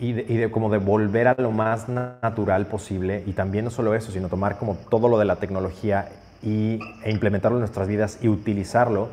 Y 0.00 0.12
de, 0.12 0.24
y 0.28 0.36
de, 0.36 0.50
como 0.50 0.70
de 0.70 0.78
volver 0.78 1.26
a 1.26 1.34
lo 1.36 1.50
más 1.50 1.88
natural 1.88 2.66
posible 2.66 3.24
y 3.26 3.32
también 3.32 3.64
no 3.64 3.70
solo 3.72 3.96
eso, 3.96 4.12
sino 4.12 4.28
tomar 4.28 4.56
como 4.56 4.76
todo 4.76 5.08
lo 5.08 5.18
de 5.18 5.24
la 5.24 5.36
tecnología 5.36 6.08
y, 6.40 6.78
e 7.02 7.10
implementarlo 7.10 7.58
en 7.58 7.62
nuestras 7.62 7.88
vidas 7.88 8.18
y 8.22 8.28
utilizarlo, 8.28 9.08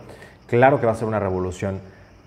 claro 0.46 0.80
que 0.80 0.86
va 0.86 0.92
a 0.92 0.96
ser 0.96 1.08
una 1.08 1.20
revolución 1.20 1.80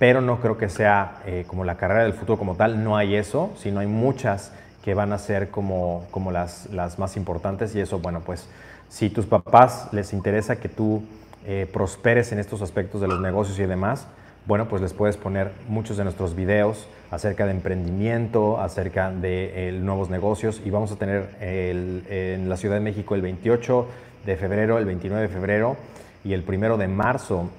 pero 0.02 0.20
no 0.20 0.40
creo 0.40 0.58
que 0.58 0.68
sea 0.68 1.22
eh, 1.26 1.44
como 1.46 1.62
la 1.62 1.76
carrera 1.76 2.02
del 2.02 2.14
futuro 2.14 2.36
como 2.36 2.56
tal, 2.56 2.82
no 2.82 2.96
hay 2.96 3.14
eso, 3.14 3.52
sino 3.56 3.78
hay 3.78 3.86
muchas 3.86 4.50
que 4.82 4.94
van 4.94 5.12
a 5.12 5.18
ser 5.18 5.50
como, 5.50 6.06
como 6.10 6.32
las, 6.32 6.68
las 6.72 6.98
más 6.98 7.16
importantes 7.16 7.72
y 7.76 7.80
eso, 7.80 8.00
bueno, 8.00 8.20
pues 8.26 8.48
si 8.88 9.10
tus 9.10 9.26
papás 9.26 9.90
les 9.92 10.12
interesa 10.12 10.56
que 10.56 10.68
tú 10.68 11.04
eh, 11.46 11.70
prosperes 11.72 12.32
en 12.32 12.40
estos 12.40 12.62
aspectos 12.62 13.00
de 13.00 13.06
los 13.06 13.20
negocios 13.20 13.60
y 13.60 13.62
demás, 13.62 14.08
bueno, 14.44 14.66
pues 14.66 14.82
les 14.82 14.92
puedes 14.92 15.16
poner 15.16 15.52
muchos 15.68 15.96
de 15.98 16.02
nuestros 16.02 16.34
videos 16.34 16.88
acerca 17.12 17.44
de 17.44 17.52
emprendimiento, 17.52 18.58
acerca 18.58 19.12
de 19.12 19.68
eh, 19.68 19.72
nuevos 19.72 20.10
negocios 20.10 20.60
y 20.64 20.70
vamos 20.70 20.90
a 20.90 20.96
tener 20.96 21.28
en 21.40 22.48
la 22.48 22.56
Ciudad 22.56 22.74
de 22.74 22.80
México 22.80 23.14
el 23.14 23.22
28 23.22 23.86
de 24.26 24.36
febrero, 24.36 24.78
el 24.78 24.86
29 24.86 25.22
de 25.22 25.28
febrero 25.28 25.76
y 26.24 26.32
el 26.32 26.42
1 26.46 26.78
de 26.78 26.88
marzo 26.88 27.50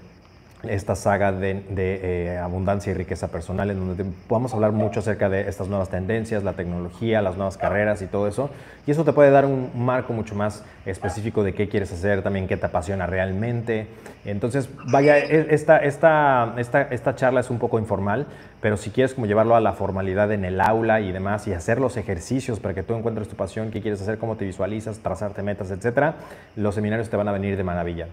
esta 0.64 0.96
saga 0.96 1.32
de, 1.32 1.64
eh, 1.76 2.38
abundancia 2.38 2.92
y 2.92 2.94
riqueza 2.94 3.28
personal, 3.28 3.70
en 3.70 3.80
donde 3.80 4.06
vamos 4.30 4.54
hablar 4.54 4.72
mucho 4.72 5.02
acerca 5.02 5.30
de 5.30 5.48
estas 5.50 5.68
nuevas 5.68 5.90
tendencias, 5.90 6.44
la 6.44 6.54
tecnología, 6.54 7.22
las 7.22 7.36
nuevas 7.36 7.58
carreras 7.58 8.02
y 8.02 8.08
todo 8.08 8.28
eso. 8.28 8.50
Y 8.88 8.92
eso 8.92 9.04
te 9.04 9.12
puede 9.12 9.32
dar 9.32 9.46
un 9.46 9.72
marco 9.76 10.14
mucho 10.14 10.36
más 10.36 10.64
específico 10.86 11.44
de 11.44 11.54
qué 11.54 11.68
quieres 11.68 11.92
hacer, 11.92 12.22
también 12.22 12.48
qué 12.48 12.56
te 12.56 12.66
apasiona 12.66 13.06
realmente. 13.08 13.88
Entonces, 14.26 14.70
vaya, 14.90 15.18
e, 15.18 15.54
esta, 15.54 15.78
esta, 15.80 16.54
esta, 16.58 16.82
esta 16.84 17.16
charla 17.16 17.42
es 17.42 17.50
un 17.50 17.60
poco 17.60 17.78
informal, 17.78 18.26
pero 18.62 18.78
si 18.78 18.90
quieres 18.90 19.14
como 19.14 19.26
llevarlo 19.26 19.56
a 19.56 19.62
la 19.62 19.74
formalidad 19.74 20.32
en 20.32 20.46
el 20.46 20.62
aula 20.62 21.02
y 21.02 21.12
demás, 21.12 21.46
y 21.48 21.54
hacer 21.54 21.80
los 21.80 21.98
ejercicios 21.98 22.62
para 22.62 22.74
que 22.74 22.84
tú 22.84 22.94
encuentres 22.94 23.28
tu 23.28 23.36
pasión, 23.36 23.70
qué 23.70 23.82
quieres 23.82 24.02
hacer, 24.02 24.18
cómo 24.18 24.38
te 24.38 24.46
visualizas, 24.46 25.00
trazarte 25.00 25.44
metas, 25.44 25.72
etcétera, 25.72 26.16
los 26.56 26.76
seminarios 26.76 27.10
te 27.10 27.18
van 27.18 27.28
a 27.28 27.34
venir 27.34 27.58
de 27.58 27.64
maravilla. 27.64 28.08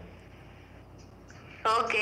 Ok. 1.64 1.94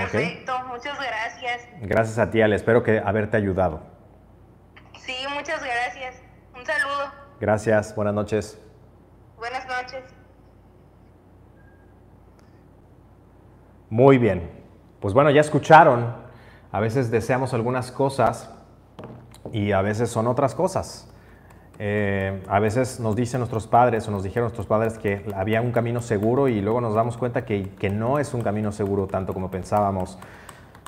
Perfecto, 0.00 0.58
muchas 0.68 0.98
gracias. 0.98 1.68
Gracias 1.80 2.18
a 2.18 2.30
ti, 2.30 2.42
Ale. 2.42 2.56
Espero 2.56 2.82
que 2.82 2.98
haberte 2.98 3.36
ayudado. 3.36 3.82
Sí, 4.98 5.16
muchas 5.34 5.62
gracias. 5.62 6.16
Un 6.56 6.64
saludo. 6.64 7.12
Gracias, 7.40 7.94
buenas 7.94 8.14
noches. 8.14 8.58
Buenas 9.36 9.66
noches. 9.66 10.04
Muy 13.90 14.18
bien. 14.18 14.50
Pues 15.00 15.14
bueno, 15.14 15.30
ya 15.30 15.40
escucharon. 15.40 16.16
A 16.72 16.80
veces 16.80 17.10
deseamos 17.10 17.54
algunas 17.54 17.92
cosas 17.92 18.50
y 19.52 19.72
a 19.72 19.82
veces 19.82 20.10
son 20.10 20.26
otras 20.26 20.54
cosas. 20.54 21.13
Eh, 21.78 22.42
a 22.48 22.60
veces 22.60 23.00
nos 23.00 23.16
dicen 23.16 23.40
nuestros 23.40 23.66
padres 23.66 24.06
o 24.06 24.10
nos 24.10 24.22
dijeron 24.22 24.44
nuestros 24.44 24.66
padres 24.66 24.98
que 24.98 25.24
había 25.34 25.60
un 25.60 25.72
camino 25.72 26.00
seguro 26.00 26.48
y 26.48 26.60
luego 26.60 26.80
nos 26.80 26.94
damos 26.94 27.16
cuenta 27.16 27.44
que, 27.44 27.70
que 27.78 27.90
no 27.90 28.18
es 28.18 28.32
un 28.32 28.42
camino 28.42 28.72
seguro 28.72 29.06
tanto 29.06 29.34
como 29.34 29.50
pensábamos. 29.50 30.18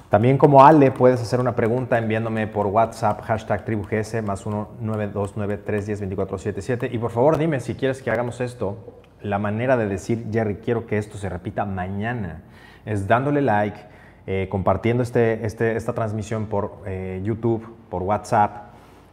También 0.08 0.38
como 0.38 0.64
Ale 0.64 0.92
puedes 0.92 1.20
hacer 1.20 1.40
una 1.40 1.56
pregunta 1.56 1.98
enviándome 1.98 2.46
por 2.46 2.68
WhatsApp 2.68 3.22
hashtag 3.22 3.64
tribugs 3.64 4.22
más 4.22 4.46
1-929-310-2477 4.46 6.90
y 6.92 6.98
por 6.98 7.10
favor 7.10 7.38
dime 7.38 7.58
si 7.58 7.74
quieres 7.74 8.02
que 8.02 8.12
hagamos 8.12 8.40
esto. 8.40 9.00
La 9.20 9.40
manera 9.40 9.76
de 9.76 9.88
decir 9.88 10.26
Jerry 10.30 10.56
quiero 10.56 10.86
que 10.86 10.98
esto 10.98 11.18
se 11.18 11.28
repita 11.28 11.64
mañana 11.64 12.42
es 12.84 13.08
dándole 13.08 13.42
like, 13.42 13.80
eh, 14.28 14.46
compartiendo 14.48 15.02
este, 15.02 15.44
este, 15.44 15.74
esta 15.76 15.92
transmisión 15.92 16.46
por 16.46 16.82
eh, 16.86 17.20
YouTube, 17.24 17.66
por 17.90 18.04
WhatsApp 18.04 18.65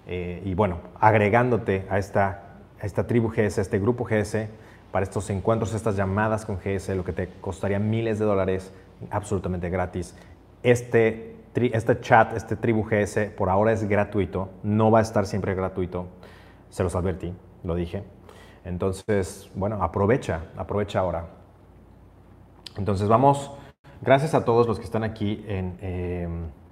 eh, 0.08 0.42
y 0.46 0.54
bueno, 0.54 0.80
agregándote 1.00 1.86
a 1.90 1.98
esta, 1.98 2.44
esta 2.82 3.08
tribu 3.08 3.30
GS, 3.30 3.60
a 3.60 3.62
este 3.62 3.80
grupo 3.80 4.06
GS, 4.06 4.48
para 4.92 5.04
estos 5.04 5.30
encuentros, 5.30 5.74
estas 5.74 5.96
llamadas 5.96 6.46
con 6.46 6.58
GS, 6.58 6.90
lo 6.96 7.04
que 7.04 7.14
te 7.14 7.30
costaría 7.42 7.80
miles 7.80 8.20
de 8.20 8.26
dólares 8.26 8.74
absolutamente 9.10 9.70
gratis. 9.70 10.16
Este, 10.62 11.36
este 11.56 12.00
chat, 12.00 12.36
este 12.36 12.56
tribu 12.56 12.84
GS, 12.84 13.32
por 13.36 13.50
ahora 13.50 13.72
es 13.72 13.88
gratuito, 13.88 14.50
no 14.62 14.92
va 14.92 15.00
a 15.00 15.02
estar 15.02 15.26
siempre 15.26 15.56
gratuito, 15.56 16.08
se 16.70 16.84
los 16.84 16.96
advertí, 16.96 17.34
lo 17.64 17.76
dije. 17.76 18.04
Entonces, 18.66 19.50
bueno, 19.56 19.84
aprovecha, 19.84 20.46
aprovecha 20.58 21.00
ahora. 21.00 21.28
Entonces 22.78 23.08
vamos, 23.08 23.52
gracias 24.02 24.34
a 24.34 24.46
todos 24.46 24.68
los 24.68 24.80
que 24.80 24.86
están 24.86 25.04
aquí 25.04 25.44
en... 25.48 25.78
Em, 25.82 26.63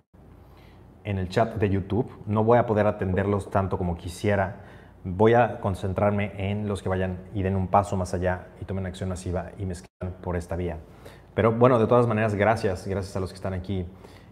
en 1.04 1.18
el 1.18 1.30
chat 1.30 1.56
de 1.56 1.70
YouTube. 1.70 2.10
No 2.26 2.44
voy 2.44 2.58
a 2.58 2.66
poder 2.66 2.88
atenderlos 2.88 3.50
tanto 3.50 3.78
como 3.78 3.98
quisiera. 3.98 4.62
Voy 5.04 5.34
a 5.34 5.60
concentrarme 5.60 6.32
en 6.38 6.68
los 6.68 6.84
que 6.84 6.90
vayan 6.90 7.20
y 7.34 7.44
den 7.44 7.56
un 7.56 7.68
paso 7.68 7.98
más 7.98 8.14
allá 8.14 8.48
y 8.62 8.66
tomen 8.66 8.86
acción 8.86 9.10
masiva 9.10 9.52
y 9.58 9.66
me 9.66 9.74
escriban 9.74 10.16
por 10.22 10.36
esta 10.36 10.56
vía. 10.56 10.78
Pero 11.34 11.52
bueno, 11.54 11.80
de 11.80 11.88
todas 11.88 12.08
maneras, 12.08 12.36
gracias. 12.36 12.88
Gracias 12.88 13.16
a 13.16 13.20
los 13.20 13.30
que 13.32 13.36
están 13.36 13.54
aquí 13.54 13.86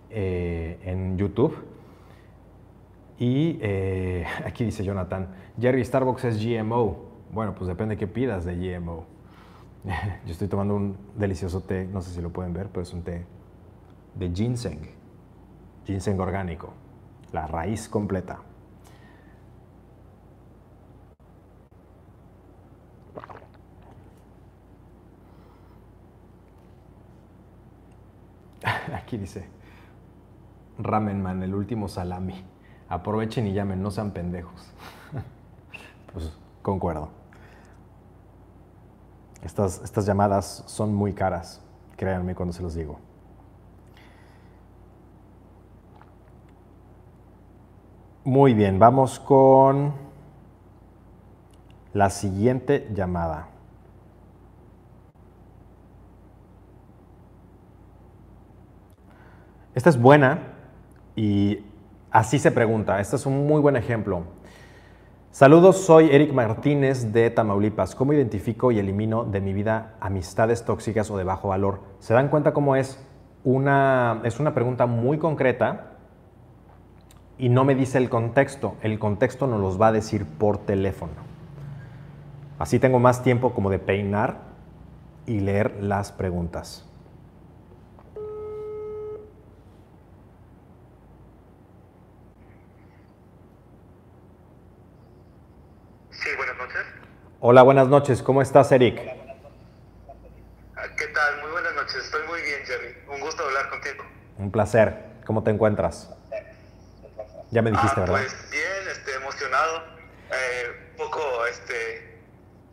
eh, 0.09 0.80
en 0.84 1.17
YouTube. 1.17 1.55
Y 3.17 3.57
eh, 3.61 4.26
aquí 4.45 4.63
dice 4.63 4.84
Jonathan, 4.84 5.30
Jerry, 5.59 5.84
Starbucks 5.84 6.26
es 6.26 6.43
GMO. 6.43 7.09
Bueno, 7.32 7.55
pues 7.55 7.67
depende 7.67 7.97
qué 7.97 8.07
pidas 8.07 8.45
de 8.45 8.55
GMO. 8.55 9.05
Yo 10.26 10.32
estoy 10.32 10.47
tomando 10.47 10.76
un 10.76 10.97
delicioso 11.15 11.61
té, 11.61 11.86
no 11.86 12.01
sé 12.01 12.11
si 12.11 12.22
lo 12.22 12.32
pueden 12.32 12.53
ver, 12.53 12.67
pero 12.67 12.82
es 12.82 12.93
un 12.93 13.01
té 13.03 13.26
de 14.15 14.30
ginseng 14.30 14.99
ginseng 15.89 16.19
orgánico, 16.19 16.71
la 17.31 17.47
raíz 17.47 17.89
completa. 17.89 18.37
Aquí 28.93 29.17
dice, 29.17 29.47
Ramen 30.77 31.23
Man, 31.23 31.41
el 31.41 31.55
último 31.55 31.87
salami. 31.87 32.45
Aprovechen 32.87 33.47
y 33.47 33.53
llamen, 33.53 33.81
no 33.81 33.89
sean 33.89 34.11
pendejos. 34.11 34.71
pues 36.13 36.31
concuerdo. 36.61 37.09
Estas, 39.41 39.81
estas 39.83 40.05
llamadas 40.05 40.65
son 40.67 40.93
muy 40.93 41.13
caras, 41.13 41.63
créanme 41.97 42.35
cuando 42.35 42.53
se 42.53 42.61
los 42.61 42.75
digo. 42.75 42.99
Muy 48.30 48.53
bien, 48.53 48.77
vamos 48.77 49.19
con 49.19 49.91
la 51.93 52.11
siguiente 52.11 52.88
llamada. 52.93 53.47
Esta 59.73 59.89
es 59.89 59.99
buena 59.99 60.43
y 61.15 61.65
así 62.11 62.38
se 62.38 62.51
pregunta. 62.51 62.99
Este 62.99 63.15
es 63.15 63.25
un 63.25 63.47
muy 63.47 63.61
buen 63.61 63.75
ejemplo. 63.75 64.21
Saludos, 65.32 65.77
soy 65.77 66.11
Eric 66.11 66.32
Martínez 66.32 67.11
de 67.11 67.32
Tamaulipas. 67.32 67.95
¿Cómo 67.95 68.13
identifico 68.13 68.71
y 68.71 68.77
elimino 68.77 69.23
de 69.23 69.41
mi 69.41 69.53
vida 69.53 69.95
amistades 69.99 70.63
tóxicas 70.65 71.09
o 71.09 71.17
de 71.17 71.23
bajo 71.23 71.47
valor? 71.47 71.80
¿Se 71.97 72.13
dan 72.13 72.27
cuenta 72.27 72.53
cómo 72.53 72.75
es? 72.75 73.03
Una, 73.43 74.21
es 74.23 74.39
una 74.39 74.53
pregunta 74.53 74.86
muy 74.86 75.17
concreta 75.17 75.88
y 77.39 77.47
no 77.47 77.63
me 77.63 77.73
dice 77.73 77.97
el 77.97 78.09
contexto. 78.09 78.75
El 78.83 78.99
contexto 78.99 79.47
nos 79.47 79.61
los 79.61 79.81
va 79.81 79.87
a 79.87 79.91
decir 79.93 80.25
por 80.25 80.57
teléfono. 80.65 81.13
Así 82.59 82.79
tengo 82.79 82.99
más 82.99 83.23
tiempo 83.23 83.53
como 83.53 83.69
de 83.69 83.79
peinar 83.79 84.41
y 85.25 85.39
leer 85.39 85.81
las 85.81 86.11
preguntas. 86.11 86.85
Sí, 96.11 96.29
buenas 96.35 96.57
noches. 96.57 96.81
Hola, 97.39 97.63
buenas 97.63 97.87
noches. 97.87 98.21
¿Cómo 98.21 98.41
estás, 98.41 98.69
Eric? 98.73 98.99
Ah, 100.75 100.81
¿Qué 100.97 101.07
tal? 101.07 101.41
Muy 101.41 101.51
buenas 101.51 101.73
noches. 101.73 102.03
Estoy 102.03 102.27
muy 102.27 102.41
bien, 102.41 102.59
Jerry. 102.65 102.95
Un 103.15 103.21
gusto 103.21 103.43
hablar 103.43 103.69
contigo. 103.69 104.03
Un 104.37 104.51
placer. 104.51 105.05
¿Cómo 105.25 105.41
te 105.41 105.51
encuentras? 105.51 106.18
Ya 107.52 107.62
me 107.62 107.72
dijiste, 107.72 107.95
Ah, 107.97 108.02
¿verdad? 108.02 108.16
Pues 108.22 108.52
bien, 108.52 108.88
este, 108.91 109.14
emocionado. 109.16 109.84
Eh, 110.32 110.91
un 110.91 110.97
poco, 110.97 111.45
este, 111.47 112.20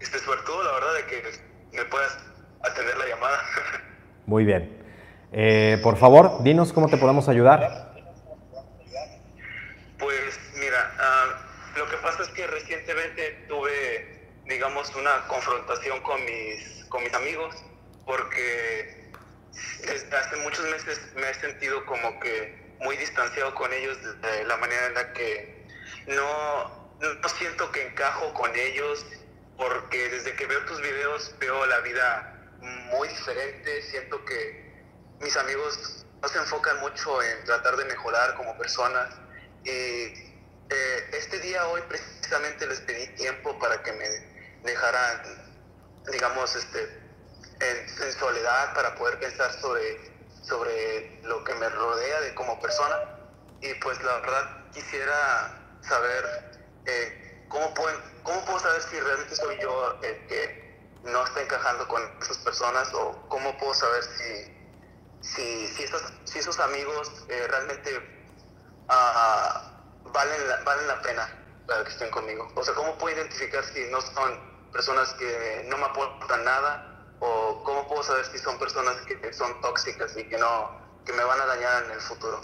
este, 0.01 0.18
suertudo, 0.18 0.62
la 0.64 0.72
verdad, 0.72 0.95
de 0.95 1.07
que 1.07 1.22
me 1.72 1.85
puedas 1.87 2.18
atender 2.62 2.97
la 2.99 3.07
llamada. 3.07 3.41
Muy 4.27 4.45
bien. 4.45 4.85
Eh, 5.33 5.79
por 5.83 5.97
favor, 5.97 6.43
dinos 6.43 6.72
cómo 6.72 6.89
te 6.89 6.99
podemos 6.99 7.29
ayudar. 7.29 7.95
Pues 9.99 10.39
mira, 10.55 10.93
ah, 10.99 11.24
lo 11.77 11.89
que 11.89 11.97
pasa 11.99 12.22
es 12.22 12.29
que 12.29 12.47
recientemente 12.47 13.45
tuve, 13.49 14.29
digamos, 14.45 14.95
una 14.95 15.27
confrontación 15.29 16.03
con 16.03 16.22
mis, 16.24 16.85
con 16.91 17.03
mis 17.03 17.14
amigos, 17.14 17.55
porque 18.05 19.11
desde 19.87 20.16
hace 20.16 20.37
muchos 20.37 20.64
meses 20.70 21.01
me 21.16 21.31
he 21.31 21.35
sentido 21.35 21.85
como 21.87 22.20
que 22.20 22.65
muy 22.81 22.97
distanciado 22.97 23.55
con 23.55 23.72
ellos 23.72 23.99
de 24.20 24.45
la 24.45 24.57
manera 24.57 24.87
en 24.87 24.95
la 24.95 25.12
que 25.12 25.66
no, 26.07 26.91
no 27.01 27.29
siento 27.29 27.70
que 27.72 27.87
encajo 27.87 28.33
con 28.35 28.55
ellos, 28.55 29.05
porque 29.57 30.09
desde 30.11 30.35
que 30.35 30.47
veo 30.47 30.64
tus 30.66 30.81
videos 30.81 31.35
veo 31.39 31.66
la 31.66 31.81
vida 31.81 32.33
muy 32.61 33.09
diferente, 33.09 33.83
siento 33.83 34.24
que 34.24 34.66
mis 35.20 35.37
amigos 35.37 36.05
no 36.20 36.29
se 36.29 36.39
enfocan 36.39 36.81
mucho 36.81 37.22
en 37.22 37.45
tratar 37.45 37.77
de 37.77 37.85
mejorar 37.85 38.35
como 38.35 38.57
personas. 38.59 39.14
Y 39.64 39.70
eh, 39.70 41.11
este 41.12 41.39
día 41.41 41.66
hoy 41.68 41.83
precisamente 41.89 42.66
les 42.66 42.81
pedí 42.81 43.07
tiempo 43.14 43.59
para 43.59 43.83
que 43.83 43.93
me 43.93 44.09
dejaran, 44.64 45.22
digamos, 46.11 46.55
este, 46.57 46.83
en, 47.61 47.77
en 48.03 48.12
soledad 48.12 48.74
para 48.74 48.95
poder 48.95 49.18
pensar 49.18 49.53
sobre, 49.61 50.15
sobre 50.47 51.20
lo 51.22 51.42
que 51.44 51.55
me 51.55 51.68
rodea 51.68 52.20
de 52.20 52.34
como 52.34 52.61
persona 52.61 52.97
y 53.61 53.74
pues 53.74 54.03
la 54.03 54.18
verdad 54.20 54.70
quisiera 54.72 55.78
saber 55.82 56.61
eh, 56.86 57.44
cómo, 57.49 57.72
pueden, 57.74 57.99
cómo 58.22 58.44
puedo 58.44 58.59
saber 58.61 58.82
si 58.82 59.01
realmente 59.01 59.36
soy 59.36 59.59
yo 59.61 59.99
el 60.03 60.26
que 60.26 60.76
no 61.05 61.24
está 61.24 61.42
encajando 61.42 61.86
con 61.88 62.03
esas 62.20 62.38
personas 62.38 62.92
o 62.94 63.28
cómo 63.28 63.57
puedo 63.59 63.74
saber 63.74 64.03
si 64.03 64.57
si, 65.34 65.68
si, 65.68 65.84
si 66.24 66.38
esos 66.38 66.59
amigos 66.61 67.11
eh, 67.28 67.47
realmente 67.49 68.01
ah, 68.88 69.72
valen, 70.05 70.49
la, 70.49 70.57
valen 70.62 70.86
la 70.86 71.03
pena 71.03 71.28
para 71.66 71.84
que 71.84 71.90
estén 71.90 72.11
conmigo. 72.11 72.49
O 72.55 72.62
sea, 72.62 72.74
¿cómo 72.74 72.97
puedo 72.99 73.16
identificar 73.16 73.64
si 73.64 73.84
no 73.90 74.01
son 74.01 74.70
personas 74.72 75.12
que 75.14 75.64
no 75.68 75.78
me 75.78 75.84
aportan 75.84 76.44
nada? 76.44 76.95
¿O 77.20 77.62
cómo 77.64 77.86
puedo 77.88 78.02
saber 78.02 78.24
si 78.26 78.38
son 78.38 78.58
personas 78.58 78.96
que 79.06 79.32
son 79.32 79.60
tóxicas 79.60 80.16
y 80.16 80.24
que, 80.24 80.38
no, 80.38 80.70
que 81.04 81.12
me 81.12 81.24
van 81.24 81.40
a 81.40 81.46
dañar 81.46 81.84
en 81.84 81.90
el 81.92 82.00
futuro? 82.00 82.40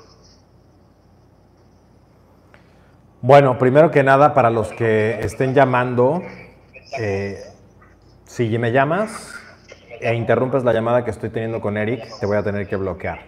Bueno, 3.20 3.56
primero 3.56 3.90
que 3.90 4.02
nada, 4.02 4.34
para 4.34 4.50
los 4.50 4.72
que 4.72 5.20
estén 5.20 5.54
llamando, 5.54 6.22
eh, 6.98 7.40
si 8.24 8.58
me 8.58 8.72
llamas 8.72 9.34
e 10.00 10.14
interrumpes 10.14 10.64
la 10.64 10.72
llamada 10.72 11.04
que 11.04 11.12
estoy 11.12 11.30
teniendo 11.30 11.60
con 11.60 11.76
Eric, 11.76 12.04
te 12.18 12.26
voy 12.26 12.36
a 12.36 12.42
tener 12.42 12.66
que 12.66 12.74
bloquear. 12.74 13.20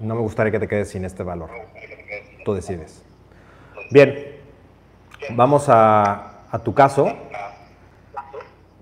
No 0.00 0.16
me 0.16 0.20
gustaría 0.22 0.50
que 0.50 0.58
te 0.58 0.66
quedes 0.66 0.90
sin 0.90 1.04
este 1.04 1.22
valor. 1.22 1.50
Tú 2.44 2.52
decides. 2.54 3.04
Bien, 3.90 4.40
vamos 5.30 5.68
a, 5.68 6.46
a 6.50 6.58
tu 6.58 6.74
caso. 6.74 7.16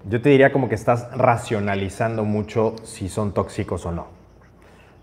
Yo 0.04 0.22
te 0.22 0.30
diría 0.30 0.52
como 0.52 0.68
que 0.68 0.74
estás 0.74 1.10
racionalizando 1.16 2.24
mucho 2.24 2.76
si 2.84 3.08
son 3.08 3.32
tóxicos 3.32 3.84
o 3.86 3.92
no. 3.92 4.06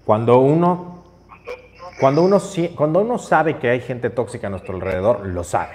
Cuando 0.05 0.39
uno, 0.39 1.03
cuando 1.99 2.23
uno, 2.23 2.41
cuando 2.75 3.01
uno 3.01 3.17
sabe 3.17 3.57
que 3.57 3.69
hay 3.69 3.81
gente 3.81 4.09
tóxica 4.09 4.47
a 4.47 4.49
nuestro 4.49 4.75
alrededor, 4.75 5.25
lo 5.25 5.43
sabe. 5.43 5.73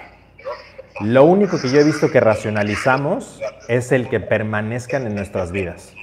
Lo 1.01 1.23
único 1.23 1.59
que 1.59 1.69
yo 1.69 1.79
he 1.79 1.83
visto 1.83 2.11
que 2.11 2.19
racionalizamos 2.19 3.41
es 3.67 3.91
el 3.91 4.09
que 4.09 4.19
permanezcan 4.19 5.07
en 5.07 5.15
nuestras 5.15 5.51
vidas. 5.51 5.93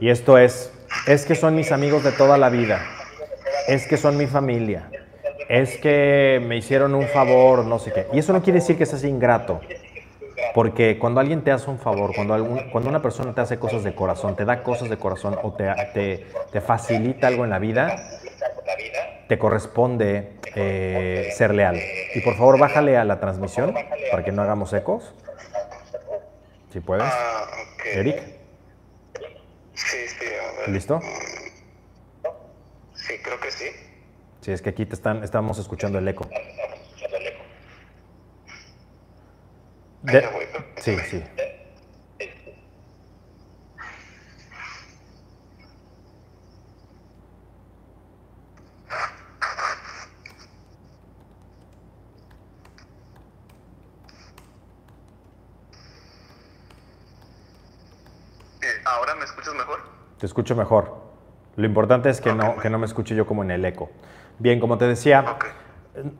Y 0.00 0.10
esto 0.10 0.38
es, 0.38 0.72
es 1.06 1.24
que 1.24 1.34
son 1.34 1.54
mis 1.54 1.72
amigos 1.72 2.04
de 2.04 2.12
toda 2.12 2.38
la 2.38 2.48
vida, 2.48 2.80
es 3.66 3.86
que 3.88 3.96
son 3.96 4.16
mi 4.16 4.26
familia, 4.26 4.88
es 5.48 5.78
que 5.78 6.40
me 6.46 6.56
hicieron 6.56 6.94
un 6.94 7.08
favor, 7.08 7.64
no 7.64 7.78
sé 7.78 7.92
qué. 7.92 8.06
Y 8.12 8.20
eso 8.20 8.32
no 8.32 8.42
quiere 8.42 8.60
decir 8.60 8.78
que 8.78 8.86
seas 8.86 9.02
ingrato, 9.02 9.60
porque 10.54 10.98
cuando 10.98 11.20
alguien 11.20 11.42
te 11.42 11.50
hace 11.52 11.70
un 11.70 11.78
favor, 11.78 12.12
cuando, 12.14 12.34
algún- 12.34 12.70
cuando 12.70 12.90
una 12.90 13.02
persona 13.02 13.34
te 13.34 13.40
hace 13.40 13.58
cosas 13.58 13.82
de 13.84 13.94
corazón, 13.94 14.36
te 14.36 14.44
da 14.44 14.62
cosas 14.62 14.88
de 14.88 14.96
corazón 14.98 15.38
o 15.42 15.52
te, 15.52 15.72
te, 15.94 16.26
te 16.52 16.60
facilita 16.60 17.26
algo 17.28 17.44
en 17.44 17.50
la 17.50 17.58
vida, 17.58 17.96
te 19.28 19.38
corresponde 19.38 20.32
eh, 20.54 21.30
ser 21.34 21.54
leal. 21.54 21.78
Y 22.14 22.20
por 22.22 22.34
favor, 22.36 22.58
bájale 22.58 22.96
a 22.96 23.04
la 23.04 23.20
transmisión 23.20 23.74
para 24.10 24.24
que 24.24 24.32
no 24.32 24.42
hagamos 24.42 24.72
ecos. 24.72 25.14
Si 26.72 26.80
puedes. 26.80 27.04
Ah. 27.04 27.46
Eric, 27.94 28.22
Sí, 29.74 29.96
sí, 30.08 30.24
a 30.26 30.60
ver. 30.60 30.68
¿listo? 30.70 31.00
Sí, 32.94 33.14
creo 33.22 33.38
que 33.40 33.50
sí. 33.50 33.66
Sí, 34.40 34.50
es 34.52 34.60
que 34.60 34.70
aquí 34.70 34.84
te 34.84 34.94
están, 34.94 35.22
estamos 35.22 35.58
escuchando 35.58 35.98
el 35.98 36.08
eco. 36.08 36.26
De- 40.02 40.28
sí, 40.80 40.96
sí. 41.10 41.22
Eh, 58.62 58.66
¿Ahora 58.84 59.14
me 59.14 59.24
escuchas 59.24 59.54
mejor? 59.54 59.78
Te 60.18 60.26
escucho 60.26 60.56
mejor. 60.56 60.96
Lo 61.56 61.66
importante 61.66 62.08
es 62.10 62.20
que 62.20 62.32
no, 62.32 62.56
que 62.56 62.70
no 62.70 62.78
me 62.78 62.86
escuche 62.86 63.14
yo 63.14 63.26
como 63.26 63.42
en 63.42 63.50
el 63.50 63.64
eco. 63.64 63.90
Bien, 64.38 64.60
como 64.60 64.78
te 64.78 64.86
decía, 64.86 65.36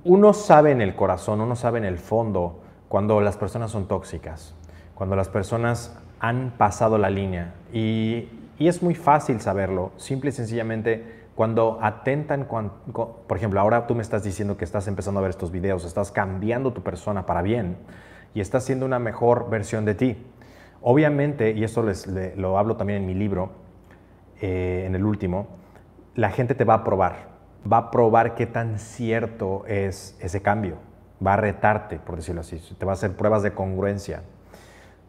uno 0.04 0.32
sabe 0.32 0.72
en 0.72 0.80
el 0.80 0.96
corazón, 0.96 1.40
uno 1.40 1.54
sabe 1.56 1.78
en 1.78 1.84
el 1.84 1.98
fondo 1.98 2.64
cuando 2.88 3.20
las 3.20 3.36
personas 3.36 3.70
son 3.70 3.86
tóxicas, 3.86 4.54
cuando 4.94 5.16
las 5.16 5.28
personas 5.28 5.96
han 6.20 6.52
pasado 6.56 6.98
la 6.98 7.10
línea. 7.10 7.54
Y, 7.72 8.28
y 8.58 8.68
es 8.68 8.82
muy 8.82 8.94
fácil 8.94 9.40
saberlo, 9.40 9.92
simple 9.96 10.30
y 10.30 10.32
sencillamente 10.32 11.18
cuando 11.34 11.78
atentan, 11.80 12.48
por 12.48 13.36
ejemplo, 13.36 13.60
ahora 13.60 13.86
tú 13.86 13.94
me 13.94 14.02
estás 14.02 14.24
diciendo 14.24 14.56
que 14.56 14.64
estás 14.64 14.88
empezando 14.88 15.20
a 15.20 15.22
ver 15.22 15.30
estos 15.30 15.52
videos, 15.52 15.84
estás 15.84 16.10
cambiando 16.10 16.72
tu 16.72 16.82
persona 16.82 17.26
para 17.26 17.42
bien 17.42 17.76
y 18.34 18.40
estás 18.40 18.64
siendo 18.64 18.84
una 18.86 18.98
mejor 18.98 19.48
versión 19.48 19.84
de 19.84 19.94
ti. 19.94 20.16
Obviamente, 20.82 21.52
y 21.52 21.62
eso 21.62 21.84
les, 21.84 22.08
le- 22.08 22.34
lo 22.34 22.58
hablo 22.58 22.76
también 22.76 23.02
en 23.02 23.06
mi 23.06 23.14
libro, 23.14 23.50
eh, 24.40 24.84
en 24.86 24.96
el 24.96 25.04
último, 25.04 25.46
la 26.16 26.30
gente 26.30 26.56
te 26.56 26.64
va 26.64 26.74
a 26.74 26.84
probar, 26.84 27.28
va 27.70 27.76
a 27.78 27.90
probar 27.92 28.34
qué 28.34 28.46
tan 28.46 28.80
cierto 28.80 29.64
es 29.66 30.18
ese 30.20 30.42
cambio, 30.42 30.76
va 31.24 31.34
a 31.34 31.36
retarte, 31.36 31.98
por 31.98 32.16
decirlo 32.16 32.40
así, 32.40 32.58
te 32.78 32.84
va 32.84 32.92
a 32.92 32.94
hacer 32.94 33.16
pruebas 33.16 33.42
de 33.42 33.52
congruencia 33.52 34.22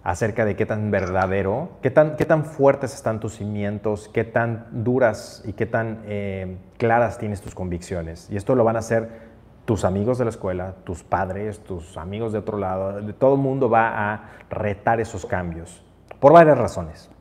acerca 0.03 0.45
de 0.45 0.55
qué 0.55 0.65
tan 0.65 0.91
verdadero, 0.91 1.69
qué 1.81 1.91
tan, 1.91 2.15
qué 2.15 2.25
tan 2.25 2.45
fuertes 2.45 2.93
están 2.93 3.19
tus 3.19 3.35
cimientos, 3.35 4.09
qué 4.13 4.23
tan 4.23 4.67
duras 4.71 5.43
y 5.45 5.53
qué 5.53 5.65
tan 5.65 6.03
eh, 6.05 6.57
claras 6.77 7.17
tienes 7.17 7.41
tus 7.41 7.53
convicciones. 7.53 8.29
Y 8.31 8.37
esto 8.37 8.55
lo 8.55 8.63
van 8.63 8.77
a 8.77 8.79
hacer 8.79 9.29
tus 9.65 9.85
amigos 9.85 10.17
de 10.17 10.23
la 10.23 10.31
escuela, 10.31 10.75
tus 10.83 11.03
padres, 11.03 11.59
tus 11.59 11.95
amigos 11.97 12.31
de 12.31 12.39
otro 12.39 12.57
lado, 12.57 12.99
todo 13.13 13.35
el 13.35 13.41
mundo 13.41 13.69
va 13.69 14.13
a 14.13 14.29
retar 14.49 14.99
esos 14.99 15.25
cambios, 15.25 15.83
por 16.19 16.33
varias 16.33 16.57
razones. 16.57 17.11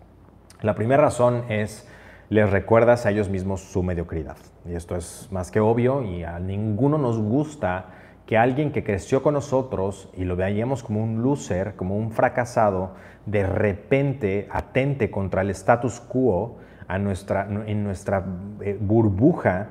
La 0.62 0.74
primera 0.74 1.03
razón 1.03 1.45
es, 1.51 1.86
les 2.30 2.49
recuerdas 2.51 3.05
a 3.05 3.11
ellos 3.11 3.28
mismos 3.28 3.61
su 3.61 3.82
mediocridad. 3.82 4.36
Y 4.64 4.74
esto 4.74 4.97
es 4.97 5.28
más 5.30 5.51
que 5.51 5.61
obvio 5.61 6.03
y 6.03 6.24
a 6.24 6.39
ninguno 6.39 6.97
nos 6.97 7.18
gusta 7.18 7.86
que 8.28 8.36
alguien 8.36 8.72
que 8.72 8.84
creció 8.84 9.22
con 9.22 9.32
nosotros 9.32 10.10
y 10.14 10.26
lo 10.26 10.36
veíamos 10.36 10.82
como 10.82 11.02
un 11.02 11.22
loser, 11.22 11.76
como 11.76 11.96
un 11.96 12.10
fracasado, 12.10 12.92
de 13.24 13.46
repente 13.46 14.48
atente 14.50 15.10
contra 15.10 15.40
el 15.40 15.48
status 15.48 15.98
quo 15.98 16.58
a 16.88 16.98
nuestra, 16.98 17.48
en 17.64 17.84
nuestra 17.84 18.26
eh, 18.60 18.76
burbuja 18.78 19.68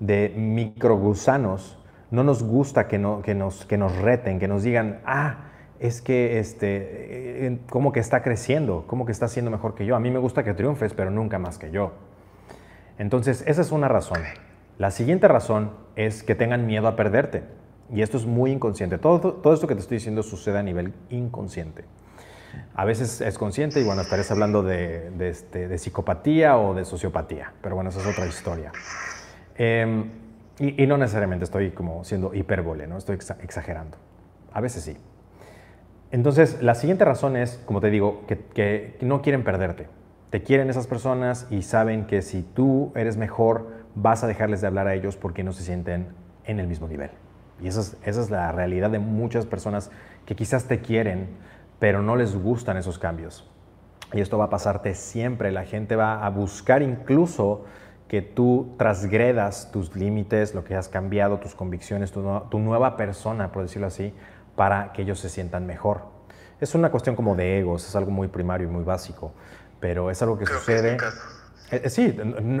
de 0.00 0.34
microgusanos, 0.36 1.78
no 2.10 2.24
nos 2.24 2.42
gusta 2.42 2.88
que, 2.88 2.98
no, 2.98 3.22
que, 3.22 3.36
nos, 3.36 3.66
que 3.66 3.78
nos 3.78 3.96
reten, 3.96 4.40
que 4.40 4.48
nos 4.48 4.64
digan, 4.64 4.98
ah, 5.06 5.44
es 5.78 6.02
que 6.02 6.40
este, 6.40 7.46
eh, 7.46 7.58
como 7.70 7.92
que 7.92 8.00
está 8.00 8.24
creciendo, 8.24 8.84
como 8.88 9.06
que 9.06 9.12
está 9.12 9.28
siendo 9.28 9.52
mejor 9.52 9.76
que 9.76 9.86
yo. 9.86 9.94
A 9.94 10.00
mí 10.00 10.10
me 10.10 10.18
gusta 10.18 10.42
que 10.42 10.54
triunfes, 10.54 10.92
pero 10.92 11.12
nunca 11.12 11.38
más 11.38 11.56
que 11.56 11.70
yo. 11.70 11.92
Entonces, 12.98 13.44
esa 13.46 13.62
es 13.62 13.70
una 13.70 13.86
razón. 13.86 14.18
La 14.76 14.90
siguiente 14.90 15.28
razón 15.28 15.70
es 15.94 16.24
que 16.24 16.34
tengan 16.34 16.66
miedo 16.66 16.88
a 16.88 16.96
perderte. 16.96 17.61
Y 17.90 18.02
esto 18.02 18.16
es 18.16 18.26
muy 18.26 18.50
inconsciente. 18.50 18.98
Todo, 18.98 19.34
todo 19.34 19.54
esto 19.54 19.66
que 19.66 19.74
te 19.74 19.80
estoy 19.80 19.98
diciendo 19.98 20.22
sucede 20.22 20.58
a 20.58 20.62
nivel 20.62 20.92
inconsciente. 21.10 21.84
A 22.74 22.84
veces 22.84 23.20
es 23.20 23.38
consciente 23.38 23.80
y 23.80 23.84
bueno, 23.84 24.02
estarías 24.02 24.30
hablando 24.30 24.62
de, 24.62 25.10
de, 25.10 25.28
este, 25.28 25.78
psicopatía 25.78 26.58
o 26.58 26.74
de 26.74 26.84
sociopatía, 26.84 27.52
pero 27.62 27.74
bueno, 27.74 27.90
esa 27.90 28.00
es 28.00 28.06
otra 28.06 28.26
historia. 28.26 28.72
Em, 29.56 30.10
y, 30.58 30.82
y, 30.82 30.86
no 30.86 30.98
necesariamente 30.98 31.44
estoy 31.44 31.70
como 31.70 32.04
siendo 32.04 32.34
hipérbole, 32.34 32.86
¿no? 32.86 32.98
Estoy 32.98 33.16
exagerando. 33.16 33.96
A 34.52 34.60
veces 34.60 34.82
sí. 34.82 34.96
Entonces, 36.12 36.62
la 36.62 36.74
siguiente 36.74 37.06
razón 37.06 37.36
es, 37.36 37.58
como 37.64 37.80
te 37.80 37.88
digo, 37.88 38.26
que, 38.26 38.98
no 39.00 39.22
quieren 39.22 39.44
perderte. 39.44 39.88
Te 40.28 40.42
quieren 40.42 40.68
esas 40.68 40.86
personas 40.86 41.46
y 41.50 41.62
saben 41.62 42.06
que 42.06 42.20
si 42.20 42.42
tú 42.42 42.92
eres 42.94 43.16
mejor, 43.16 43.68
vas 43.94 44.22
a 44.22 44.26
dejarles 44.26 44.60
de 44.60 44.66
hablar 44.66 44.86
a 44.88 44.94
ellos 44.94 45.16
porque 45.16 45.42
no 45.42 45.54
se 45.54 45.62
sienten 45.62 46.08
en 46.44 46.60
el 46.60 46.66
mismo 46.66 46.86
nivel. 46.86 47.10
Y 47.62 47.68
esa 47.68 47.80
es, 47.80 47.96
esa 48.04 48.20
es 48.20 48.30
la 48.30 48.50
realidad 48.52 48.90
de 48.90 48.98
muchas 48.98 49.46
personas 49.46 49.90
que 50.26 50.34
quizás 50.34 50.66
te 50.66 50.80
quieren, 50.80 51.28
pero 51.78 52.02
no 52.02 52.16
les 52.16 52.34
gustan 52.36 52.76
esos 52.76 52.98
cambios. 52.98 53.48
Y 54.12 54.20
esto 54.20 54.36
va 54.38 54.46
a 54.46 54.50
pasarte 54.50 54.94
siempre. 54.94 55.52
La 55.52 55.64
gente 55.64 55.96
va 55.96 56.24
a 56.24 56.30
buscar 56.30 56.82
incluso 56.82 57.64
que 58.08 58.20
tú 58.20 58.74
trasgredas 58.76 59.70
tus 59.72 59.96
límites, 59.96 60.54
lo 60.54 60.64
que 60.64 60.74
has 60.74 60.88
cambiado, 60.88 61.38
tus 61.38 61.54
convicciones, 61.54 62.12
tu, 62.12 62.22
tu 62.50 62.58
nueva 62.58 62.96
persona, 62.96 63.52
por 63.52 63.62
decirlo 63.62 63.86
así, 63.86 64.12
para 64.54 64.92
que 64.92 65.02
ellos 65.02 65.18
se 65.18 65.30
sientan 65.30 65.66
mejor. 65.66 66.02
Es 66.60 66.74
una 66.74 66.90
cuestión 66.90 67.16
como 67.16 67.34
de 67.34 67.58
egos, 67.58 67.88
es 67.88 67.96
algo 67.96 68.10
muy 68.10 68.28
primario 68.28 68.68
y 68.68 68.70
muy 68.70 68.84
básico, 68.84 69.32
pero 69.80 70.10
es 70.10 70.20
algo 70.22 70.38
que 70.38 70.46
sucede... 70.46 70.98
sí, 71.86 72.16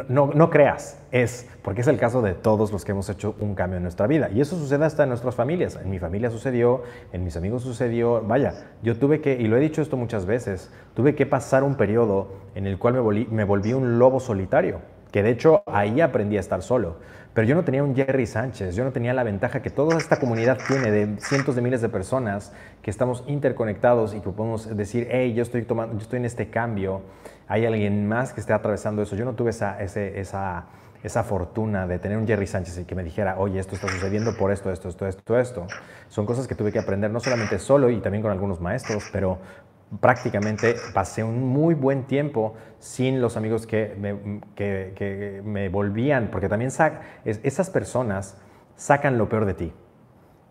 no, 0.08 0.50
creas, 0.50 0.98
es 1.10 1.48
porque 1.62 1.82
es 1.82 1.86
el 1.86 1.98
caso 1.98 2.22
de 2.22 2.34
todos 2.34 2.72
los 2.72 2.84
que 2.84 2.92
hemos 2.92 3.08
hecho 3.08 3.34
un 3.40 3.54
cambio 3.54 3.76
en 3.76 3.82
nuestra 3.82 4.06
vida. 4.06 4.30
Y 4.32 4.40
eso 4.40 4.56
sucede 4.56 4.84
hasta 4.84 5.02
en 5.02 5.10
nuestras 5.10 5.34
familias. 5.34 5.78
En 5.82 5.90
mi 5.90 5.98
familia 5.98 6.30
sucedió, 6.30 6.82
en 7.12 7.24
mis 7.24 7.36
amigos 7.36 7.62
sucedió. 7.62 8.22
Vaya, 8.22 8.54
yo 8.82 8.96
tuve 8.96 9.20
que, 9.20 9.34
y 9.34 9.48
lo 9.48 9.56
he 9.56 9.60
dicho 9.60 9.82
esto 9.82 9.96
muchas 9.96 10.26
veces, 10.26 10.70
tuve 10.94 11.14
que 11.14 11.26
pasar 11.26 11.62
un 11.62 11.76
periodo 11.76 12.28
en 12.54 12.66
el 12.66 12.78
cual 12.78 12.94
me 12.94 13.26
me 13.30 13.44
volví 13.44 13.72
un 13.72 13.98
lobo 13.98 14.20
solitario, 14.20 14.80
que 15.10 15.22
de 15.22 15.30
hecho 15.30 15.62
ahí 15.66 16.00
aprendí 16.00 16.36
a 16.36 16.40
estar 16.40 16.62
solo. 16.62 16.96
Pero 17.34 17.48
yo 17.48 17.54
no 17.54 17.64
tenía 17.64 17.82
un 17.82 17.96
Jerry 17.96 18.26
Sánchez, 18.26 18.76
yo 18.76 18.84
no 18.84 18.92
tenía 18.92 19.14
la 19.14 19.22
ventaja 19.22 19.62
que 19.62 19.70
toda 19.70 19.96
esta 19.96 20.20
comunidad 20.20 20.58
tiene 20.68 20.90
de 20.90 21.18
cientos 21.18 21.56
de 21.56 21.62
miles 21.62 21.80
de 21.80 21.88
personas 21.88 22.52
que 22.82 22.90
estamos 22.90 23.24
interconectados 23.26 24.14
y 24.14 24.20
que 24.20 24.28
podemos 24.30 24.76
decir, 24.76 25.08
hey, 25.10 25.32
yo 25.32 25.42
estoy, 25.42 25.62
tomando, 25.62 25.94
yo 25.94 26.02
estoy 26.02 26.18
en 26.18 26.26
este 26.26 26.50
cambio, 26.50 27.00
hay 27.48 27.64
alguien 27.64 28.06
más 28.06 28.34
que 28.34 28.40
esté 28.40 28.52
atravesando 28.52 29.00
eso. 29.00 29.16
Yo 29.16 29.24
no 29.24 29.32
tuve 29.32 29.48
esa, 29.50 29.80
esa, 29.82 30.66
esa 31.02 31.24
fortuna 31.24 31.86
de 31.86 31.98
tener 31.98 32.18
un 32.18 32.26
Jerry 32.26 32.46
Sánchez 32.46 32.78
y 32.80 32.84
que 32.84 32.94
me 32.94 33.02
dijera, 33.02 33.38
oye, 33.38 33.58
esto 33.58 33.76
está 33.76 33.88
sucediendo 33.88 34.36
por 34.36 34.52
esto, 34.52 34.70
esto, 34.70 34.90
esto, 34.90 35.06
esto, 35.06 35.38
esto. 35.38 35.66
Son 36.08 36.26
cosas 36.26 36.46
que 36.46 36.54
tuve 36.54 36.70
que 36.70 36.80
aprender 36.80 37.10
no 37.10 37.20
solamente 37.20 37.58
solo 37.58 37.88
y 37.88 37.98
también 38.00 38.20
con 38.20 38.30
algunos 38.30 38.60
maestros, 38.60 39.08
pero 39.10 39.38
prácticamente 40.00 40.76
pasé 40.94 41.22
un 41.22 41.46
muy 41.46 41.74
buen 41.74 42.04
tiempo 42.04 42.54
sin 42.78 43.20
los 43.20 43.36
amigos 43.36 43.66
que 43.66 43.94
me, 43.98 44.40
que, 44.54 45.42
me 45.44 45.68
volvían, 45.68 46.28
porque 46.30 46.48
también 46.48 46.70
esas 47.24 47.70
personas 47.70 48.36
sacan 48.76 49.18
lo 49.18 49.28
peor 49.28 49.44
de 49.44 49.54
ti. 49.54 49.72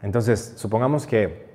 Entonces, 0.02 0.54
supongamos 0.58 1.08
que 1.08 1.52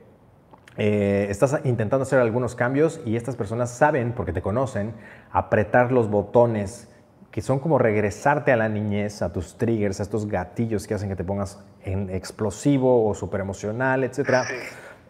eh, 0.77 1.27
estás 1.31 1.61
intentando 1.65 2.03
hacer 2.03 2.19
algunos 2.19 2.55
cambios 2.55 3.01
y 3.05 3.17
estas 3.17 3.37
personas 3.37 3.71
saben, 3.71 4.13
porque 4.13 4.33
te 4.33 4.43
conocen, 4.43 4.93
apretar 5.31 5.93
los 5.93 6.11
botones 6.11 6.93
que 7.31 7.43
son 7.43 7.59
como 7.59 7.79
regresarte 7.79 8.51
a 8.51 8.57
la 8.57 8.69
niñez, 8.69 9.21
a 9.21 9.33
tus 9.33 9.59
triggers, 9.59 10.01
a 10.01 10.05
estos 10.05 10.27
gatillos 10.27 10.87
que 10.87 10.95
hacen 10.95 11.11
que 11.11 11.17
te 11.17 11.25
pongas 11.25 11.63
en 11.83 12.09
explosivo 12.09 13.07
o 13.07 13.15
súper 13.15 13.41
emocional, 13.41 14.05
etcétera 14.05 14.47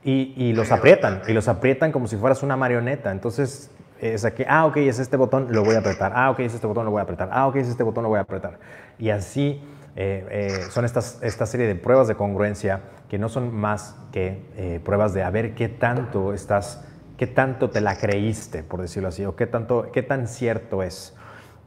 y, 0.08 0.52
los 0.52 0.70
aprietan, 0.70 1.22
y 1.26 1.32
los 1.32 1.48
aprietan 1.48 1.90
como 1.90 2.06
si 2.06 2.16
fueras 2.16 2.44
una 2.44 2.56
marioneta. 2.56 3.10
Entonces, 3.10 3.72
es 4.00 4.24
aquí, 4.24 4.44
ah, 4.48 4.66
ok, 4.66 4.76
es 4.76 5.00
este 5.00 5.16
botón, 5.16 5.48
lo 5.50 5.64
voy 5.64 5.74
a 5.74 5.80
apretar. 5.80 6.12
Ah, 6.14 6.30
ok, 6.30 6.40
es 6.40 6.54
este 6.54 6.66
botón, 6.66 6.84
lo 6.84 6.92
voy 6.92 7.00
a 7.00 7.02
apretar. 7.02 7.28
Ah, 7.32 7.48
ok, 7.48 7.56
es 7.56 7.68
este 7.68 7.82
botón, 7.82 8.04
lo 8.04 8.10
voy 8.10 8.18
a 8.18 8.22
apretar. 8.22 8.60
Y 9.00 9.10
así 9.10 9.60
eh, 9.96 10.24
eh, 10.30 10.60
son 10.70 10.84
estas, 10.84 11.18
esta 11.22 11.44
serie 11.44 11.66
de 11.66 11.74
pruebas 11.74 12.06
de 12.06 12.14
congruencia 12.14 12.82
que 13.08 13.18
no 13.18 13.28
son 13.28 13.52
más 13.52 13.96
que 14.12 14.44
eh, 14.56 14.80
pruebas 14.84 15.12
de 15.12 15.24
a 15.24 15.30
ver 15.30 15.56
qué 15.56 15.68
tanto 15.68 16.32
estás, 16.32 16.84
qué 17.16 17.26
tanto 17.26 17.70
te 17.70 17.80
la 17.80 17.96
creíste, 17.96 18.62
por 18.62 18.80
decirlo 18.80 19.08
así, 19.08 19.24
o 19.24 19.34
qué, 19.34 19.48
tanto, 19.48 19.90
qué 19.92 20.04
tan 20.04 20.28
cierto 20.28 20.84
es. 20.84 21.16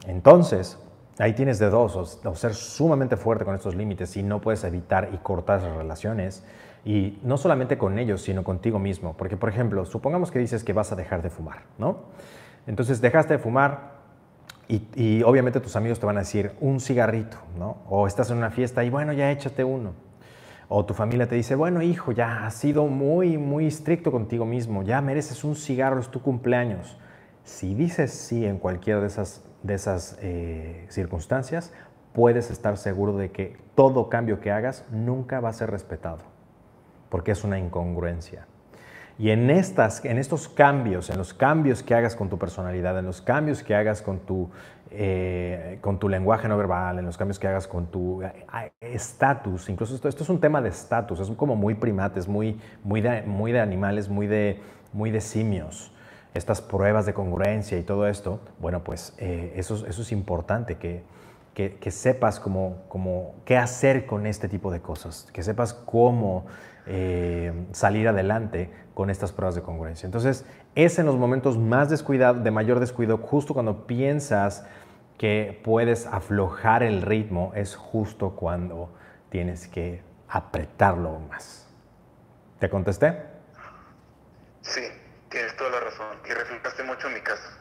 Entonces, 0.07 0.77
ahí 1.17 1.33
tienes 1.33 1.59
de 1.59 1.69
dos, 1.69 2.21
o, 2.23 2.29
o 2.29 2.35
ser 2.35 2.53
sumamente 2.53 3.17
fuerte 3.17 3.43
con 3.43 3.55
estos 3.55 3.75
límites 3.75 4.15
y 4.15 4.23
no 4.23 4.39
puedes 4.39 4.63
evitar 4.63 5.09
y 5.11 5.17
cortar 5.17 5.59
esas 5.59 5.75
relaciones 5.75 6.45
y 6.85 7.19
no 7.23 7.37
solamente 7.37 7.77
con 7.77 7.99
ellos, 7.99 8.21
sino 8.21 8.43
contigo 8.43 8.79
mismo. 8.79 9.15
Porque, 9.17 9.37
por 9.37 9.49
ejemplo, 9.49 9.85
supongamos 9.85 10.31
que 10.31 10.39
dices 10.39 10.63
que 10.63 10.73
vas 10.73 10.91
a 10.91 10.95
dejar 10.95 11.21
de 11.21 11.29
fumar, 11.29 11.63
¿no? 11.77 11.97
Entonces 12.67 13.01
dejaste 13.01 13.33
de 13.33 13.39
fumar 13.39 13.99
y, 14.67 15.23
obviamente 15.23 15.59
tus 15.59 15.75
amigos 15.75 15.99
te 15.99 16.05
van 16.05 16.17
a 16.17 16.19
decir 16.19 16.51
un 16.61 16.79
cigarrito, 16.79 17.37
¿no? 17.57 17.77
O 17.89 18.05
estás 18.05 18.29
en 18.29 18.37
una 18.37 18.51
fiesta 18.51 18.83
y 18.83 18.89
bueno, 18.91 19.13
ya 19.13 19.31
échate 19.31 19.63
uno. 19.63 19.93
O 20.67 20.85
tu 20.85 20.93
familia 20.93 21.27
te 21.27 21.33
dice, 21.33 21.55
bueno, 21.55 21.81
hijo, 21.81 22.11
ya 22.11 22.45
has 22.45 22.53
sido 22.53 22.85
muy, 22.85 23.39
muy 23.39 23.65
estricto 23.65 24.11
contigo 24.11 24.45
mismo, 24.45 24.83
ya 24.83 25.01
mereces 25.01 25.43
un 25.43 25.55
cigarro, 25.55 25.99
es 25.99 26.09
tu 26.09 26.21
cumpleaños. 26.21 26.99
Si 27.43 27.73
dices 27.73 28.11
sí 28.11 28.45
en 28.45 28.59
cualquiera 28.59 29.01
de 29.01 29.07
esas, 29.07 29.43
de 29.63 29.73
esas 29.73 30.19
eh, 30.21 30.85
circunstancias, 30.89 31.73
puedes 32.13 32.51
estar 32.51 32.77
seguro 32.77 33.17
de 33.17 33.31
que 33.31 33.57
todo 33.73 34.09
cambio 34.09 34.39
que 34.39 34.51
hagas 34.51 34.85
nunca 34.91 35.39
va 35.39 35.49
a 35.49 35.53
ser 35.53 35.71
respetado 35.71 36.28
porque 37.09 37.31
es 37.31 37.43
una 37.43 37.59
incongruencia. 37.59 38.45
Y 39.19 39.31
en, 39.31 39.49
estas, 39.49 40.05
en 40.05 40.17
estos 40.17 40.47
cambios, 40.47 41.09
en 41.09 41.17
los 41.17 41.33
cambios 41.33 41.83
que 41.83 41.93
hagas 41.93 42.15
con 42.15 42.29
tu 42.29 42.39
personalidad, 42.39 42.97
en 42.97 43.05
los 43.05 43.21
cambios 43.21 43.63
que 43.63 43.75
hagas 43.75 44.01
con 44.01 44.19
tu, 44.19 44.49
eh, 44.91 45.77
con 45.81 45.99
tu 45.99 46.07
lenguaje 46.07 46.47
no 46.47 46.55
verbal, 46.55 46.99
en 46.99 47.05
los 47.05 47.17
cambios 47.17 47.37
que 47.37 47.45
hagas 47.45 47.67
con 47.67 47.87
tu 47.87 48.23
eh, 48.23 48.31
estatus, 48.79 49.67
incluso 49.67 49.93
esto, 49.93 50.07
esto, 50.07 50.23
es 50.23 50.29
un 50.29 50.39
tema 50.39 50.61
de 50.61 50.69
estatus, 50.69 51.19
es 51.19 51.29
como 51.31 51.57
muy 51.57 51.75
primates, 51.75 52.29
muy, 52.29 52.61
muy, 52.81 53.01
de, 53.01 53.23
muy 53.23 53.51
de 53.51 53.59
animales, 53.59 54.07
muy 54.07 54.25
de, 54.25 54.61
muy 54.93 55.11
de 55.11 55.19
simios. 55.19 55.91
Estas 56.33 56.61
pruebas 56.61 57.05
de 57.05 57.13
congruencia 57.13 57.77
y 57.77 57.83
todo 57.83 58.07
esto, 58.07 58.39
bueno, 58.59 58.85
pues 58.85 59.15
eh, 59.17 59.51
eso, 59.57 59.85
eso 59.85 60.01
es 60.01 60.11
importante, 60.13 60.77
que, 60.77 61.03
que, 61.53 61.75
que 61.75 61.91
sepas 61.91 62.39
cómo, 62.39 62.83
cómo, 62.87 63.35
qué 63.43 63.57
hacer 63.57 64.05
con 64.05 64.25
este 64.25 64.47
tipo 64.47 64.71
de 64.71 64.79
cosas, 64.79 65.27
que 65.33 65.43
sepas 65.43 65.73
cómo 65.73 66.45
eh, 66.85 67.53
salir 67.71 68.07
adelante 68.07 68.71
con 68.93 69.09
estas 69.09 69.31
pruebas 69.31 69.55
de 69.55 69.61
congruencia. 69.61 70.05
Entonces, 70.05 70.45
es 70.75 70.99
en 70.99 71.05
los 71.05 71.15
momentos 71.15 71.57
más 71.57 71.89
descuidado, 71.89 72.41
de 72.41 72.51
mayor 72.51 72.79
descuido, 72.79 73.17
justo 73.17 73.53
cuando 73.53 73.87
piensas 73.87 74.65
que 75.17 75.59
puedes 75.63 76.05
aflojar 76.05 76.83
el 76.83 77.01
ritmo, 77.01 77.51
es 77.55 77.75
justo 77.75 78.31
cuando 78.31 78.89
tienes 79.29 79.67
que 79.67 80.01
apretarlo 80.29 81.19
más. 81.19 81.67
¿Te 82.59 82.69
contesté? 82.69 83.23
Sí, 84.61 84.81
tienes 85.29 85.55
toda 85.57 85.69
la 85.71 85.79
razón 85.81 86.17
y 86.29 86.33
reflejaste 86.33 86.83
mucho 86.83 87.09
mi 87.09 87.21
caso. 87.21 87.58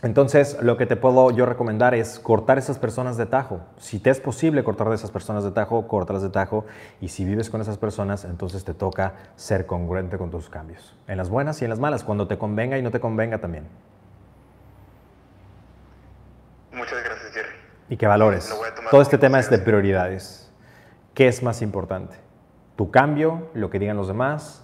Entonces, 0.00 0.56
lo 0.62 0.76
que 0.76 0.86
te 0.86 0.94
puedo 0.94 1.32
yo 1.32 1.44
recomendar 1.44 1.92
es 1.92 2.20
cortar 2.20 2.56
esas 2.56 2.78
personas 2.78 3.16
de 3.16 3.26
tajo. 3.26 3.60
Si 3.78 3.98
te 3.98 4.10
es 4.10 4.20
posible 4.20 4.62
cortar 4.62 4.88
de 4.88 4.94
esas 4.94 5.10
personas 5.10 5.42
de 5.42 5.50
tajo, 5.50 5.88
córtalas 5.88 6.22
de 6.22 6.30
tajo. 6.30 6.66
Y 7.00 7.08
si 7.08 7.24
vives 7.24 7.50
con 7.50 7.60
esas 7.60 7.78
personas, 7.78 8.24
entonces 8.24 8.64
te 8.64 8.74
toca 8.74 9.14
ser 9.34 9.66
congruente 9.66 10.16
con 10.16 10.30
tus 10.30 10.48
cambios. 10.48 10.96
En 11.08 11.16
las 11.16 11.28
buenas 11.28 11.60
y 11.62 11.64
en 11.64 11.70
las 11.70 11.80
malas, 11.80 12.04
cuando 12.04 12.28
te 12.28 12.38
convenga 12.38 12.78
y 12.78 12.82
no 12.82 12.92
te 12.92 13.00
convenga 13.00 13.38
también. 13.38 13.66
Muchas 16.70 17.02
gracias, 17.02 17.32
Jerry. 17.32 17.48
Y 17.88 17.96
que 17.96 18.06
valores. 18.06 18.56
Todo 18.92 19.02
este 19.02 19.18
tema 19.18 19.40
es 19.40 19.50
de 19.50 19.58
prioridades. 19.58 20.48
¿Qué 21.12 21.26
es 21.26 21.42
más 21.42 21.60
importante? 21.60 22.14
¿Tu 22.76 22.92
cambio, 22.92 23.48
lo 23.54 23.68
que 23.68 23.80
digan 23.80 23.96
los 23.96 24.06
demás, 24.06 24.62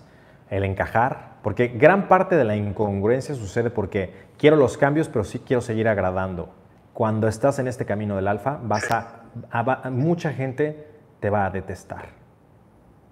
el 0.48 0.62
encajar? 0.62 1.33
Porque 1.44 1.68
gran 1.68 2.08
parte 2.08 2.36
de 2.36 2.44
la 2.44 2.56
incongruencia 2.56 3.34
sucede 3.34 3.68
porque 3.68 4.14
quiero 4.38 4.56
los 4.56 4.78
cambios, 4.78 5.10
pero 5.10 5.24
sí 5.24 5.40
quiero 5.40 5.60
seguir 5.60 5.88
agradando. 5.88 6.48
Cuando 6.94 7.28
estás 7.28 7.58
en 7.58 7.68
este 7.68 7.84
camino 7.84 8.16
del 8.16 8.28
alfa, 8.28 8.58
vas 8.62 8.90
a, 8.90 9.90
mucha 9.90 10.32
gente 10.32 10.88
te 11.20 11.28
va 11.28 11.44
a 11.44 11.50
detestar. 11.50 12.06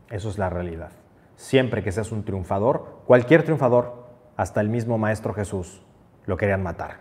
Eso 0.08 0.30
es 0.30 0.38
la 0.38 0.48
realidad. 0.48 0.92
Siempre 1.36 1.82
que 1.82 1.92
seas 1.92 2.10
un 2.10 2.24
triunfador, 2.24 3.02
cualquier 3.06 3.42
triunfador, 3.42 4.06
hasta 4.38 4.62
el 4.62 4.70
mismo 4.70 4.96
Maestro 4.96 5.34
Jesús, 5.34 5.82
lo 6.24 6.38
querían 6.38 6.62
matar. 6.62 7.00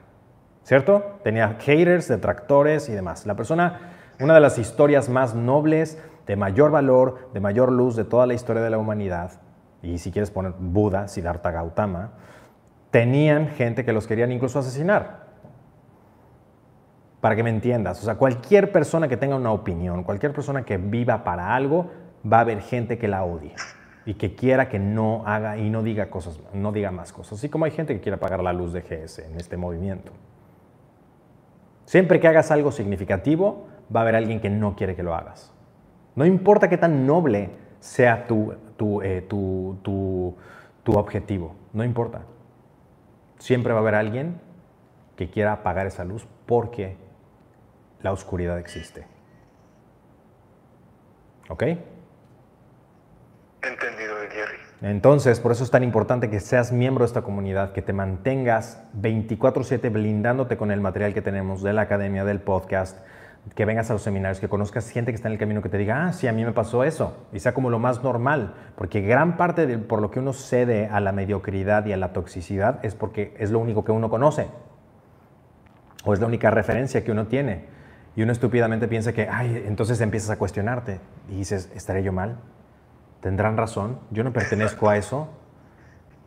¿Cierto? 0.64 1.18
Tenía 1.24 1.56
haters, 1.62 2.10
detractores 2.10 2.90
y 2.90 2.92
demás. 2.92 3.26
La 3.26 3.36
persona, 3.36 3.94
una 4.20 4.34
de 4.34 4.42
las 4.42 4.58
historias 4.58 5.08
más 5.08 5.34
nobles, 5.34 5.98
de 6.28 6.36
mayor 6.36 6.72
valor, 6.72 7.30
de 7.34 7.40
mayor 7.40 7.72
luz 7.72 7.96
de 7.96 8.04
toda 8.04 8.28
la 8.28 8.34
historia 8.34 8.62
de 8.62 8.70
la 8.70 8.80
humanidad, 8.80 9.40
y 9.82 9.98
si 9.98 10.12
quieres 10.12 10.32
poner 10.32 10.54
Buda, 10.58 11.08
Siddhartha 11.08 11.52
Gautama, 11.52 12.12
tenían 12.92 13.48
gente 13.50 13.84
que 13.86 13.94
los 13.94 14.08
querían 14.08 14.32
incluso 14.32 14.60
asesinar. 14.60 15.22
Para 17.20 17.36
que 17.36 17.44
me 17.44 17.50
entiendas, 17.50 18.02
o 18.02 18.06
sea, 18.06 18.16
cualquier 18.16 18.72
persona 18.72 19.08
que 19.08 19.18
tenga 19.18 19.36
una 19.36 19.52
opinión, 19.52 20.04
cualquier 20.04 20.34
persona 20.34 20.64
que 20.64 20.78
viva 20.78 21.24
para 21.24 21.56
algo, 21.56 21.92
va 22.32 22.38
a 22.38 22.42
haber 22.42 22.62
gente 22.62 22.98
que 22.98 23.08
la 23.08 23.24
odie 23.24 23.54
y 24.06 24.16
que 24.16 24.36
quiera 24.36 24.70
que 24.70 24.80
no 24.80 25.24
haga 25.28 25.58
y 25.58 25.70
no 25.70 25.84
diga 25.84 26.10
cosas, 26.10 26.40
no 26.54 26.72
diga 26.72 26.92
más 26.92 27.14
cosas. 27.14 27.38
Así 27.38 27.50
como 27.50 27.66
hay 27.66 27.72
gente 27.72 27.94
que 27.94 28.02
quiere 28.02 28.16
apagar 28.16 28.42
la 28.42 28.54
luz 28.54 28.74
de 28.74 28.82
GS 28.82 29.20
en 29.20 29.40
este 29.40 29.58
movimiento. 29.58 30.12
Siempre 31.86 32.20
que 32.20 32.28
hagas 32.28 32.52
algo 32.52 32.72
significativo, 32.72 33.68
va 33.94 34.00
a 34.00 34.04
haber 34.04 34.16
alguien 34.16 34.40
que 34.40 34.50
no 34.50 34.76
quiere 34.76 34.96
que 34.96 35.04
lo 35.04 35.14
hagas. 35.14 35.52
No 36.16 36.26
importa 36.26 36.70
qué 36.70 36.78
tan 36.78 37.06
noble 37.06 37.52
sea 37.80 38.28
tu, 38.28 38.54
tu, 38.82 39.00
eh, 39.04 39.22
tu, 39.22 40.36
tu 40.84 40.94
objetivo, 40.94 41.56
no 41.72 41.84
importa. 41.84 42.24
Siempre 43.38 43.74
va 43.74 43.80
a 43.80 43.82
haber 43.84 43.94
alguien 43.94 44.42
que 45.16 45.30
quiera 45.30 45.54
apagar 45.54 45.86
esa 45.86 46.04
luz 46.04 46.26
porque 46.48 46.98
la 48.02 48.12
oscuridad 48.12 48.58
existe. 48.58 49.06
¿Ok? 51.48 51.62
Entendido, 53.62 54.16
Jerry. 54.32 54.58
Entonces, 54.82 55.40
por 55.40 55.52
eso 55.52 55.64
es 55.64 55.70
tan 55.70 55.84
importante 55.84 56.32
que 56.32 56.40
seas 56.40 56.72
miembro 56.72 57.04
de 57.04 57.10
esta 57.10 57.22
comunidad, 57.22 57.74
que 57.74 57.84
te 57.84 57.94
mantengas 57.94 58.82
24/7 58.94 59.92
blindándote 59.92 60.58
con 60.58 60.72
el 60.72 60.82
material 60.82 61.14
que 61.14 61.22
tenemos 61.22 61.62
de 61.62 61.74
la 61.74 61.84
academia, 61.84 62.26
del 62.26 62.40
podcast, 62.40 62.98
que 63.56 63.66
vengas 63.66 63.90
a 63.90 63.94
los 63.94 64.04
seminarios, 64.04 64.40
que 64.40 64.48
conozcas 64.48 64.90
gente 64.90 65.12
que 65.12 65.16
está 65.16 65.28
en 65.28 65.34
el 65.34 65.40
camino, 65.40 65.62
que 65.62 65.70
te 65.70 65.78
diga, 65.78 66.06
ah, 66.06 66.14
sí, 66.14 66.28
a 66.28 66.32
mí 66.32 66.46
me 66.46 66.52
pasó 66.52 66.84
eso, 66.84 67.26
y 67.34 67.40
sea 67.40 67.54
como 67.54 67.70
lo 67.70 67.80
más 67.80 68.04
normal, 68.04 68.54
porque 68.76 69.02
gran 69.02 69.36
parte 69.36 69.66
de 69.66 69.78
por 69.78 70.02
lo 70.02 70.12
que 70.12 70.20
uno 70.20 70.34
cede 70.34 70.88
a 70.88 71.00
la 71.00 71.12
mediocridad 71.12 71.86
y 71.86 71.94
a 71.94 71.98
la 71.98 72.14
toxicidad 72.14 72.80
es 72.84 72.96
porque 72.96 73.36
es 73.40 73.52
lo 73.52 73.60
único 73.60 73.84
que 73.84 73.92
uno 73.92 74.10
conoce, 74.10 74.48
o 76.06 76.14
es 76.14 76.20
la 76.20 76.28
única 76.28 76.52
referencia 76.52 77.04
que 77.04 77.12
uno 77.12 77.28
tiene, 77.28 77.66
y 78.16 78.24
uno 78.24 78.32
estúpidamente 78.32 78.88
piensa 78.88 79.14
que, 79.14 79.28
ay, 79.30 79.64
entonces 79.66 80.00
empiezas 80.02 80.30
a 80.30 80.38
cuestionarte, 80.38 81.00
y 81.30 81.38
dices, 81.38 81.72
¿estaré 81.76 82.04
yo 82.04 82.14
mal? 82.14 82.38
¿Tendrán 83.22 83.58
razón? 83.58 84.00
Yo 84.10 84.24
no 84.24 84.34
pertenezco 84.34 84.90
a 84.90 84.98
eso. 84.98 85.30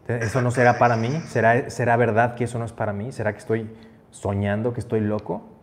¿Eso 0.06 0.42
no 0.42 0.50
será 0.50 0.78
para 0.78 0.96
mí? 0.96 1.10
¿Será, 1.26 1.70
¿Será 1.70 1.96
verdad 1.96 2.34
que 2.36 2.44
eso 2.44 2.58
no 2.58 2.64
es 2.64 2.72
para 2.72 2.92
mí? 2.92 3.10
¿Será 3.10 3.32
que 3.32 3.38
estoy 3.38 3.74
soñando, 4.10 4.72
que 4.72 4.80
estoy 4.80 5.00
loco? 5.00 5.53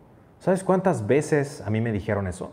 ¿Sabes 0.42 0.64
cuántas 0.64 1.06
veces 1.06 1.60
a 1.60 1.70
mí 1.70 1.80
me 1.80 1.92
dijeron 1.92 2.26
eso? 2.26 2.50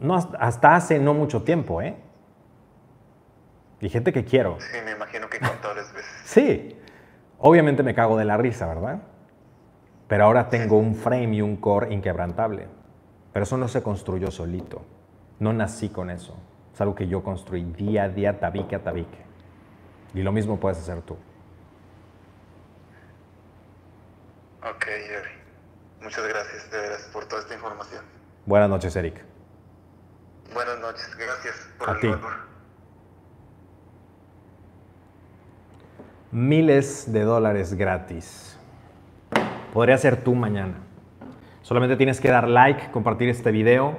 No, 0.00 0.14
hasta 0.14 0.74
hace 0.74 0.98
no 0.98 1.12
mucho 1.12 1.42
tiempo, 1.42 1.82
¿eh? 1.82 1.94
Y 3.82 3.90
gente 3.90 4.14
que 4.14 4.24
quiero. 4.24 4.56
Sí, 4.58 4.78
me 4.82 4.92
imagino 4.92 5.28
que 5.28 5.38
contables 5.38 5.92
veces. 5.92 6.10
Sí, 6.24 6.74
obviamente 7.38 7.82
me 7.82 7.94
cago 7.94 8.16
de 8.16 8.24
la 8.24 8.38
risa, 8.38 8.66
¿verdad? 8.66 9.02
Pero 10.08 10.24
ahora 10.24 10.48
tengo 10.48 10.78
un 10.78 10.94
frame 10.94 11.36
y 11.36 11.42
un 11.42 11.56
core 11.56 11.92
inquebrantable. 11.92 12.68
Pero 13.34 13.42
eso 13.42 13.58
no 13.58 13.68
se 13.68 13.82
construyó 13.82 14.30
solito. 14.30 14.86
No 15.38 15.52
nací 15.52 15.90
con 15.90 16.08
eso. 16.08 16.34
Es 16.72 16.80
algo 16.80 16.94
que 16.94 17.06
yo 17.08 17.22
construí 17.22 17.62
día 17.62 18.04
a 18.04 18.08
día, 18.08 18.40
tabique 18.40 18.74
a 18.74 18.82
tabique. 18.82 19.18
Y 20.14 20.22
lo 20.22 20.32
mismo 20.32 20.58
puedes 20.58 20.78
hacer 20.78 21.02
tú. 21.02 21.18
Ok, 24.62 24.79
Jerry. 24.98 25.30
Muchas 26.02 26.26
gracias, 26.26 26.70
de 26.70 26.80
veras, 26.80 27.08
por 27.12 27.26
toda 27.26 27.42
esta 27.42 27.54
información. 27.54 28.04
Buenas 28.46 28.70
noches, 28.70 28.96
Eric. 28.96 29.22
Buenas 30.54 30.78
noches, 30.80 31.14
gracias 31.16 31.68
por 31.78 31.90
A 31.90 31.92
el 31.92 32.00
ti. 32.00 32.08
valor. 32.08 32.32
Miles 36.32 37.12
de 37.12 37.22
dólares 37.22 37.74
gratis. 37.74 38.58
Podría 39.72 39.98
ser 39.98 40.24
tú 40.24 40.34
mañana. 40.34 40.74
Solamente 41.62 41.96
tienes 41.96 42.20
que 42.20 42.28
dar 42.28 42.48
like, 42.48 42.90
compartir 42.90 43.28
este 43.28 43.50
video, 43.50 43.98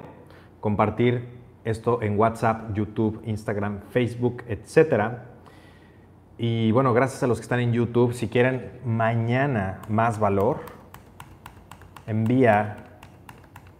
compartir 0.59 1.27
esto 1.63 2.01
en 2.01 2.17
WhatsApp, 2.17 2.73
YouTube, 2.73 3.21
Instagram, 3.25 3.81
Facebook, 3.91 4.43
etc. 4.47 5.19
Y 6.37 6.71
bueno, 6.71 6.93
gracias 6.93 7.21
a 7.23 7.27
los 7.27 7.37
que 7.37 7.43
están 7.43 7.59
en 7.59 7.71
YouTube. 7.71 8.13
Si 8.13 8.27
quieren 8.27 8.79
mañana 8.83 9.81
más 9.87 10.19
valor, 10.19 10.61
envía 12.07 12.77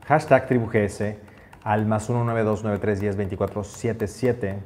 hashtag 0.05 0.47
TribuGS 0.47 1.15
al 1.63 1.86
más 1.86 2.09
19293102477. 2.09 4.57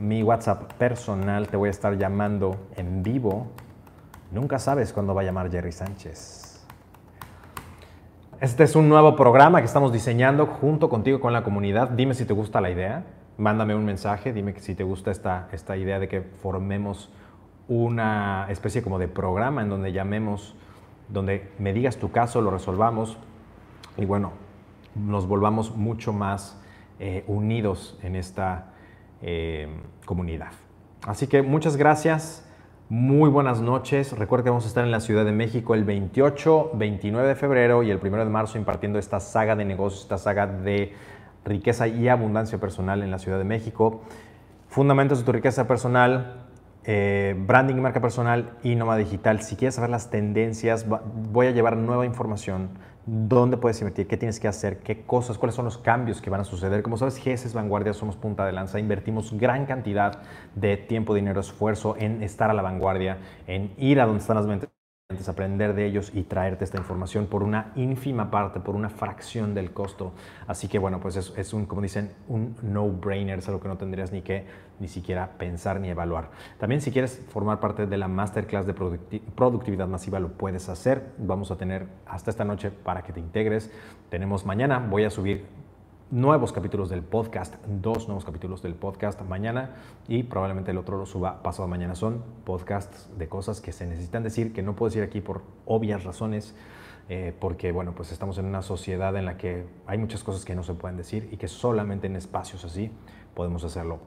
Mi 0.00 0.22
WhatsApp 0.22 0.72
personal 0.74 1.48
te 1.48 1.56
voy 1.56 1.68
a 1.68 1.70
estar 1.70 1.96
llamando 1.98 2.68
en 2.76 3.02
vivo. 3.02 3.46
Nunca 4.30 4.58
sabes 4.58 4.92
cuándo 4.92 5.14
va 5.14 5.22
a 5.22 5.24
llamar 5.24 5.50
Jerry 5.50 5.72
Sánchez. 5.72 6.50
Este 8.40 8.64
es 8.64 8.74
un 8.74 8.88
nuevo 8.88 9.16
programa 9.16 9.60
que 9.60 9.66
estamos 9.66 9.92
diseñando 9.92 10.46
junto 10.46 10.88
contigo 10.88 11.20
con 11.20 11.34
la 11.34 11.42
comunidad. 11.42 11.90
Dime 11.90 12.14
si 12.14 12.24
te 12.24 12.32
gusta 12.32 12.62
la 12.62 12.70
idea. 12.70 13.04
Mándame 13.36 13.74
un 13.74 13.84
mensaje. 13.84 14.32
Dime 14.32 14.54
si 14.60 14.74
te 14.74 14.82
gusta 14.82 15.10
esta, 15.10 15.48
esta 15.52 15.76
idea 15.76 15.98
de 15.98 16.08
que 16.08 16.22
formemos 16.22 17.12
una 17.68 18.46
especie 18.48 18.82
como 18.82 18.98
de 18.98 19.08
programa 19.08 19.62
en 19.62 19.68
donde 19.68 19.92
llamemos, 19.92 20.56
donde 21.12 21.50
me 21.58 21.72
digas 21.72 21.96
tu 21.96 22.10
caso, 22.10 22.40
lo 22.40 22.50
resolvamos 22.50 23.18
y 23.96 24.04
bueno, 24.04 24.32
nos 24.94 25.26
volvamos 25.26 25.76
mucho 25.76 26.12
más 26.12 26.60
eh, 26.98 27.24
unidos 27.26 27.98
en 28.02 28.16
esta 28.16 28.72
eh, 29.22 29.68
comunidad. 30.04 30.52
Así 31.06 31.26
que 31.26 31.42
muchas 31.42 31.76
gracias. 31.76 32.46
Muy 32.88 33.30
buenas 33.30 33.60
noches. 33.60 34.12
Recuerda 34.18 34.44
que 34.44 34.50
vamos 34.50 34.64
a 34.64 34.68
estar 34.68 34.84
en 34.84 34.90
la 34.90 35.00
Ciudad 35.00 35.24
de 35.24 35.32
México 35.32 35.74
el 35.74 35.84
28, 35.84 36.72
29 36.74 37.28
de 37.28 37.34
febrero 37.36 37.82
y 37.82 37.90
el 37.90 38.00
1 38.02 38.18
de 38.18 38.24
marzo 38.24 38.58
impartiendo 38.58 38.98
esta 38.98 39.20
saga 39.20 39.54
de 39.54 39.64
negocios, 39.64 40.02
esta 40.02 40.18
saga 40.18 40.46
de 40.46 40.92
riqueza 41.44 41.86
y 41.86 42.08
abundancia 42.08 42.58
personal 42.58 43.02
en 43.02 43.10
la 43.10 43.18
Ciudad 43.18 43.38
de 43.38 43.44
México. 43.44 44.02
Fundamentos 44.68 45.20
de 45.20 45.24
tu 45.24 45.32
riqueza 45.32 45.68
personal, 45.68 46.39
eh, 46.92 47.36
branding 47.38 47.76
y 47.76 47.80
marca 47.80 48.00
personal 48.00 48.50
y 48.64 48.74
nómada 48.74 48.98
digital. 48.98 49.42
Si 49.42 49.54
quieres 49.54 49.76
saber 49.76 49.90
las 49.90 50.10
tendencias, 50.10 50.86
voy 50.88 51.46
a 51.46 51.52
llevar 51.52 51.76
nueva 51.76 52.04
información. 52.04 52.70
¿Dónde 53.06 53.56
puedes 53.56 53.80
invertir? 53.80 54.08
¿Qué 54.08 54.16
tienes 54.16 54.40
que 54.40 54.48
hacer? 54.48 54.80
¿Qué 54.80 55.04
cosas? 55.04 55.38
¿Cuáles 55.38 55.54
son 55.54 55.66
los 55.66 55.78
cambios 55.78 56.20
que 56.20 56.30
van 56.30 56.40
a 56.40 56.44
suceder? 56.44 56.82
Como 56.82 56.96
sabes, 56.96 57.22
GS 57.24 57.54
vanguardia, 57.54 57.92
somos 57.92 58.16
punta 58.16 58.44
de 58.44 58.50
lanza. 58.50 58.80
Invertimos 58.80 59.32
gran 59.38 59.66
cantidad 59.66 60.18
de 60.56 60.76
tiempo, 60.78 61.14
dinero, 61.14 61.40
esfuerzo 61.40 61.94
en 61.96 62.24
estar 62.24 62.50
a 62.50 62.54
la 62.54 62.62
vanguardia, 62.62 63.18
en 63.46 63.72
ir 63.78 64.00
a 64.00 64.06
donde 64.06 64.22
están 64.22 64.34
las 64.34 64.48
mentes 64.48 64.68
aprender 65.28 65.74
de 65.74 65.86
ellos 65.86 66.12
y 66.14 66.22
traerte 66.22 66.64
esta 66.64 66.78
información 66.78 67.26
por 67.26 67.42
una 67.42 67.72
ínfima 67.74 68.30
parte, 68.30 68.60
por 68.60 68.74
una 68.74 68.88
fracción 68.88 69.54
del 69.54 69.72
costo. 69.72 70.12
Así 70.46 70.68
que 70.68 70.78
bueno, 70.78 71.00
pues 71.00 71.16
es, 71.16 71.52
un, 71.52 71.66
como 71.66 71.82
dicen, 71.82 72.12
un 72.28 72.56
no-brainer, 72.62 73.38
es 73.38 73.48
algo 73.48 73.60
que 73.60 73.68
no 73.68 73.76
tendrías 73.76 74.12
ni 74.12 74.22
que 74.22 74.46
ni 74.78 74.88
siquiera 74.88 75.30
pensar 75.36 75.80
ni 75.80 75.88
evaluar. 75.88 76.30
También 76.58 76.80
si 76.80 76.90
quieres 76.90 77.22
formar 77.28 77.60
parte 77.60 77.86
de 77.86 77.96
la 77.98 78.08
masterclass 78.08 78.66
de 78.66 78.74
producti- 78.74 79.20
productividad 79.34 79.88
masiva, 79.88 80.20
lo 80.20 80.32
puedes 80.32 80.68
hacer. 80.68 81.02
Vamos 81.18 81.50
a 81.50 81.56
tener 81.56 81.86
hasta 82.06 82.30
esta 82.30 82.44
noche 82.44 82.70
para 82.70 83.02
que 83.02 83.12
te 83.12 83.20
integres. 83.20 83.70
Tenemos 84.08 84.46
mañana, 84.46 84.78
voy 84.78 85.04
a 85.04 85.10
subir 85.10 85.44
nuevos 86.10 86.52
capítulos 86.52 86.88
del 86.88 87.02
podcast, 87.02 87.54
dos 87.66 88.08
nuevos 88.08 88.24
capítulos 88.24 88.62
del 88.62 88.74
podcast 88.74 89.20
mañana 89.22 89.76
y 90.08 90.24
probablemente 90.24 90.72
el 90.72 90.78
otro 90.78 90.98
lo 90.98 91.06
suba 91.06 91.42
pasado 91.42 91.68
mañana. 91.68 91.94
Son 91.94 92.24
podcasts 92.44 93.08
de 93.16 93.28
cosas 93.28 93.60
que 93.60 93.70
se 93.72 93.86
necesitan 93.86 94.24
decir, 94.24 94.52
que 94.52 94.62
no 94.62 94.74
puedo 94.74 94.90
decir 94.90 95.04
aquí 95.04 95.20
por 95.20 95.42
obvias 95.66 96.02
razones, 96.02 96.56
eh, 97.08 97.32
porque 97.38 97.70
bueno, 97.70 97.94
pues 97.94 98.10
estamos 98.10 98.38
en 98.38 98.46
una 98.46 98.62
sociedad 98.62 99.16
en 99.16 99.24
la 99.24 99.36
que 99.36 99.66
hay 99.86 99.98
muchas 99.98 100.24
cosas 100.24 100.44
que 100.44 100.54
no 100.56 100.64
se 100.64 100.74
pueden 100.74 100.96
decir 100.96 101.28
y 101.30 101.36
que 101.36 101.46
solamente 101.46 102.08
en 102.08 102.16
espacios 102.16 102.64
así 102.64 102.90
podemos 103.34 103.62
hacerlo. 103.62 104.00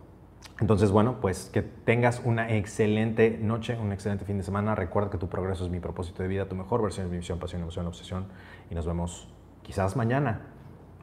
Entonces, 0.59 0.91
bueno, 0.91 1.21
pues 1.21 1.49
que 1.53 1.61
tengas 1.61 2.21
una 2.25 2.53
excelente 2.53 3.39
noche, 3.41 3.77
un 3.77 3.93
excelente 3.93 4.25
fin 4.25 4.37
de 4.37 4.43
semana. 4.43 4.75
Recuerda 4.75 5.09
que 5.09 5.17
tu 5.17 5.29
progreso 5.29 5.63
es 5.63 5.71
mi 5.71 5.79
propósito 5.79 6.21
de 6.21 6.27
vida, 6.27 6.49
tu 6.49 6.55
mejor 6.55 6.81
versión 6.81 7.05
es 7.05 7.11
mi 7.11 7.17
visión, 7.17 7.39
pasión, 7.39 7.61
emoción, 7.61 7.87
obsesión. 7.87 8.27
Y 8.69 8.75
nos 8.75 8.85
vemos 8.85 9.29
quizás 9.63 9.95
mañana. 9.95 10.52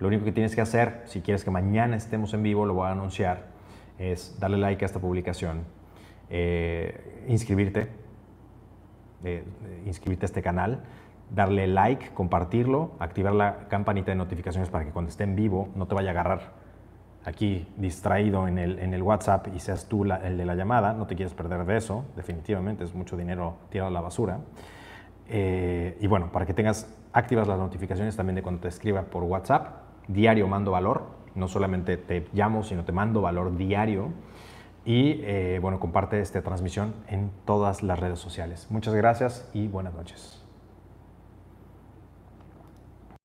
Lo 0.01 0.09
único 0.09 0.25
que 0.25 0.33
tienes 0.33 0.55
que 0.55 0.63
hacer, 0.63 1.03
si 1.05 1.21
quieres 1.21 1.45
que 1.45 1.51
mañana 1.51 1.97
estemos 1.97 2.35
en 2.35 2.43
vivo, 2.43 2.67
lo 2.67 2.75
voy 2.75 2.89
a 2.89 2.93
anunciar, 2.93 3.49
es 3.99 4.39
darle 4.41 4.57
like 4.57 4.85
a 4.85 4.87
esta 4.87 4.99
publicación, 4.99 5.65
eh, 6.31 7.25
inscribirte, 7.29 7.89
eh, 9.25 9.45
inscribirte 9.85 10.25
a 10.25 10.29
este 10.29 10.43
canal, 10.43 10.83
darle 11.31 11.67
like, 11.67 12.11
compartirlo, 12.15 12.93
activar 12.99 13.35
la 13.35 13.69
campanita 13.69 14.11
de 14.11 14.17
notificaciones 14.17 14.71
para 14.71 14.85
que 14.85 14.91
cuando 14.91 15.11
esté 15.11 15.25
en 15.25 15.37
vivo 15.37 15.69
no 15.77 15.87
te 15.87 15.95
vaya 15.95 16.09
a 16.09 16.13
agarrar 16.13 16.53
aquí 17.25 17.69
distraído 17.77 18.49
en 18.49 18.59
el, 18.59 18.79
en 18.79 18.95
el 18.95 19.03
WhatsApp 19.03 19.49
y 19.55 19.61
seas 19.61 19.87
tú 19.87 20.05
el 20.05 20.39
de 20.39 20.45
la 20.47 20.55
llamada, 20.55 20.95
no 20.95 21.07
te 21.07 21.15
quieres 21.15 21.35
perder 21.35 21.67
de 21.67 21.77
eso, 21.77 22.07
definitivamente, 22.17 22.85
es 22.85 22.95
mucho 22.95 23.17
dinero 23.17 23.57
tirado 23.69 23.89
a 23.89 23.93
la 23.93 24.01
basura. 24.01 24.39
Eh, 25.29 25.97
y 26.01 26.07
bueno, 26.07 26.33
para 26.33 26.47
que 26.47 26.55
tengas 26.55 26.89
activas 27.13 27.47
las 27.47 27.59
notificaciones 27.59 28.17
también 28.17 28.37
de 28.37 28.43
cuando 28.43 28.63
te 28.63 28.69
escriba 28.69 29.03
por 29.03 29.23
WhatsApp, 29.25 29.90
diario 30.13 30.49
mando 30.49 30.71
valor, 30.73 31.07
no 31.35 31.49
solamente 31.49 31.97
te 31.97 32.27
llamo, 32.33 32.63
sino 32.63 32.85
te 32.85 32.93
mando 32.93 33.21
valor 33.21 33.57
diario. 33.57 34.09
Y 34.85 35.21
eh, 35.23 35.59
bueno, 35.61 35.79
comparte 35.79 36.21
esta 36.21 36.43
transmisión 36.43 36.95
en 37.07 37.31
todas 37.45 37.83
las 37.83 37.99
redes 37.99 38.19
sociales. 38.19 38.67
Muchas 38.71 38.95
gracias 38.95 39.49
y 39.53 39.69
buenas 39.69 39.95
noches. 39.95 40.40